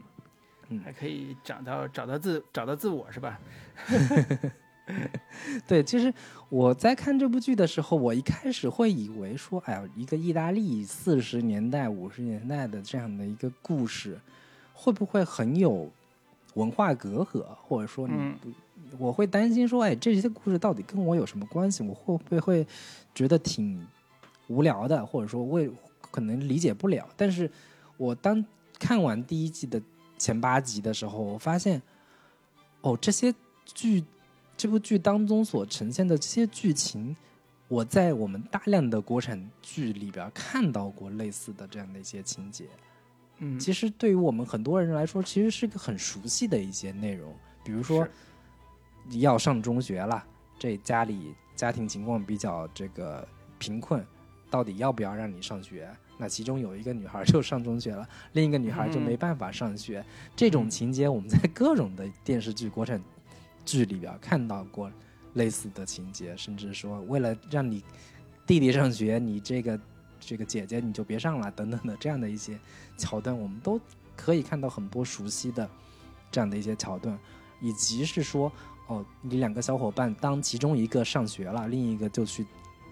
[0.70, 3.40] 嗯，还可以找到找到自找到自我是吧？
[5.66, 6.14] 对，其实
[6.50, 14.20] 我在看这部剧的时候，我一开始会以为说，哎呀，一个意大利四十年代、五十年代的这样的一个故事，
[14.74, 15.90] 会不会很有
[16.56, 17.46] 文化隔阂？
[17.62, 18.52] 或者说，你不，
[18.98, 21.82] 我会担心说，哎，这些故事到底跟我有什么关系？
[21.82, 22.68] 我会不会会
[23.16, 23.88] 觉得挺
[24.48, 25.06] 无聊的？
[25.06, 25.62] 或者说，我
[26.12, 27.08] 可能理解不了？
[27.16, 27.50] 但是
[27.96, 28.44] 我当
[28.78, 29.82] 看完第一季的
[30.18, 31.82] 前八集的时候，我发现，
[32.82, 33.34] 哦，这些
[33.66, 34.04] 剧。
[34.64, 37.14] 这部剧当中所呈现的这些剧情，
[37.68, 42.64] 我在我们大量的国产剧里边看到过类似的这样的一些情节。
[43.40, 47.36] 嗯，其实对于我们很多人来说，其实是个很熟悉的一些内容。
[47.62, 48.08] 比如说，
[49.20, 50.24] 要上中学了，
[50.58, 53.28] 这家里家庭情况比较这个
[53.60, 54.02] 贫困，
[54.50, 55.90] 到底要不要让你上学？
[56.18, 60.06] 那其中有一个女孩就上中学了，另一个女孩就没办法上学。
[60.38, 63.04] 这种情节我们在各种的电视剧国产。
[63.66, 64.92] 剧里边看到过
[65.34, 67.84] 类似的情节，甚至说为了让你
[68.46, 69.80] 弟弟上学，你这个
[70.20, 72.60] 这个姐姐你就别上了等等的这样的一些
[72.98, 73.80] 桥段，我们都
[74.16, 75.70] 可以看到很多熟悉的
[76.32, 77.18] 这样的一些桥段，
[77.62, 78.52] 以及是说
[78.88, 82.46] 哦，你两个小伙伴当其中一个上学了，另一个就去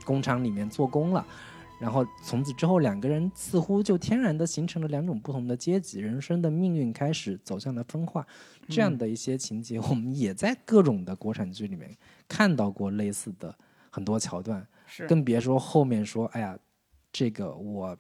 [0.06, 1.26] 工厂里面做工了。
[1.81, 8.25] 然后从此之后，两个人似乎就天然的形成了两种不同的阶级，人生的命运开始走向了分化。
[8.69, 11.97] 这样的一些情节，我们也在各种的国产剧里面
[12.27, 13.57] 看到过类似的
[13.89, 14.65] 很多桥段。
[14.85, 16.55] 是，更别说后面说，哎呀，
[17.11, 17.97] 这个我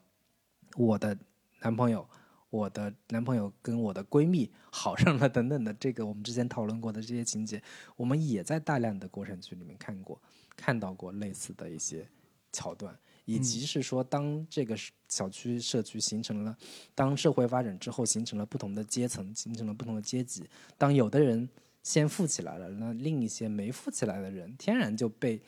[0.77, 1.17] 我的
[1.61, 2.07] 男朋友，
[2.51, 7.59] 我的男朋友跟我的闺蜜好上了等等的，这个我们之前讨论过的这些情节，
[7.95, 10.21] 我们也在大量的国产剧里面看过，
[10.55, 12.07] 看到过类似的一些
[12.51, 12.95] 桥段。
[13.31, 14.75] 以及是说当这个
[15.07, 16.57] 小区社区形成了，
[16.93, 20.45] 当社会发展之后形成了不同的阶层，形成了不同的阶级，
[20.77, 21.47] 当有的人
[21.83, 25.41] 先富起来了，那另一些没富起来的人，天然就被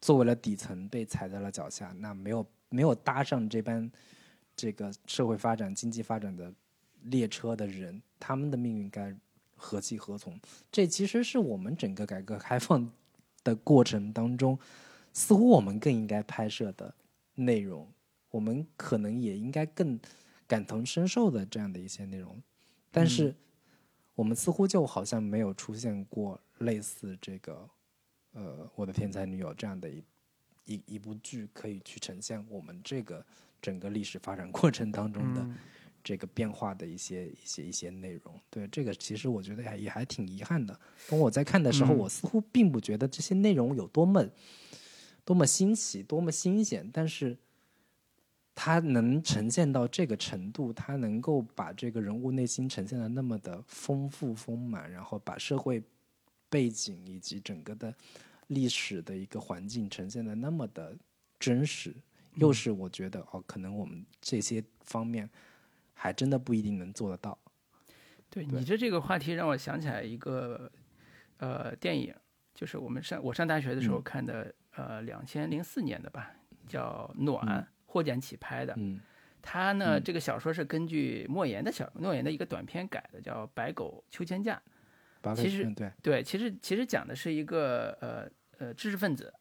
[0.00, 3.90] 作为了底层被踩在了脚下，那没有没有搭上这班
[4.56, 6.52] 这个社会发展、经济发展的
[7.02, 9.14] 列车的人，他们的命运该
[9.56, 10.38] 何去何从？
[10.72, 12.90] 这其实是我们整个改革开放
[13.44, 14.58] 的过程当中。
[15.16, 16.92] 似乎我们更应该拍摄的
[17.34, 17.92] 内容，
[18.30, 19.98] 我们可能也应该更
[20.46, 22.42] 感同身受的这样的一些内容，
[22.90, 23.34] 但是
[24.14, 27.68] 我们似乎就好像没有出现过类似这个
[28.32, 30.02] 呃我的天才女友这样的一
[30.64, 33.24] 一一部剧，可以去呈现我们这个
[33.60, 35.46] 整个历史发展过程当中的
[36.02, 38.40] 这个变化的一些一些一些内容。
[38.50, 40.78] 对这个，其实我觉得也也还挺遗憾的。
[41.08, 44.24] 当我在看的时候，我似乎并不觉得这些内容有多么。
[45.24, 46.88] 多么新奇，多么新鲜！
[46.92, 47.36] 但是，
[48.54, 55.82] 它能呈现到这个程度，它能够把这个人物内心呈现的那么的丰富丰满，然后把社会
[56.50, 57.94] 背景以及整个的
[58.48, 60.94] 历史的一个环境呈现的那么的
[61.40, 61.94] 真实，
[62.34, 65.28] 又是我觉得哦，可能我们这些方面
[65.94, 67.38] 还真的不一定能做得到。
[68.28, 70.70] 对你这这个话题让我想起来一个
[71.38, 72.14] 呃电影，
[72.54, 74.54] 就是我们上我上大学的时候看的。
[74.76, 76.30] 呃，两千零四年的吧，
[76.66, 77.46] 叫《暖》，
[77.86, 78.74] 霍建起拍的。
[78.76, 79.00] 嗯，
[79.40, 84.54] 他呢，这个小说是根据莫言的小莫言的一个短篇改的，叫《白狗秋千架》。
[85.34, 88.28] 其实对对，其实其实讲的是一个呃
[88.58, 89.32] 呃知识分子，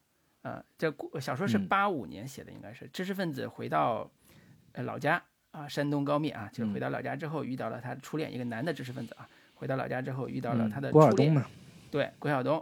[0.43, 0.89] 呃，这
[1.19, 4.09] 小说是八五年写的，应该是知识分子回到
[4.71, 11.09] 呃老家啊，山东高密啊，就是回到老家之后遇到了他的初恋，一个男的知识分子啊，回到老家之后遇到了他的初恋。
[11.15, 11.62] 对，郭晓东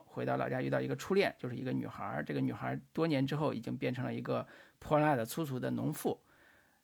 [0.05, 2.23] 回到老家遇到一个初恋，就是一个女孩儿。
[2.23, 4.45] 这个女孩儿多年之后已经变成了一个
[4.79, 6.19] 泼辣的、粗俗的农妇。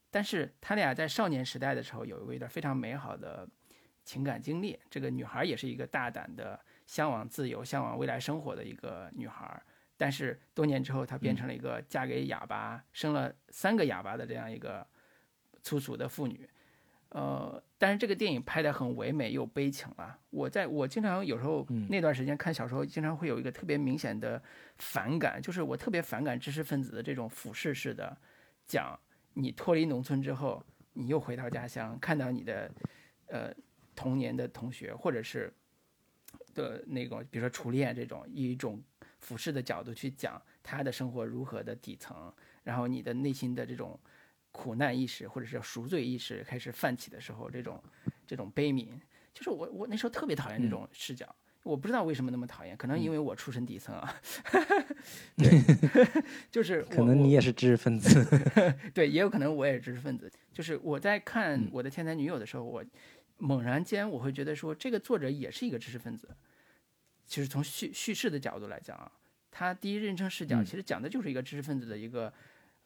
[0.09, 3.47] 但是他俩在少年时代的时候有过一段非常美好的
[4.05, 4.79] 情感经历。
[4.89, 9.61] 这个女孩儿也是一个大胆的、向往自由、向往未来生活的一个女孩儿。
[9.97, 14.85] 但是多年之后，她变成了一个嫁给哑巴、生了三个哑巴的这样一个
[15.61, 16.49] 粗俗的妇女。
[17.09, 20.19] 呃，但是这个电影拍得很唯美又悲情了！
[20.31, 24.41] 我在我经常有时候那段时间看小说，经常会有一个特别明显的
[24.77, 28.17] 反感，就是我特别反感知识分子的这种俯视式的
[28.65, 28.99] 讲，
[29.35, 32.71] 你脱离农村之后，你又回到家乡，看到你的
[33.27, 33.53] 呃
[33.95, 35.53] 童年的同学，或者是
[36.55, 38.81] 的那种，比如说初恋这种，以一种
[39.19, 42.33] 俯视的角度去讲他的生活如何的底层，
[42.63, 43.99] 然后你的内心的这种。
[44.57, 47.79] 苦难意识或者是赎罪意识开始泛起的时候，这种
[48.25, 48.87] 这种悲悯，
[49.31, 54.19] 就是我我那时候特别讨厌这种视角，我不知道为什么那么讨厌，可能因为我出身底层啊，
[55.37, 55.61] 对，
[56.49, 58.25] 就是可能你也是知识分子，
[58.95, 60.31] 对，也有可能我也是知识分子。
[60.51, 62.83] 就是我在看我的天才女友的时候，我
[63.37, 66.27] 猛然间我会觉得说，这个作者也是一个知识分子。
[67.27, 69.11] 其实从叙叙事的角度来讲啊，
[69.51, 72.33] 他第一人称视角其实讲的就是一个知识分子的一个。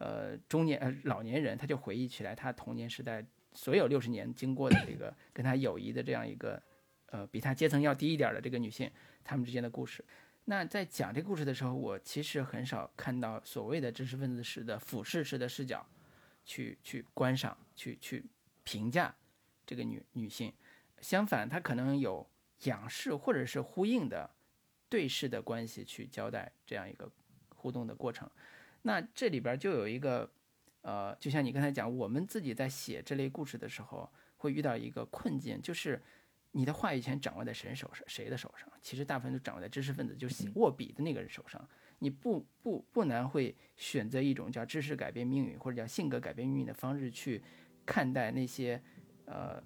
[0.01, 3.23] 呃，中年呃老年人，他就回忆起来他童年时代
[3.53, 6.59] 所有六十年经过的这个跟他友谊的这样一个，
[7.05, 8.89] 呃，比他阶层要低一点的这个女性，
[9.23, 10.03] 他们之间的故事。
[10.45, 15.85] 那在讲这故事的时候，我其实很少看到所谓的知识分子式的俯视式的视角，
[16.43, 18.25] 去去观赏、去去
[18.63, 19.13] 评价
[19.67, 20.51] 这个女女性。
[20.99, 22.27] 相反，他可能有
[22.63, 24.27] 仰视或者是呼应的
[24.89, 27.07] 对视的关系去交代这样一个
[27.55, 28.27] 互动的过程。
[28.83, 30.29] 那这里边就有一个，
[30.81, 36.01] 呃，就像你刚才讲，我们自己在写这类故事的时候，会遇到一个困境，就是
[36.51, 38.03] 你的话语权掌握在谁手上？
[38.07, 38.67] 谁的手上？
[38.81, 41.63] 其实大部分都掌握在知识分子，就是握笔的那个人手上。
[41.99, 47.43] 你不不不难会选择一种叫知识改变命运，或者叫性格改变命运的方式去
[47.85, 48.81] 看待那些，
[49.25, 49.61] 呃，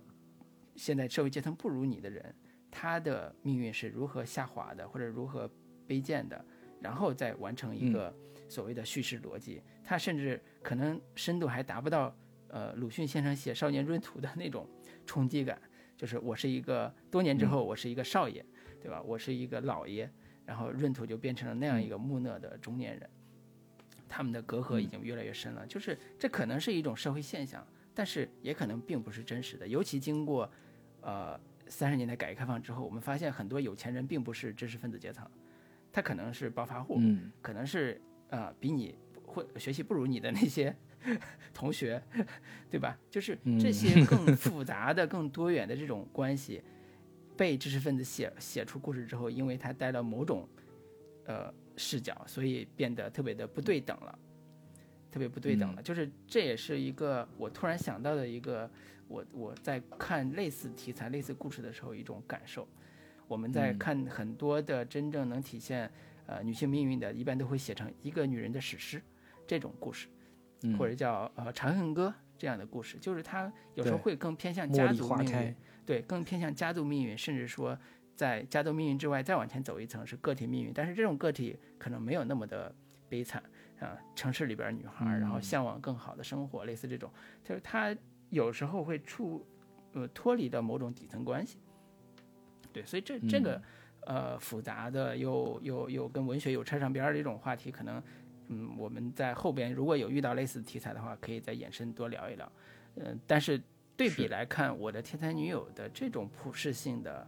[0.76, 2.36] 现在社会阶层不如你的人，
[2.70, 5.50] 他的命运是如何下滑的，或者如何
[5.88, 6.46] 卑贱的，
[6.82, 8.14] 然后再完成一个。
[8.48, 12.16] 所谓的叙事逻辑，它甚至可能深度还达不到，
[12.48, 14.68] 呃，鲁迅先生写《少年闰土》的那种
[15.06, 15.60] 冲击感。
[15.98, 18.46] 就是我是一个多年之后，我是一个少爷，
[18.82, 19.02] 对吧？
[19.02, 20.10] 我是一个老爷，
[20.46, 23.10] 然后闰土就变成了那样一个木讷的中年人，
[24.10, 25.66] 他们的隔阂已经越来越深了。
[25.66, 29.66] 就是这可能是一种社会现象，但是也可能并不是真实的。
[29.66, 30.52] 尤其经过，
[31.00, 35.26] 呃，三十年代改革开放之后，我们发现很多有钱人并不是知识分子阶层，
[35.94, 38.02] 他可能是暴发户，嗯可能是。
[38.30, 40.76] 啊，比你会学习不如你的那些
[41.54, 42.02] 同学，
[42.70, 42.98] 对吧？
[43.10, 46.62] 就是这些 更复杂的、更多元的这种关系，
[47.38, 50.48] 被知识分子写写出故事之后，因为他带了某种
[51.26, 54.20] 呃视角，所以变得特别的不对等了。
[55.12, 55.82] 特别不对等了。
[55.82, 58.70] 就是这也是一个我突然想到的一个，
[59.08, 62.68] 我我在看类似题材、类似故事的时候一种感受。
[63.26, 65.90] 我们在看很多的真正能体现
[66.28, 69.02] 呃女性命运的，一般都会写成一个女人的史诗
[69.48, 70.08] 这种故事，
[70.78, 72.08] 或者叫呃《长恨歌》
[72.38, 77.78] 这样的故事，就是它有时候会更偏向家族命运，对，更偏向家族命运，甚至说。
[78.18, 82.74] 在家族命运之外再往前走一层是个体命运，但是这种个体可能没有那么的
[83.10, 83.44] 悲惨
[83.78, 83.98] 啊。
[84.16, 87.12] 城市里边女孩，然后向往更好的生活，类似这种，
[87.44, 87.94] 就是她
[88.30, 89.46] 有时候会处
[89.92, 91.60] 呃脱离到某种底层关系。
[92.72, 93.62] 对，所以这这个
[94.06, 98.02] 呃复杂的又又又跟文学有扯上边儿的一种话题，可能
[98.48, 102.52] 嗯我们在后边如果有遇到类似题材的话，可以再延伸多聊一聊。
[102.96, 103.62] 嗯，但是
[103.98, 107.28] 对比来看，我的天才女友的这种普世性的。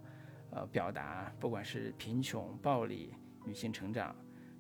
[0.49, 3.13] 呃，表达不管是贫穷、暴力、
[3.43, 4.15] 女性成长，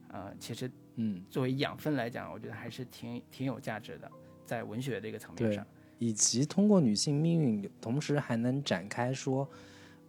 [0.09, 4.11] 呃，其实，嗯，作为养分来讲，我觉得还是挺挺有价值的，
[4.45, 5.65] 在文学这个层面上，
[5.97, 9.49] 以及通过女性命运，同时还能展开说，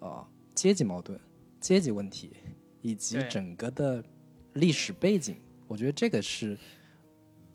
[0.00, 1.18] 呃，阶级矛盾、
[1.68, 2.32] 阶级问题，
[2.80, 4.02] 以及整个的
[4.54, 5.36] 历史背景，
[5.66, 6.56] 我觉得这个是，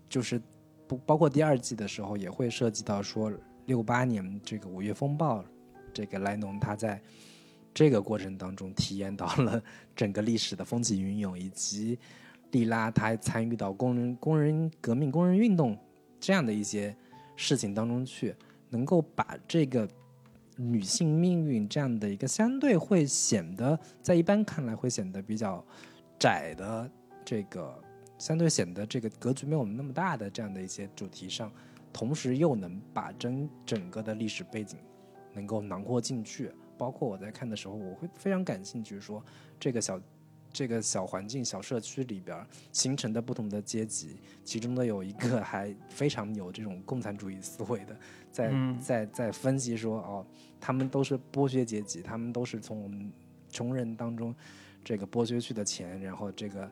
[0.07, 0.39] 就是
[0.87, 3.33] 不包括第二季的时候也会涉及到说，
[3.65, 5.43] 六八年这个五月风暴，
[5.91, 7.01] 这个莱农他在。
[7.73, 9.59] 这个过程当中，体验到了
[9.97, 11.97] 整个历史的风起云涌，以及
[12.51, 15.75] 利拉她参与到工人工人革命、工人运动
[16.19, 16.95] 这样的一些
[17.35, 18.35] 事情当中去，
[18.69, 19.89] 能够把这个
[20.57, 25.63] 女性命运这样的一个相对会显得在一般看来会显得比较
[26.19, 26.89] 窄的
[27.25, 27.77] 这个
[28.17, 31.51] 相对显得这个格局没有那么大的这样的一些主题上，
[31.91, 34.79] 同时又能把整整个的历史背景
[35.33, 36.51] 能够囊括进去。
[36.75, 39.23] 包括我在看的时候，我会非常感兴趣，说
[39.59, 39.99] 这个小
[40.53, 44.15] 这个小环境、小社区里边形成的不同的阶级，
[44.45, 47.97] 其中的有一个还非常有这种共产主义思维的，
[48.31, 50.25] 在在在分析说，哦，
[50.61, 53.11] 他们都是剥削阶级，他们都是从我们
[53.49, 54.33] 穷人当中
[54.83, 56.71] 这个剥削去的钱，然后这个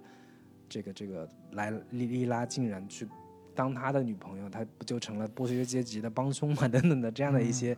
[0.70, 3.08] 这个这个来莉莉拉竟然去
[3.56, 6.68] 当他的女朋友，他不就成了剥削阶级的帮凶嘛？
[6.70, 7.76] 等等的这样的一些。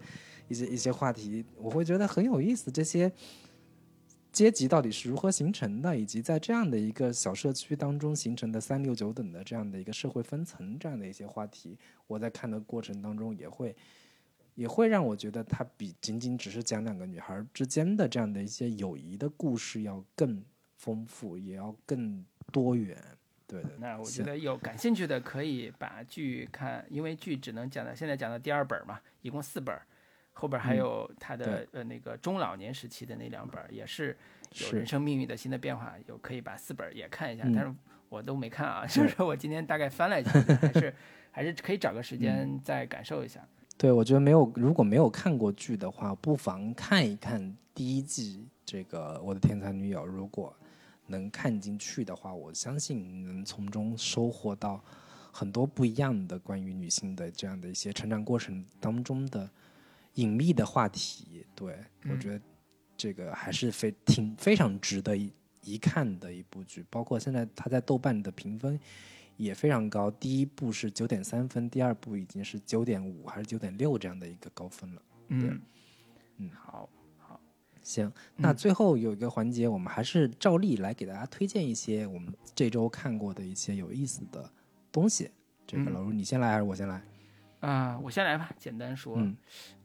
[0.50, 2.70] 一些一些话题，我会觉得很有意思。
[2.70, 3.10] 这些
[4.34, 11.78] 阶级到底是如何形成的，以及在这样的一个小社区当中形成的三六九等的这样的一个社会分层，这样的一些话题，
[12.08, 13.76] 我在看的过程当中也会
[14.56, 20.44] 也会让我觉得，它比仅仅只是讲两个女孩之间的这样的一些友谊的故事要更
[20.78, 22.98] 丰富，也要更多元。
[23.46, 23.70] 对的。
[23.78, 29.80] 那我觉得有感兴趣的可以把剧看，因为剧只能讲到现在讲到第二本嘛，一共四本。
[30.34, 34.18] 后边还有他的呃那个中老年时期的那两本，也是
[34.62, 37.74] 有人生命运的新的变化，有可以把四本也看一下，但是
[38.10, 40.96] 我都没看啊， 就是我今天大概翻了一下，还是
[41.32, 43.40] 还是可以找个时间再感受一下。
[43.78, 50.56] 对，我觉得没有如果没有看过剧的话，不妨看一看第一季这个《我的天才女友》，如果
[51.08, 54.84] 能看进去的话，我相信能从中收获到
[55.32, 59.50] 很多不一样的关于女性的这样的一些成长过程当中的。
[60.16, 61.78] 隐秘的话题，对
[62.10, 62.42] 我觉得
[62.96, 65.32] 这个还是非挺非常值得一
[65.64, 66.86] 一看的一部剧。
[66.90, 68.80] 包括现在它在豆瓣的评分
[69.38, 75.02] 也非常高，第一部是九点三分，第二部已经是九点五还是九点六这样的一个高分了。
[75.30, 75.60] 嗯
[76.38, 76.88] 嗯，好
[77.18, 77.40] 好
[77.82, 78.12] 行。
[78.36, 84.52] 那最后有一个环节，我们还是照例来给大家推荐一些我们这周看过的一些有意思的
[84.92, 85.32] 东西。
[85.66, 87.02] 这个老卢，你先来还是我先来？
[87.64, 89.18] 啊，我先来吧，简单说，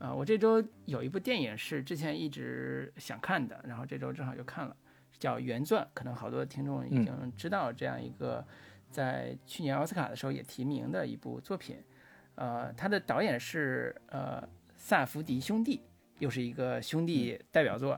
[0.01, 4.77] 啊，我这周有一部电影是之前一直想看的，然后这周正好就看了，
[5.17, 8.45] 叫《原钻》，可能好多听众已经知道这样一个
[8.91, 11.77] 在去年奥斯卡的时候也提名的一部作品，
[12.35, 14.43] 呃，他的导演是呃
[14.77, 15.81] 萨福迪兄弟，
[16.19, 17.97] 又是一个兄弟代表作，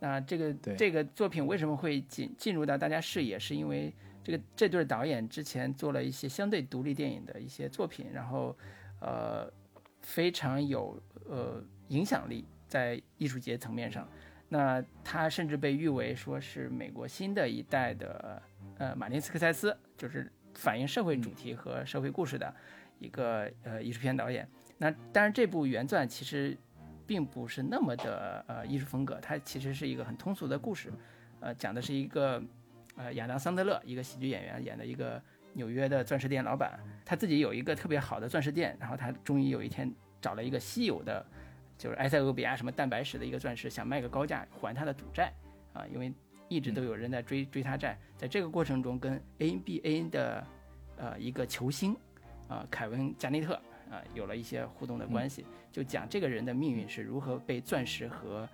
[0.00, 3.94] 那这个这个作品为什么会进进入到大家视野，是因为
[4.24, 8.56] 这个这对导演之前做了一些相对独立电影的一些作品，然后。
[9.00, 9.50] 呃，
[10.02, 14.06] 非常有呃影响力在艺术节层面上，
[14.48, 18.42] 那他甚至被誉为说是美国新的一代的
[18.76, 22.54] 呃马丁斯科塞斯，就是反映社会主题和社会故事的
[22.98, 24.46] 一个呃艺术片导演。
[24.76, 26.56] 那当然这部原钻其实
[27.06, 30.92] 并不是那么的呃艺术风格，它其实是一个很通俗的故事，
[31.40, 32.42] 呃讲的是一个
[32.96, 35.22] 呃亚当桑德勒一个喜剧演员演的一个。
[35.54, 36.78] 纽约的钻石店老板，
[37.10, 41.26] 他自己有一个特别好的钻石店，然后他终于有一天找了一个稀有的，
[41.76, 45.32] 就是埃塞俄比亚什么蛋白石的一个钻石，想卖个高价还他的赌债，
[45.72, 46.12] 啊，因为
[46.46, 50.46] 一直都有人在追追他债，在这个过程中跟 NBA 的
[50.98, 51.96] 呃一个球星
[52.46, 53.54] 啊凯文加内特
[53.90, 58.48] 啊有了一些互动的关系，就讲这个人的命运是如何被钻石和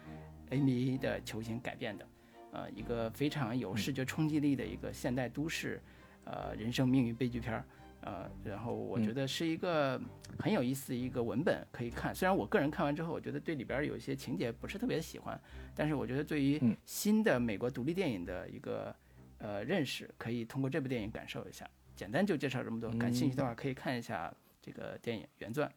[0.49, 2.07] NBA 的球星改变的，
[2.53, 5.79] 呃，一个非常有视觉冲击力的一个现代都市，
[6.25, 7.63] 呃，人生命运悲剧片儿，
[8.07, 10.01] 呃，然后我觉得是一个
[10.39, 12.15] 很有意思的一个文本可以看。
[12.15, 15.39] 虽然我个人看完之后，我觉得对里边有一些情节不是特别喜欢，
[15.75, 18.95] 但是我觉得对于新的美国独立电影的一个
[19.39, 21.69] 呃认识，可以通过这部电影感受一下。
[21.97, 25.69] 简单就介绍这么多，感兴趣的话可以看一下这个电影原钻。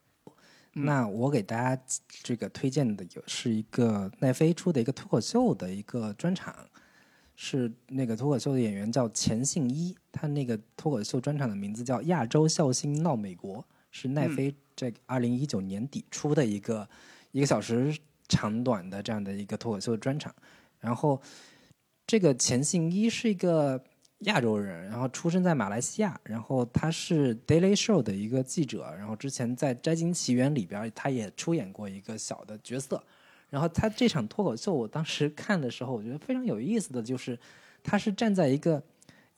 [0.74, 6.56] 那我给大家这个推荐的有是一个奈飞出的一个脱口秀的一个专场，
[7.42, 13.60] 是那个脱口秀的演员叫钱信一，他那个脱口秀专场的名字叫《亚洲笑星闹美国》，
[13.92, 16.86] 是奈飞这二零一九年底出的一个
[17.32, 17.98] 一个小时
[18.28, 20.36] 长短的这样的一个脱口秀专场。
[20.82, 21.22] 然后
[22.06, 23.82] 这个钱信一是一个。
[24.24, 33.02] 亚洲人，然后出生在马来西亚，然后他是 Daily Show 的一个记者，然后之前在《摘金奇缘》里边他也出演过一个小的角色，
[33.50, 37.38] 然后他这场脱口秀我当时看的时候，我觉得非常有意思的就是，
[37.84, 38.82] 他是站在一个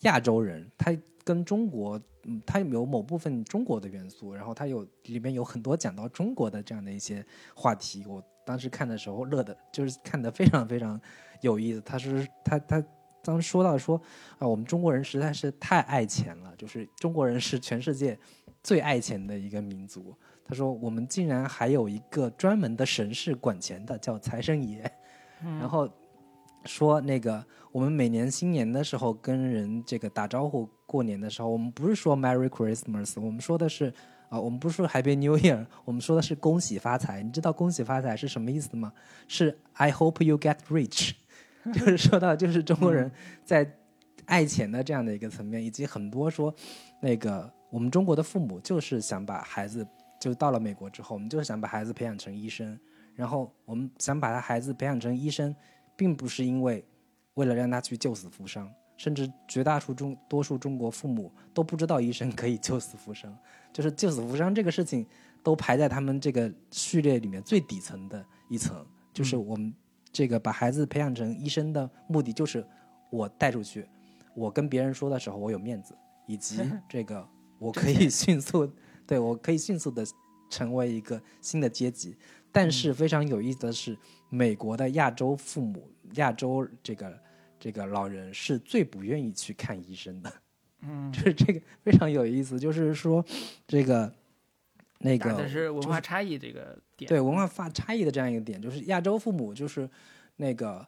[0.02, 7.26] 亚洲人，他跟中国，嗯，他有某部分中国的元素，然后他有里面有很多讲到中国的这样的一些
[7.56, 11.00] 话题，我当时看的时候乐的，就是看的非常非常
[11.42, 12.84] 有意思，他是他他。
[13.24, 14.02] 当时说到说
[14.40, 18.18] 啊，我们中国人实在是太爱钱了，就是中国人是全世界
[18.64, 20.18] 最爱钱的一个民族。
[20.52, 24.84] 他说我们竟然还有一个专门的神是管钱的，叫财神爷。
[25.40, 25.90] 然后
[26.65, 27.41] 说那个
[27.72, 33.94] 我们每年新年的时候跟人这个打招呼过年的时候，我们不是说 Merry Christmas，我们说的是
[34.28, 37.23] 啊，我们不是说 Happy New Year，我们说的是恭喜发财。
[37.23, 38.91] 你知道恭喜发财是什么意思吗？
[39.30, 41.14] 是 I hope you get rich。
[41.73, 43.10] 就是说到，就是中国人
[43.45, 43.78] 在
[44.26, 46.53] 爱钱的这样的一个层面，以及很多说，
[47.02, 49.88] 那个我们中国的父母就是想把孩子，
[50.22, 52.80] 就到了美国之后，我们就是想把孩子培养成医生，
[53.14, 55.53] 然后我们想把他孩子培养成医生，
[55.98, 56.85] 并不是因为
[57.34, 63.38] 为了让他去救死扶伤，甚至绝大中多数中国父母都不知道医生可以救死扶伤，
[63.73, 65.06] 就是救死扶伤这个事情
[65.43, 69.73] 都排在他们这个序列里面最底层的一层，就是我们。
[70.14, 72.68] 这个把孩子培养成医生的目的，就是
[73.10, 73.88] 我带出去，
[74.35, 75.95] 我跟别人说的时候我有面子，
[76.27, 77.26] 以及 这个
[77.57, 78.69] 我可以迅速，
[79.12, 80.06] 对我可以迅速的
[80.50, 82.16] 成为一个新的阶级。
[82.50, 83.98] 但是非常有意思的是，
[84.30, 87.20] 美国的亚洲父母、亚洲这个
[87.60, 90.34] 这个老人是最不愿意去看医生的。
[90.84, 93.26] 嗯， 就是这个非常有意思，就是说
[93.68, 94.10] 这个。
[95.04, 99.90] 那个但是文化差异这个点，对文化发差异的这样一个点，就是亚洲父母就是
[100.36, 100.88] 那个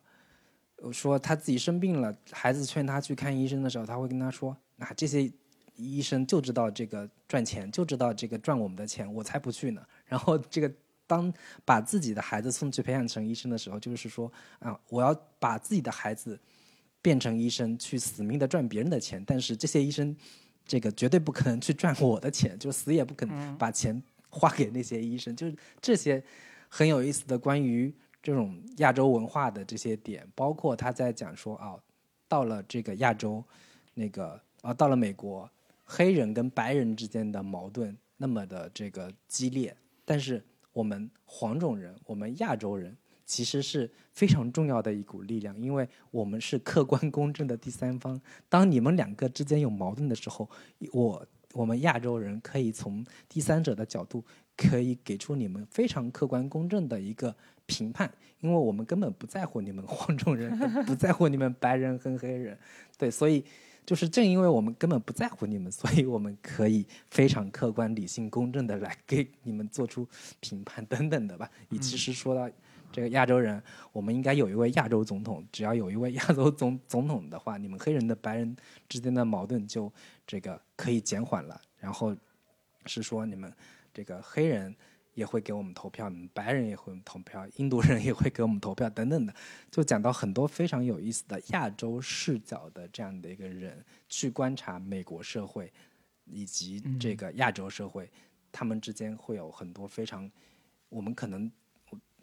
[0.91, 5.32] 说他自己生病了，孩子劝他去看医生的时候，他会跟他说：“啊，这些
[5.76, 9.82] 医生就知道这个赚钱，就知道这个赚我们的钱，我才不去呢。
[10.06, 10.72] ”然后这个
[11.06, 11.34] 当
[11.66, 16.40] 把自己的孩子送去培养成医生的时候，就是说啊，我要把自己的孩子
[17.02, 20.16] 变成医生，去死命的赚别人的钱，但是这些医生。
[20.66, 25.36] 这个绝对不可能去赚我的钱，就死也不可能把钱花给那些医生。
[25.36, 26.24] 就是这些
[26.70, 31.76] 很有意思的关于这种亚洲文化的这些点，包括他在讲说啊，
[32.30, 33.44] 到了这个亚洲，
[33.94, 35.52] 那个啊，到了美国，
[35.95, 42.98] 黑人跟白人之间的矛盾那么的这个激烈，但是我们黄种人，我们亚洲人。
[43.26, 48.20] 其实是非常重要的一股力量，因为我们是客观公正的第三方。
[48.49, 50.48] 当你们两个之间有矛盾的时候，
[50.91, 54.24] 我我们亚洲人可以从第三者的角度，
[54.57, 57.34] 可以给出你们非常客观公正的一个
[57.65, 58.11] 评判，
[58.41, 60.56] 因为我们根本不在乎你们黄种人，
[60.86, 62.60] 不在乎你们白人和黑人。
[62.98, 63.44] 对，所以
[63.85, 70.07] 就是正因为我们根本不在乎你们，所以我们可以非常客观、理性、公正的来给你们做出
[70.39, 71.49] 评判等等的吧。
[71.69, 72.49] 你其实说到。
[72.95, 73.60] 这个亚洲人，
[73.91, 75.43] 我们应该有一位亚洲总统。
[75.51, 78.55] 只要有一位 亚洲总总统的话，你们黑人的白人
[78.88, 79.91] 之间的矛盾就
[80.27, 81.60] 这个可以减缓了。
[81.80, 82.15] 然后
[82.85, 83.51] 是说，你们
[83.91, 84.76] 这个黑人
[85.14, 89.34] 也会给我们投票，你们白人也会投票，印度人也会给我们投票，等等的，
[89.72, 95.72] 就讲到很多非常有意思的亚洲视角的这样的一个人去观察美国社会
[96.26, 98.10] 以及这个亚洲社会，
[98.52, 100.31] 他们之间会有很多非常
[100.90, 101.52] 我们可能。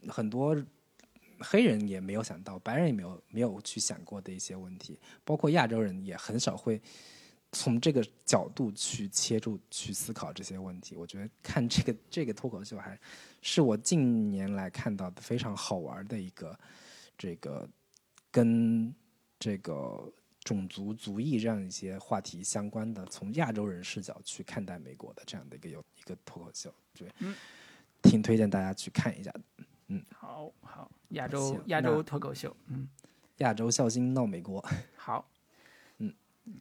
[0.08, 0.56] 很多
[1.40, 6.80] 黑人也没有想到，白人也没有没有去想过的一些问题，包括亚洲人也很少会
[7.52, 10.94] 从这个角度去切入去思考这些问题。
[10.96, 12.98] 我觉得看这个这个脱口秀还
[13.42, 16.58] 是我近年来看到的非常好玩的一个
[17.18, 17.68] 这个
[18.30, 18.94] 跟
[19.38, 20.12] 这个
[20.44, 27.34] 种族族裔这样一些话题相关的，从亚洲人视角去看待美国的这样的一个有一个脱口秀，对，嗯
[28.02, 29.40] 挺推荐大家去看一下的。
[30.14, 32.88] 好好，亚洲亚洲脱口秀，嗯，
[33.38, 34.64] 亚洲笑星闹美国，
[34.96, 35.28] 好，
[35.98, 36.14] 嗯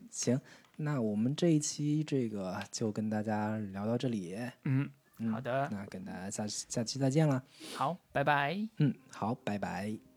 [0.10, 0.40] 行，
[0.82, 4.34] 那我们这一期这个就跟大家聊到这里，
[4.64, 7.44] 嗯，嗯好的，那跟大家下下期再见了。
[7.76, 8.58] 好，拜拜。
[8.78, 10.09] 嗯，好，拜拜。